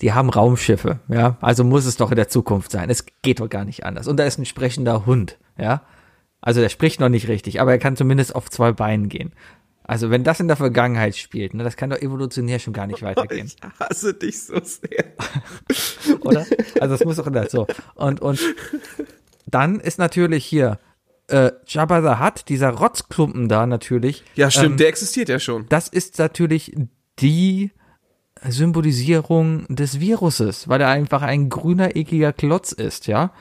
[0.00, 2.90] die haben Raumschiffe, ja, also muss es doch in der Zukunft sein.
[2.90, 4.08] Es geht doch gar nicht anders.
[4.08, 5.82] Und da ist ein sprechender Hund, ja.
[6.40, 9.32] Also der spricht noch nicht richtig, aber er kann zumindest auf zwei Beinen gehen.
[9.86, 13.02] Also wenn das in der Vergangenheit spielt, ne, das kann doch evolutionär schon gar nicht
[13.02, 13.46] weitergehen.
[13.46, 15.12] Ich hasse dich so sehr.
[16.20, 16.44] oder?
[16.80, 17.66] Also das muss doch das so.
[17.94, 18.40] Und, und
[19.46, 20.78] dann ist natürlich hier
[21.28, 24.24] äh, Jabba the Hutt, dieser Rotzklumpen da natürlich.
[24.34, 25.66] Ja, stimmt, ähm, der existiert ja schon.
[25.68, 26.76] Das ist natürlich
[27.20, 27.70] die
[28.42, 33.32] Symbolisierung des Viruses, weil er einfach ein grüner, ekliger Klotz ist, ja.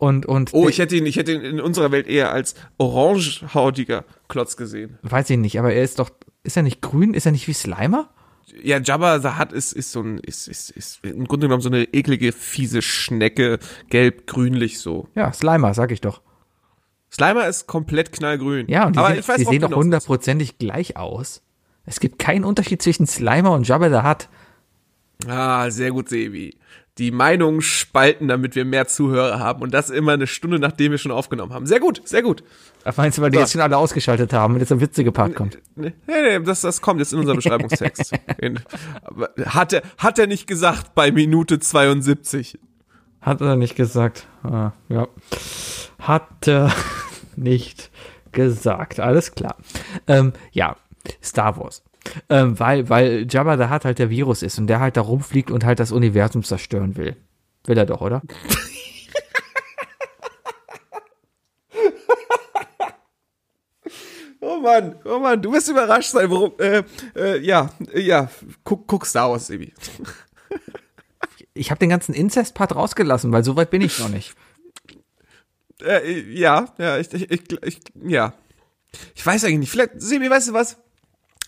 [0.00, 4.06] Und, und Oh, ich hätte ihn, ich hätte ihn in unserer Welt eher als orangehautiger
[4.28, 4.98] Klotz gesehen.
[5.02, 6.08] weiß ich nicht, aber er ist doch,
[6.42, 7.12] ist er nicht grün?
[7.12, 8.08] Ist er nicht wie Slimer?
[8.62, 11.68] Ja, Jabba the Hutt ist, ist so ein, ist, ist, ist im Grunde genommen so
[11.68, 13.58] eine eklige, fiese Schnecke,
[13.90, 15.06] gelb-grünlich so.
[15.14, 16.22] Ja, Slimer, sag ich doch.
[17.12, 18.68] Slimer ist komplett knallgrün.
[18.68, 21.42] Ja, und die Aber sehen, ich weiß die sehen doch genau, hundertprozentig gleich aus.
[21.84, 24.28] Es gibt keinen Unterschied zwischen Slimer und Jabba the Hutt.
[25.28, 26.56] Ah, sehr gut, Sebi.
[27.00, 29.62] Die Meinungen spalten, damit wir mehr Zuhörer haben.
[29.62, 31.64] Und das immer eine Stunde, nachdem wir schon aufgenommen haben.
[31.66, 32.44] Sehr gut, sehr gut.
[32.84, 33.40] Ach, Meinst du, weil die So.
[33.40, 35.56] jetzt schon alle ausgeschaltet haben und jetzt der witzige Part kommt?
[35.76, 38.12] Nee, nee, nee, das, das kommt jetzt in unser Beschreibungstext.
[38.38, 38.60] In,
[39.46, 42.58] hat, er, hat er nicht gesagt bei Minute 72.
[43.22, 44.26] Hat er nicht gesagt.
[44.42, 45.08] Ah, ja.
[46.00, 46.70] Hat er
[47.36, 47.90] nicht
[48.32, 49.00] gesagt.
[49.00, 49.56] Alles klar.
[50.06, 50.76] Ähm, ja,
[51.22, 51.82] Star Wars.
[52.28, 55.50] Ähm, weil, weil Jabba da hat halt der Virus ist und der halt da rumfliegt
[55.50, 57.16] und halt das Universum zerstören will.
[57.66, 58.22] Will er doch, oder?
[64.42, 66.82] Oh Mann, oh Mann, du wirst überrascht sein, warum, äh,
[67.14, 68.30] äh, ja, äh, ja,
[68.64, 69.72] guck, guck Star Wars, Sebi.
[71.52, 74.34] Ich habe den ganzen Inzest-Part rausgelassen, weil so weit bin ich noch nicht.
[75.82, 78.32] Äh, ja, ja, ich, ich, ich, ich, ja.
[79.14, 80.78] Ich weiß eigentlich nicht, vielleicht, Sebi, weißt du was?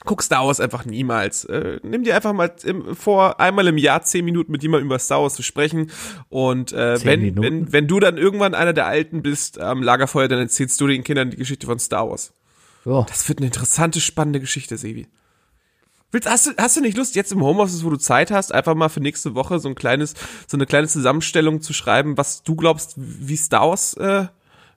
[0.05, 1.45] Guck Star Wars einfach niemals.
[1.45, 4.99] Äh, nimm dir einfach mal im, vor, einmal im Jahr zehn Minuten mit jemandem über
[4.99, 5.91] Star Wars zu sprechen.
[6.29, 7.43] Und äh, wenn, Minuten?
[7.43, 11.05] wenn, wenn du dann irgendwann einer der Alten bist am Lagerfeuer, dann erzählst du den
[11.05, 12.33] Kindern die Geschichte von Star Wars.
[12.85, 13.05] Ja.
[13.09, 15.07] Das wird eine interessante, spannende Geschichte, Sebi.
[16.11, 18.75] Willst, hast, du, hast du nicht Lust, jetzt im Homeoffice, wo du Zeit hast, einfach
[18.75, 20.15] mal für nächste Woche so ein kleines,
[20.47, 24.27] so eine kleine Zusammenstellung zu schreiben, was du glaubst, wie Star Wars, äh,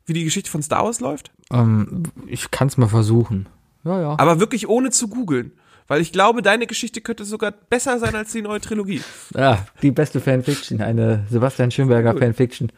[0.05, 1.31] wie die Geschichte von Star Wars läuft?
[1.51, 3.47] Ähm, ich kann es mal versuchen.
[3.85, 4.15] Ja, ja.
[4.17, 5.53] Aber wirklich ohne zu googeln.
[5.87, 9.01] Weil ich glaube, deine Geschichte könnte sogar besser sein als die neue Trilogie.
[9.35, 12.71] Ja, die beste Fanfiction, eine Sebastian Schönberger Fanfiction.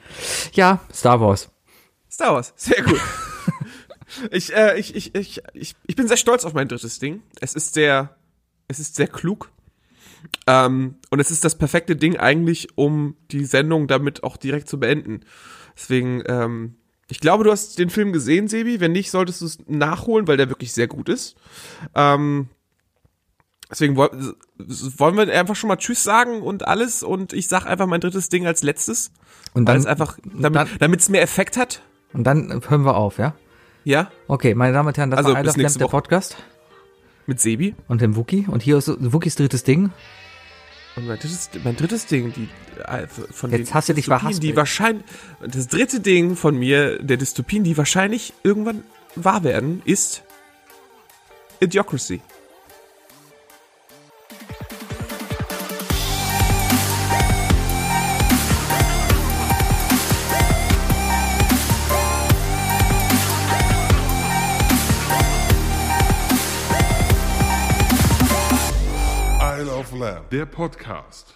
[0.51, 1.49] Ja, Star Wars.
[2.11, 2.99] Star Wars, sehr gut.
[4.31, 7.21] ich, äh, ich, ich, ich, ich, ich bin sehr stolz auf mein drittes Ding.
[7.39, 8.15] Es ist sehr,
[8.67, 9.51] es ist sehr klug.
[10.45, 14.79] Ähm, und es ist das perfekte Ding eigentlich, um die Sendung damit auch direkt zu
[14.79, 15.21] beenden.
[15.75, 16.75] Deswegen, ähm,
[17.09, 18.79] ich glaube, du hast den Film gesehen, Sebi.
[18.79, 21.35] Wenn nicht, solltest du es nachholen, weil der wirklich sehr gut ist.
[21.95, 22.49] Ähm,
[23.71, 27.03] deswegen woll- wollen wir einfach schon mal Tschüss sagen und alles.
[27.03, 29.11] Und ich sag einfach mein drittes Ding als letztes.
[29.53, 30.17] Und dann, einfach,
[30.79, 31.81] damit es mehr Effekt hat.
[32.13, 33.35] und dann hören wir auf, ja?
[33.84, 35.85] Ja, Okay, meine Damen und Herren, das Also, war I Love Lamp, der.
[35.88, 36.35] Podcast
[37.25, 37.73] mit Sebi.
[37.88, 38.45] und dem Wookie.
[38.49, 39.91] Und hier ist Wookies drittes Ding.
[40.98, 42.49] Und mein drittes, mein drittes Ding, die
[42.84, 45.06] äh, von Jetzt den hast du dich Dystopien, die wahrscheinlich
[45.40, 48.84] das dritte Ding von mir der Dystopien, die wahrscheinlich irgendwann
[49.15, 50.24] wahr werden, ist
[51.60, 52.22] Idiocracy.
[69.98, 71.34] Lamb, der Podcast.